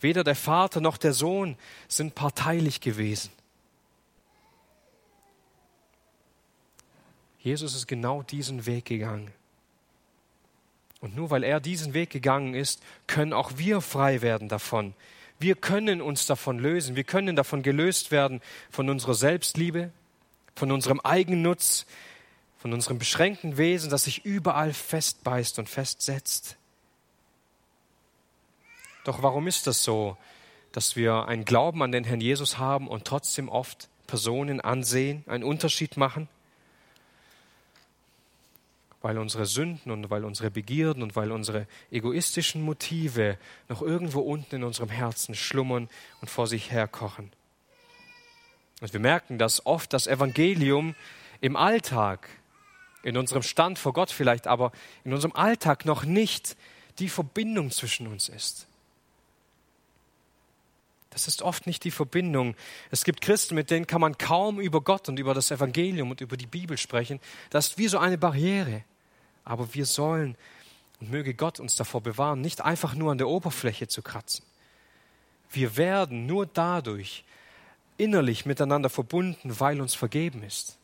Weder 0.00 0.24
der 0.24 0.34
Vater 0.34 0.80
noch 0.80 0.96
der 0.96 1.12
Sohn 1.12 1.58
sind 1.86 2.14
parteilich 2.14 2.80
gewesen. 2.80 3.30
Jesus 7.38 7.74
ist 7.74 7.86
genau 7.86 8.22
diesen 8.22 8.64
Weg 8.64 8.86
gegangen. 8.86 9.30
Und 11.00 11.14
nur 11.14 11.30
weil 11.30 11.44
er 11.44 11.60
diesen 11.60 11.94
Weg 11.94 12.10
gegangen 12.10 12.54
ist, 12.54 12.82
können 13.06 13.32
auch 13.32 13.52
wir 13.56 13.80
frei 13.80 14.20
werden 14.22 14.48
davon. 14.48 14.94
Wir 15.38 15.54
können 15.54 16.02
uns 16.02 16.26
davon 16.26 16.58
lösen. 16.58 16.96
Wir 16.96 17.04
können 17.04 17.36
davon 17.36 17.62
gelöst 17.62 18.10
werden, 18.10 18.40
von 18.70 18.90
unserer 18.90 19.14
Selbstliebe, 19.14 19.92
von 20.56 20.72
unserem 20.72 21.00
Eigennutz, 21.00 21.86
von 22.58 22.72
unserem 22.72 22.98
beschränkten 22.98 23.56
Wesen, 23.56 23.90
das 23.90 24.04
sich 24.04 24.24
überall 24.24 24.72
festbeißt 24.72 25.60
und 25.60 25.68
festsetzt. 25.68 26.56
Doch 29.04 29.22
warum 29.22 29.46
ist 29.46 29.68
das 29.68 29.84
so, 29.84 30.16
dass 30.72 30.96
wir 30.96 31.26
einen 31.28 31.44
Glauben 31.44 31.82
an 31.82 31.92
den 31.92 32.04
Herrn 32.04 32.20
Jesus 32.20 32.58
haben 32.58 32.88
und 32.88 33.04
trotzdem 33.04 33.48
oft 33.48 33.88
Personen 34.08 34.60
ansehen, 34.60 35.22
einen 35.28 35.44
Unterschied 35.44 35.96
machen? 35.96 36.28
Weil 39.00 39.18
unsere 39.18 39.46
Sünden 39.46 39.92
und 39.92 40.10
weil 40.10 40.24
unsere 40.24 40.50
Begierden 40.50 41.02
und 41.02 41.14
weil 41.14 41.30
unsere 41.30 41.66
egoistischen 41.90 42.62
Motive 42.62 43.38
noch 43.68 43.80
irgendwo 43.80 44.20
unten 44.20 44.56
in 44.56 44.64
unserem 44.64 44.88
Herzen 44.88 45.34
schlummern 45.34 45.88
und 46.20 46.28
vor 46.28 46.46
sich 46.46 46.70
herkochen. 46.70 47.30
Und 48.80 48.92
wir 48.92 49.00
merken, 49.00 49.38
dass 49.38 49.66
oft 49.66 49.92
das 49.92 50.06
Evangelium 50.06 50.94
im 51.40 51.56
Alltag 51.56 52.28
in 53.02 53.16
unserem 53.16 53.42
Stand 53.42 53.78
vor 53.78 53.92
Gott 53.92 54.10
vielleicht, 54.10 54.46
aber 54.46 54.72
in 55.04 55.12
unserem 55.12 55.34
Alltag 55.34 55.84
noch 55.84 56.04
nicht 56.04 56.56
die 56.98 57.08
Verbindung 57.08 57.70
zwischen 57.70 58.06
uns 58.06 58.28
ist. 58.28 58.66
Das 61.18 61.26
ist 61.26 61.42
oft 61.42 61.66
nicht 61.66 61.82
die 61.82 61.90
Verbindung. 61.90 62.54
Es 62.92 63.02
gibt 63.02 63.20
Christen, 63.20 63.56
mit 63.56 63.72
denen 63.72 63.88
kann 63.88 64.00
man 64.00 64.16
kaum 64.18 64.60
über 64.60 64.80
Gott 64.80 65.08
und 65.08 65.18
über 65.18 65.34
das 65.34 65.50
Evangelium 65.50 66.12
und 66.12 66.20
über 66.20 66.36
die 66.36 66.46
Bibel 66.46 66.78
sprechen. 66.78 67.18
Das 67.50 67.70
ist 67.70 67.78
wie 67.78 67.88
so 67.88 67.98
eine 67.98 68.18
Barriere. 68.18 68.84
Aber 69.44 69.74
wir 69.74 69.84
sollen 69.84 70.36
und 71.00 71.10
möge 71.10 71.34
Gott 71.34 71.58
uns 71.58 71.74
davor 71.74 72.02
bewahren, 72.02 72.40
nicht 72.40 72.60
einfach 72.60 72.94
nur 72.94 73.10
an 73.10 73.18
der 73.18 73.26
Oberfläche 73.26 73.88
zu 73.88 74.00
kratzen. 74.00 74.44
Wir 75.50 75.76
werden 75.76 76.26
nur 76.26 76.46
dadurch 76.46 77.24
innerlich 77.96 78.46
miteinander 78.46 78.88
verbunden, 78.88 79.58
weil 79.58 79.80
uns 79.80 79.94
vergeben 79.94 80.44
ist 80.44 80.78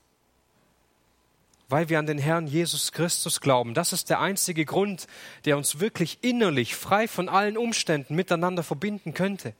weil 1.68 1.88
wir 1.88 1.98
an 1.98 2.06
den 2.06 2.18
Herrn 2.18 2.46
Jesus 2.46 2.92
Christus 2.92 3.40
glauben. 3.40 3.74
Das 3.74 3.92
ist 3.92 4.10
der 4.10 4.20
einzige 4.20 4.64
Grund, 4.64 5.06
der 5.44 5.56
uns 5.56 5.80
wirklich 5.80 6.18
innerlich, 6.20 6.76
frei 6.76 7.08
von 7.08 7.28
allen 7.28 7.56
Umständen 7.56 8.14
miteinander 8.14 8.62
verbinden 8.62 9.14
könnte. 9.14 9.54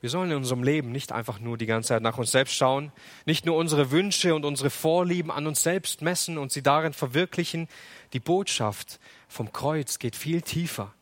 Wir 0.00 0.10
sollen 0.10 0.30
in 0.30 0.36
unserem 0.36 0.62
Leben 0.62 0.92
nicht 0.92 1.10
einfach 1.10 1.40
nur 1.40 1.58
die 1.58 1.66
ganze 1.66 1.88
Zeit 1.88 2.02
nach 2.02 2.18
uns 2.18 2.30
selbst 2.30 2.54
schauen, 2.54 2.92
nicht 3.26 3.46
nur 3.46 3.56
unsere 3.56 3.90
Wünsche 3.90 4.34
und 4.34 4.44
unsere 4.44 4.70
Vorlieben 4.70 5.32
an 5.32 5.46
uns 5.46 5.62
selbst 5.62 6.02
messen 6.02 6.38
und 6.38 6.52
sie 6.52 6.62
darin 6.62 6.92
verwirklichen. 6.92 7.68
Die 8.12 8.20
Botschaft 8.20 9.00
vom 9.26 9.52
Kreuz 9.52 9.98
geht 9.98 10.14
viel 10.14 10.42
tiefer. 10.42 10.94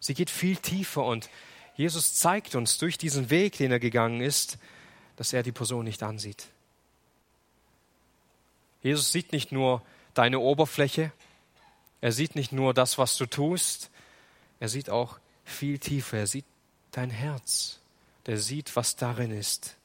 Sie 0.00 0.12
geht 0.12 0.28
viel 0.28 0.56
tiefer 0.56 1.04
und 1.04 1.30
Jesus 1.76 2.14
zeigt 2.14 2.54
uns 2.54 2.76
durch 2.78 2.98
diesen 2.98 3.30
Weg, 3.30 3.56
den 3.56 3.72
er 3.72 3.80
gegangen 3.80 4.20
ist, 4.20 4.58
dass 5.16 5.32
er 5.32 5.42
die 5.42 5.52
Person 5.52 5.84
nicht 5.84 6.02
ansieht. 6.02 6.48
Jesus 8.82 9.12
sieht 9.12 9.32
nicht 9.32 9.50
nur 9.50 9.82
deine 10.12 10.38
Oberfläche, 10.38 11.10
er 12.02 12.12
sieht 12.12 12.36
nicht 12.36 12.52
nur 12.52 12.74
das, 12.74 12.98
was 12.98 13.16
du 13.16 13.26
tust, 13.26 13.90
er 14.60 14.68
sieht 14.68 14.90
auch 14.90 15.18
viel 15.44 15.78
tiefer, 15.78 16.18
er 16.18 16.26
sieht 16.26 16.44
dein 16.96 17.10
Herz, 17.10 17.78
der 18.24 18.38
sieht, 18.38 18.74
was 18.74 18.96
darin 18.96 19.30
ist. 19.30 19.76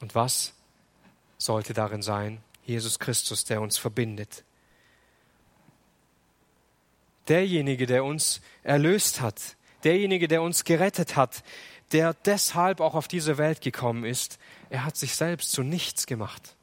Und 0.00 0.14
was 0.14 0.54
sollte 1.36 1.74
darin 1.74 2.00
sein? 2.00 2.40
Jesus 2.64 3.00
Christus, 3.00 3.44
der 3.44 3.60
uns 3.60 3.76
verbindet. 3.76 4.44
Derjenige, 7.26 7.86
der 7.86 8.04
uns 8.04 8.40
erlöst 8.62 9.20
hat, 9.20 9.56
derjenige, 9.82 10.28
der 10.28 10.42
uns 10.42 10.62
gerettet 10.62 11.16
hat, 11.16 11.42
der 11.90 12.14
deshalb 12.14 12.80
auch 12.80 12.94
auf 12.94 13.08
diese 13.08 13.36
Welt 13.36 13.60
gekommen 13.60 14.04
ist, 14.04 14.38
er 14.68 14.84
hat 14.84 14.96
sich 14.96 15.16
selbst 15.16 15.50
zu 15.50 15.64
nichts 15.64 16.06
gemacht. 16.06 16.54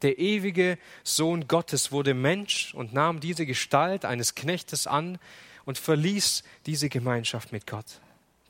Der 0.00 0.18
ewige 0.18 0.78
Sohn 1.04 1.48
Gottes 1.48 1.92
wurde 1.92 2.14
Mensch 2.14 2.72
und 2.72 2.94
nahm 2.94 3.20
diese 3.20 3.44
Gestalt 3.44 4.06
eines 4.06 4.34
Knechtes 4.34 4.86
an 4.86 5.18
und 5.68 5.76
verließ 5.76 6.44
diese 6.64 6.88
Gemeinschaft 6.88 7.52
mit 7.52 7.66
Gott. 7.66 8.00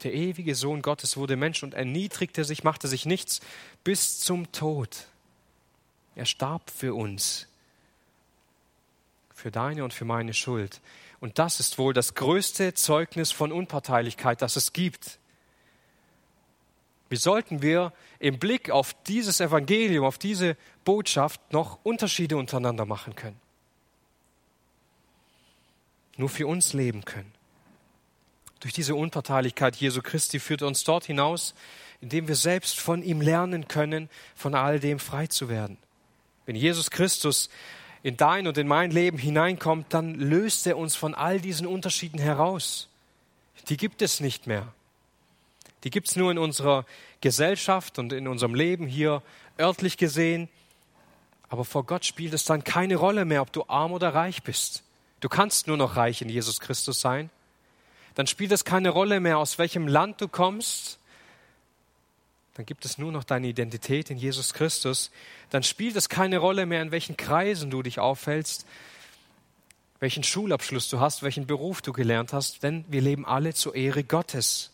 Der 0.04 0.14
ewige 0.14 0.54
Sohn 0.54 0.82
Gottes 0.82 1.16
wurde 1.16 1.34
Mensch 1.34 1.64
und 1.64 1.74
erniedrigte 1.74 2.44
sich, 2.44 2.62
machte 2.62 2.86
sich 2.86 3.06
nichts 3.06 3.40
bis 3.82 4.20
zum 4.20 4.52
Tod. 4.52 5.08
Er 6.14 6.26
starb 6.26 6.70
für 6.70 6.94
uns, 6.94 7.48
für 9.34 9.50
deine 9.50 9.82
und 9.82 9.92
für 9.92 10.04
meine 10.04 10.32
Schuld. 10.32 10.80
Und 11.18 11.40
das 11.40 11.58
ist 11.58 11.76
wohl 11.76 11.92
das 11.92 12.14
größte 12.14 12.74
Zeugnis 12.74 13.32
von 13.32 13.50
Unparteilichkeit, 13.50 14.40
das 14.40 14.54
es 14.54 14.72
gibt. 14.72 15.18
Wie 17.08 17.16
sollten 17.16 17.62
wir 17.62 17.92
im 18.20 18.38
Blick 18.38 18.70
auf 18.70 18.94
dieses 19.08 19.40
Evangelium, 19.40 20.04
auf 20.04 20.18
diese 20.18 20.56
Botschaft 20.84 21.52
noch 21.52 21.80
Unterschiede 21.82 22.36
untereinander 22.36 22.86
machen 22.86 23.16
können? 23.16 23.47
Nur 26.18 26.28
für 26.28 26.46
uns 26.46 26.74
leben 26.74 27.06
können. 27.06 27.32
Durch 28.60 28.74
diese 28.74 28.94
Unparteilichkeit 28.94 29.76
Jesu 29.76 30.02
Christi 30.02 30.40
führt 30.40 30.62
uns 30.62 30.84
dort 30.84 31.06
hinaus, 31.06 31.54
indem 32.00 32.28
wir 32.28 32.34
selbst 32.34 32.78
von 32.78 33.02
ihm 33.02 33.20
lernen 33.20 33.68
können, 33.68 34.10
von 34.34 34.54
all 34.54 34.80
dem 34.80 34.98
frei 34.98 35.26
zu 35.26 35.48
werden. 35.48 35.78
Wenn 36.44 36.56
Jesus 36.56 36.90
Christus 36.90 37.48
in 38.02 38.16
dein 38.16 38.46
und 38.46 38.58
in 38.58 38.68
mein 38.68 38.90
Leben 38.90 39.18
hineinkommt, 39.18 39.86
dann 39.94 40.14
löst 40.14 40.66
er 40.66 40.76
uns 40.76 40.96
von 40.96 41.14
all 41.14 41.40
diesen 41.40 41.66
Unterschieden 41.66 42.18
heraus. 42.18 42.88
Die 43.68 43.76
gibt 43.76 44.02
es 44.02 44.20
nicht 44.20 44.46
mehr. 44.46 44.72
Die 45.84 45.90
gibt 45.90 46.08
es 46.08 46.16
nur 46.16 46.30
in 46.30 46.38
unserer 46.38 46.84
Gesellschaft 47.20 47.98
und 47.98 48.12
in 48.12 48.26
unserem 48.28 48.54
Leben 48.54 48.86
hier 48.86 49.22
örtlich 49.58 49.96
gesehen. 49.96 50.48
Aber 51.48 51.64
vor 51.64 51.84
Gott 51.84 52.04
spielt 52.04 52.34
es 52.34 52.44
dann 52.44 52.64
keine 52.64 52.96
Rolle 52.96 53.24
mehr, 53.24 53.42
ob 53.42 53.52
du 53.52 53.64
arm 53.68 53.92
oder 53.92 54.14
reich 54.14 54.42
bist. 54.42 54.82
Du 55.20 55.28
kannst 55.28 55.66
nur 55.66 55.76
noch 55.76 55.96
reich 55.96 56.22
in 56.22 56.28
Jesus 56.28 56.60
Christus 56.60 57.00
sein. 57.00 57.30
Dann 58.14 58.26
spielt 58.26 58.52
es 58.52 58.64
keine 58.64 58.90
Rolle 58.90 59.20
mehr, 59.20 59.38
aus 59.38 59.58
welchem 59.58 59.86
Land 59.86 60.20
du 60.20 60.28
kommst. 60.28 60.98
Dann 62.54 62.66
gibt 62.66 62.84
es 62.84 62.98
nur 62.98 63.12
noch 63.12 63.24
deine 63.24 63.46
Identität 63.46 64.10
in 64.10 64.16
Jesus 64.16 64.52
Christus. 64.52 65.10
Dann 65.50 65.62
spielt 65.62 65.96
es 65.96 66.08
keine 66.08 66.38
Rolle 66.38 66.66
mehr, 66.66 66.82
in 66.82 66.90
welchen 66.90 67.16
Kreisen 67.16 67.70
du 67.70 67.82
dich 67.82 67.98
aufhältst, 68.00 68.66
welchen 70.00 70.24
Schulabschluss 70.24 70.88
du 70.88 71.00
hast, 71.00 71.22
welchen 71.22 71.46
Beruf 71.46 71.82
du 71.82 71.92
gelernt 71.92 72.32
hast, 72.32 72.62
denn 72.62 72.84
wir 72.88 73.00
leben 73.00 73.26
alle 73.26 73.54
zur 73.54 73.74
Ehre 73.74 74.04
Gottes. 74.04 74.72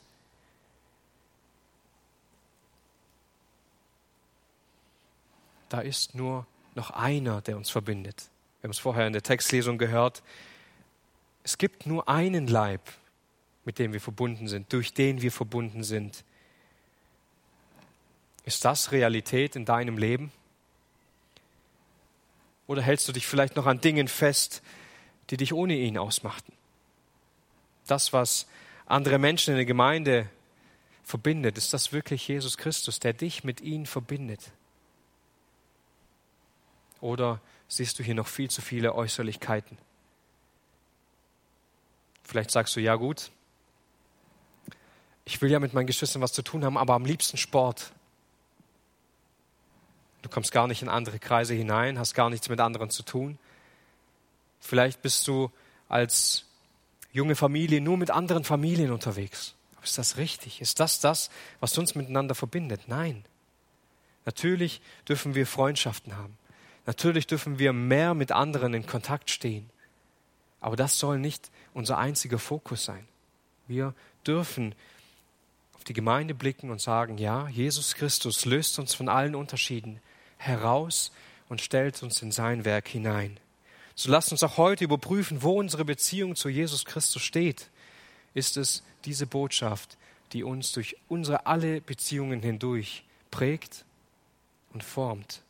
da 5.75 5.81
ist 5.81 6.15
nur 6.15 6.47
noch 6.77 6.91
einer, 6.91 7.41
der 7.41 7.57
uns 7.57 7.69
verbindet. 7.69 8.31
Wir 8.65 8.69
haben 8.69 8.73
es 8.73 8.79
vorher 8.79 9.07
in 9.07 9.13
der 9.13 9.21
Textlesung 9.21 9.77
gehört. 9.77 10.23
Es 11.43 11.59
gibt 11.59 11.85
nur 11.85 12.09
einen 12.09 12.47
Leib, 12.47 12.81
mit 13.67 13.79
dem 13.79 13.93
wir 13.93 14.01
verbunden 14.01 14.49
sind, 14.49 14.73
durch 14.73 14.95
den 14.95 15.21
wir 15.21 15.31
verbunden 15.31 15.85
sind. 15.85 16.25
Ist 18.47 18.65
das 18.65 18.91
Realität 18.91 19.55
in 19.55 19.67
deinem 19.67 19.99
Leben? 19.99 20.33
Oder 22.67 22.81
hältst 22.81 23.07
du 23.07 23.13
dich 23.13 23.27
vielleicht 23.27 23.55
noch 23.55 23.67
an 23.67 23.83
Dingen 23.83 24.09
fest, 24.09 24.63
die 25.29 25.37
dich 25.37 25.53
ohne 25.53 25.75
ihn 25.75 25.99
ausmachten? 25.99 26.55
Das, 27.87 28.15
was 28.15 28.47
andere 28.87 29.19
Menschen 29.19 29.51
in 29.51 29.57
der 29.57 29.67
Gemeinde 29.67 30.31
verbindet, 31.03 31.59
ist 31.59 31.75
das 31.75 31.93
wirklich 31.93 32.27
Jesus 32.27 32.57
Christus, 32.57 32.99
der 32.99 33.13
dich 33.13 33.45
mit 33.45 33.61
ihm 33.61 33.85
verbindet? 33.85 34.41
Oder 37.03 37.43
siehst 37.69 37.99
du 37.99 38.03
hier 38.03 38.15
noch 38.15 38.27
viel 38.27 38.51
zu 38.51 38.63
viele 38.63 38.95
Äußerlichkeiten? 38.95 39.79
Vielleicht 42.23 42.51
sagst 42.51 42.75
du, 42.77 42.81
ja 42.81 42.97
gut, 42.97 43.31
ich 45.25 45.41
will 45.41 45.51
ja 45.51 45.61
mit 45.61 45.73
meinen 45.73 45.87
Geschwistern 45.87 46.23
was 46.23 46.33
zu 46.33 46.43
tun 46.43 46.65
haben, 46.65 46.77
aber 46.77 46.95
am 46.95 47.05
liebsten 47.05 47.37
Sport. 47.37 47.93
Du 50.23 50.29
kommst 50.29 50.53
gar 50.53 50.67
nicht 50.67 50.83
in 50.83 50.89
andere 50.89 51.19
Kreise 51.19 51.55
hinein, 51.55 51.99
hast 51.99 52.15
gar 52.15 52.31
nichts 52.31 52.49
mit 52.49 52.61
anderen 52.61 52.91
zu 52.91 53.03
tun. 53.03 53.39
Vielleicht 54.61 55.03
bist 55.03 55.29
du 55.29 55.51
als 55.89 56.47
junge 57.13 57.37
Familie 57.37 57.81
nur 57.81 57.97
mit 57.97 58.11
anderen 58.11 58.45
Familien 58.45 58.91
unterwegs. 58.91 59.55
Aber 59.77 59.85
ist 59.85 59.99
das 59.99 60.17
richtig? 60.17 60.61
Ist 60.61 60.81
das 60.81 61.01
das, 61.01 61.31
was 61.61 61.77
uns 61.77 61.95
miteinander 61.95 62.35
verbindet? 62.35 62.83
Nein. 62.87 63.25
Natürlich 64.25 64.81
dürfen 65.07 65.35
wir 65.35 65.47
Freundschaften 65.47 66.17
haben. 66.17 66.39
Natürlich 66.87 67.27
dürfen 67.27 67.59
wir 67.59 67.73
mehr 67.73 68.15
mit 68.15 68.33
anderen 68.33 68.75
in 68.75 68.87
Kontakt 68.87 69.31
stehen. 69.31 69.71
Aber 70.61 70.77
das 70.77 70.99
soll 70.99 71.19
nicht 71.19 71.51
unser 71.73 71.99
einziger 71.99 72.39
Fokus 72.39 72.85
sein. 72.85 73.07
Wir 73.67 73.95
dürfen 74.27 74.75
auf 75.75 75.85
die 75.85 75.93
Gemeinde 75.93 76.35
blicken 76.35 76.71
und 76.71 76.81
sagen, 76.81 77.19
ja, 77.19 77.49
Jesus 77.49 77.95
Christus 77.95 78.45
löst 78.45 78.79
uns 78.79 78.95
von 78.95 79.09
allen 79.09 79.35
Unterschieden 79.35 80.01
heraus 80.39 81.13
und 81.49 81.61
stellt 81.61 82.03
uns 82.03 82.23
in 82.23 82.33
sein 82.33 82.65
Werk 82.65 82.89
hinein. 82.89 83.39
So 83.95 84.11
lasst 84.11 84.33
uns 84.33 84.43
auch 84.43 84.57
heute 84.57 84.85
überprüfen, 84.85 85.43
wo 85.43 85.59
unsere 85.59 85.85
Beziehung 85.85 86.35
zu 86.35 86.49
Jesus 86.49 86.85
Christus 86.85 87.23
steht. 87.23 87.71
Ist 88.35 88.57
es 88.57 88.83
diese 89.05 89.27
Botschaft, 89.27 89.97
die 90.33 90.43
uns 90.43 90.73
durch 90.73 90.97
unsere 91.09 91.47
alle 91.47 91.81
Beziehungen 91.81 92.43
hindurch 92.43 93.05
prägt 93.31 93.85
und 94.73 94.83
formt? 94.83 95.44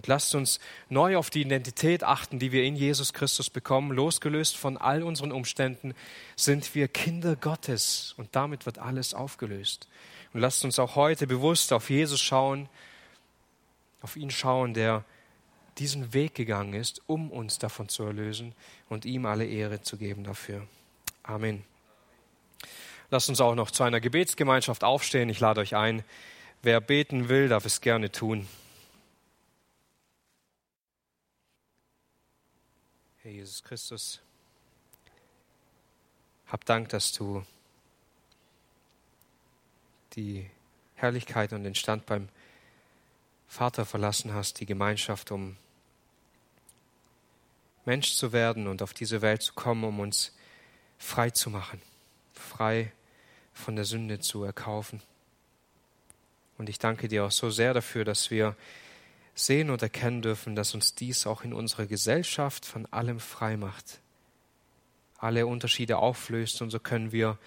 Und 0.00 0.06
lasst 0.06 0.34
uns 0.34 0.60
neu 0.88 1.18
auf 1.18 1.28
die 1.28 1.42
Identität 1.42 2.04
achten, 2.04 2.38
die 2.38 2.52
wir 2.52 2.64
in 2.64 2.74
Jesus 2.74 3.12
Christus 3.12 3.50
bekommen. 3.50 3.92
Losgelöst 3.92 4.56
von 4.56 4.78
all 4.78 5.02
unseren 5.02 5.30
Umständen 5.30 5.92
sind 6.36 6.74
wir 6.74 6.88
Kinder 6.88 7.36
Gottes 7.36 8.14
und 8.16 8.34
damit 8.34 8.64
wird 8.64 8.78
alles 8.78 9.12
aufgelöst. 9.12 9.88
Und 10.32 10.40
lasst 10.40 10.64
uns 10.64 10.78
auch 10.78 10.96
heute 10.96 11.26
bewusst 11.26 11.74
auf 11.74 11.90
Jesus 11.90 12.18
schauen, 12.18 12.70
auf 14.00 14.16
ihn 14.16 14.30
schauen, 14.30 14.72
der 14.72 15.04
diesen 15.76 16.14
Weg 16.14 16.34
gegangen 16.34 16.72
ist, 16.72 17.02
um 17.06 17.30
uns 17.30 17.58
davon 17.58 17.90
zu 17.90 18.04
erlösen 18.04 18.54
und 18.88 19.04
ihm 19.04 19.26
alle 19.26 19.44
Ehre 19.44 19.82
zu 19.82 19.98
geben 19.98 20.24
dafür. 20.24 20.66
Amen. 21.24 21.62
Lasst 23.10 23.28
uns 23.28 23.42
auch 23.42 23.54
noch 23.54 23.70
zu 23.70 23.82
einer 23.82 24.00
Gebetsgemeinschaft 24.00 24.82
aufstehen. 24.82 25.28
Ich 25.28 25.40
lade 25.40 25.60
euch 25.60 25.76
ein. 25.76 26.04
Wer 26.62 26.80
beten 26.80 27.28
will, 27.28 27.50
darf 27.50 27.66
es 27.66 27.82
gerne 27.82 28.10
tun. 28.10 28.48
Herr 33.22 33.32
Jesus 33.32 33.62
Christus, 33.62 34.18
hab 36.46 36.64
Dank, 36.64 36.88
dass 36.88 37.12
du 37.12 37.44
die 40.14 40.48
Herrlichkeit 40.94 41.52
und 41.52 41.64
den 41.64 41.74
Stand 41.74 42.06
beim 42.06 42.30
Vater 43.46 43.84
verlassen 43.84 44.32
hast, 44.32 44.60
die 44.60 44.64
Gemeinschaft, 44.64 45.32
um 45.32 45.58
Mensch 47.84 48.14
zu 48.14 48.32
werden 48.32 48.66
und 48.66 48.80
auf 48.80 48.94
diese 48.94 49.20
Welt 49.20 49.42
zu 49.42 49.52
kommen, 49.52 49.84
um 49.84 50.00
uns 50.00 50.34
frei 50.96 51.28
zu 51.28 51.50
machen, 51.50 51.82
frei 52.32 52.90
von 53.52 53.76
der 53.76 53.84
Sünde 53.84 54.20
zu 54.20 54.44
erkaufen. 54.44 55.02
Und 56.56 56.70
ich 56.70 56.78
danke 56.78 57.06
dir 57.06 57.26
auch 57.26 57.32
so 57.32 57.50
sehr 57.50 57.74
dafür, 57.74 58.06
dass 58.06 58.30
wir 58.30 58.56
sehen 59.34 59.70
und 59.70 59.82
erkennen 59.82 60.22
dürfen, 60.22 60.54
dass 60.56 60.74
uns 60.74 60.94
dies 60.94 61.26
auch 61.26 61.42
in 61.42 61.52
unserer 61.52 61.86
Gesellschaft 61.86 62.66
von 62.66 62.86
allem 62.92 63.20
frei 63.20 63.56
macht, 63.56 64.00
alle 65.18 65.46
Unterschiede 65.46 65.98
auflöst 65.98 66.62
und 66.62 66.70
so 66.70 66.78
können 66.78 67.12
wir 67.12 67.38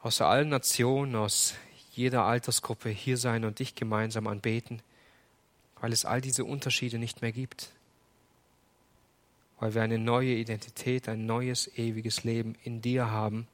aus 0.00 0.20
allen 0.20 0.48
Nationen, 0.48 1.16
aus 1.16 1.54
jeder 1.92 2.24
Altersgruppe 2.24 2.88
hier 2.88 3.16
sein 3.16 3.44
und 3.44 3.58
dich 3.58 3.74
gemeinsam 3.74 4.26
anbeten, 4.26 4.80
weil 5.80 5.92
es 5.92 6.04
all 6.04 6.20
diese 6.20 6.44
Unterschiede 6.44 6.98
nicht 6.98 7.22
mehr 7.22 7.32
gibt. 7.32 7.70
weil 9.60 9.74
wir 9.74 9.82
eine 9.82 9.98
neue 9.98 10.34
Identität, 10.34 11.08
ein 11.08 11.26
neues, 11.26 11.66
ewiges 11.76 12.24
Leben 12.24 12.54
in 12.62 12.80
dir 12.80 13.10
haben 13.10 13.48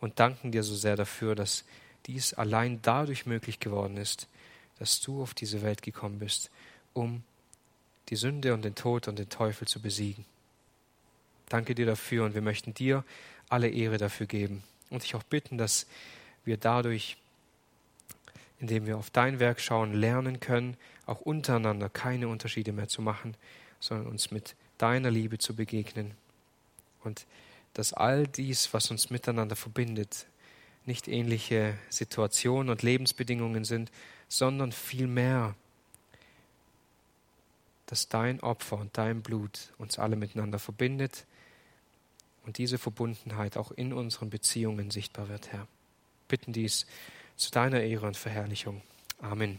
und 0.00 0.20
danken 0.20 0.52
dir 0.52 0.62
so 0.62 0.74
sehr 0.74 0.96
dafür, 0.96 1.34
dass 1.34 1.64
dies 2.06 2.34
allein 2.34 2.80
dadurch 2.82 3.26
möglich 3.26 3.60
geworden 3.60 3.96
ist, 3.96 4.28
dass 4.78 5.00
du 5.00 5.22
auf 5.22 5.32
diese 5.34 5.62
Welt 5.62 5.82
gekommen 5.82 6.18
bist, 6.18 6.50
um 6.94 7.22
die 8.08 8.16
Sünde 8.16 8.54
und 8.54 8.64
den 8.64 8.74
Tod 8.74 9.08
und 9.08 9.18
den 9.18 9.28
Teufel 9.28 9.66
zu 9.66 9.80
besiegen. 9.80 10.24
Danke 11.48 11.74
dir 11.74 11.86
dafür 11.86 12.24
und 12.24 12.34
wir 12.34 12.42
möchten 12.42 12.74
dir 12.74 13.04
alle 13.48 13.68
Ehre 13.68 13.98
dafür 13.98 14.26
geben 14.26 14.62
und 14.90 15.02
dich 15.02 15.14
auch 15.14 15.22
bitten, 15.22 15.58
dass 15.58 15.86
wir 16.44 16.56
dadurch, 16.56 17.16
indem 18.58 18.86
wir 18.86 18.96
auf 18.96 19.10
dein 19.10 19.38
Werk 19.38 19.60
schauen, 19.60 19.92
lernen 19.92 20.40
können, 20.40 20.76
auch 21.06 21.20
untereinander 21.20 21.88
keine 21.88 22.28
Unterschiede 22.28 22.72
mehr 22.72 22.88
zu 22.88 23.02
machen, 23.02 23.34
sondern 23.80 24.06
uns 24.06 24.30
mit 24.30 24.54
deiner 24.78 25.10
Liebe 25.10 25.38
zu 25.38 25.54
begegnen. 25.54 26.12
Und 27.04 27.26
dass 27.74 27.92
all 27.92 28.26
dies, 28.26 28.72
was 28.72 28.90
uns 28.90 29.10
miteinander 29.10 29.56
verbindet, 29.56 30.26
nicht 30.84 31.08
ähnliche 31.08 31.78
Situationen 31.90 32.70
und 32.70 32.82
Lebensbedingungen 32.82 33.64
sind, 33.64 33.90
sondern 34.28 34.72
vielmehr, 34.72 35.54
dass 37.86 38.08
dein 38.08 38.40
Opfer 38.40 38.78
und 38.78 38.96
dein 38.96 39.22
Blut 39.22 39.72
uns 39.78 39.98
alle 39.98 40.16
miteinander 40.16 40.58
verbindet 40.58 41.26
und 42.44 42.58
diese 42.58 42.78
Verbundenheit 42.78 43.56
auch 43.56 43.70
in 43.70 43.92
unseren 43.92 44.30
Beziehungen 44.30 44.90
sichtbar 44.90 45.28
wird, 45.28 45.52
Herr. 45.52 45.66
Bitten 46.28 46.52
dies 46.52 46.86
zu 47.36 47.50
deiner 47.50 47.80
Ehre 47.80 48.06
und 48.06 48.16
Verherrlichung. 48.16 48.82
Amen. 49.20 49.58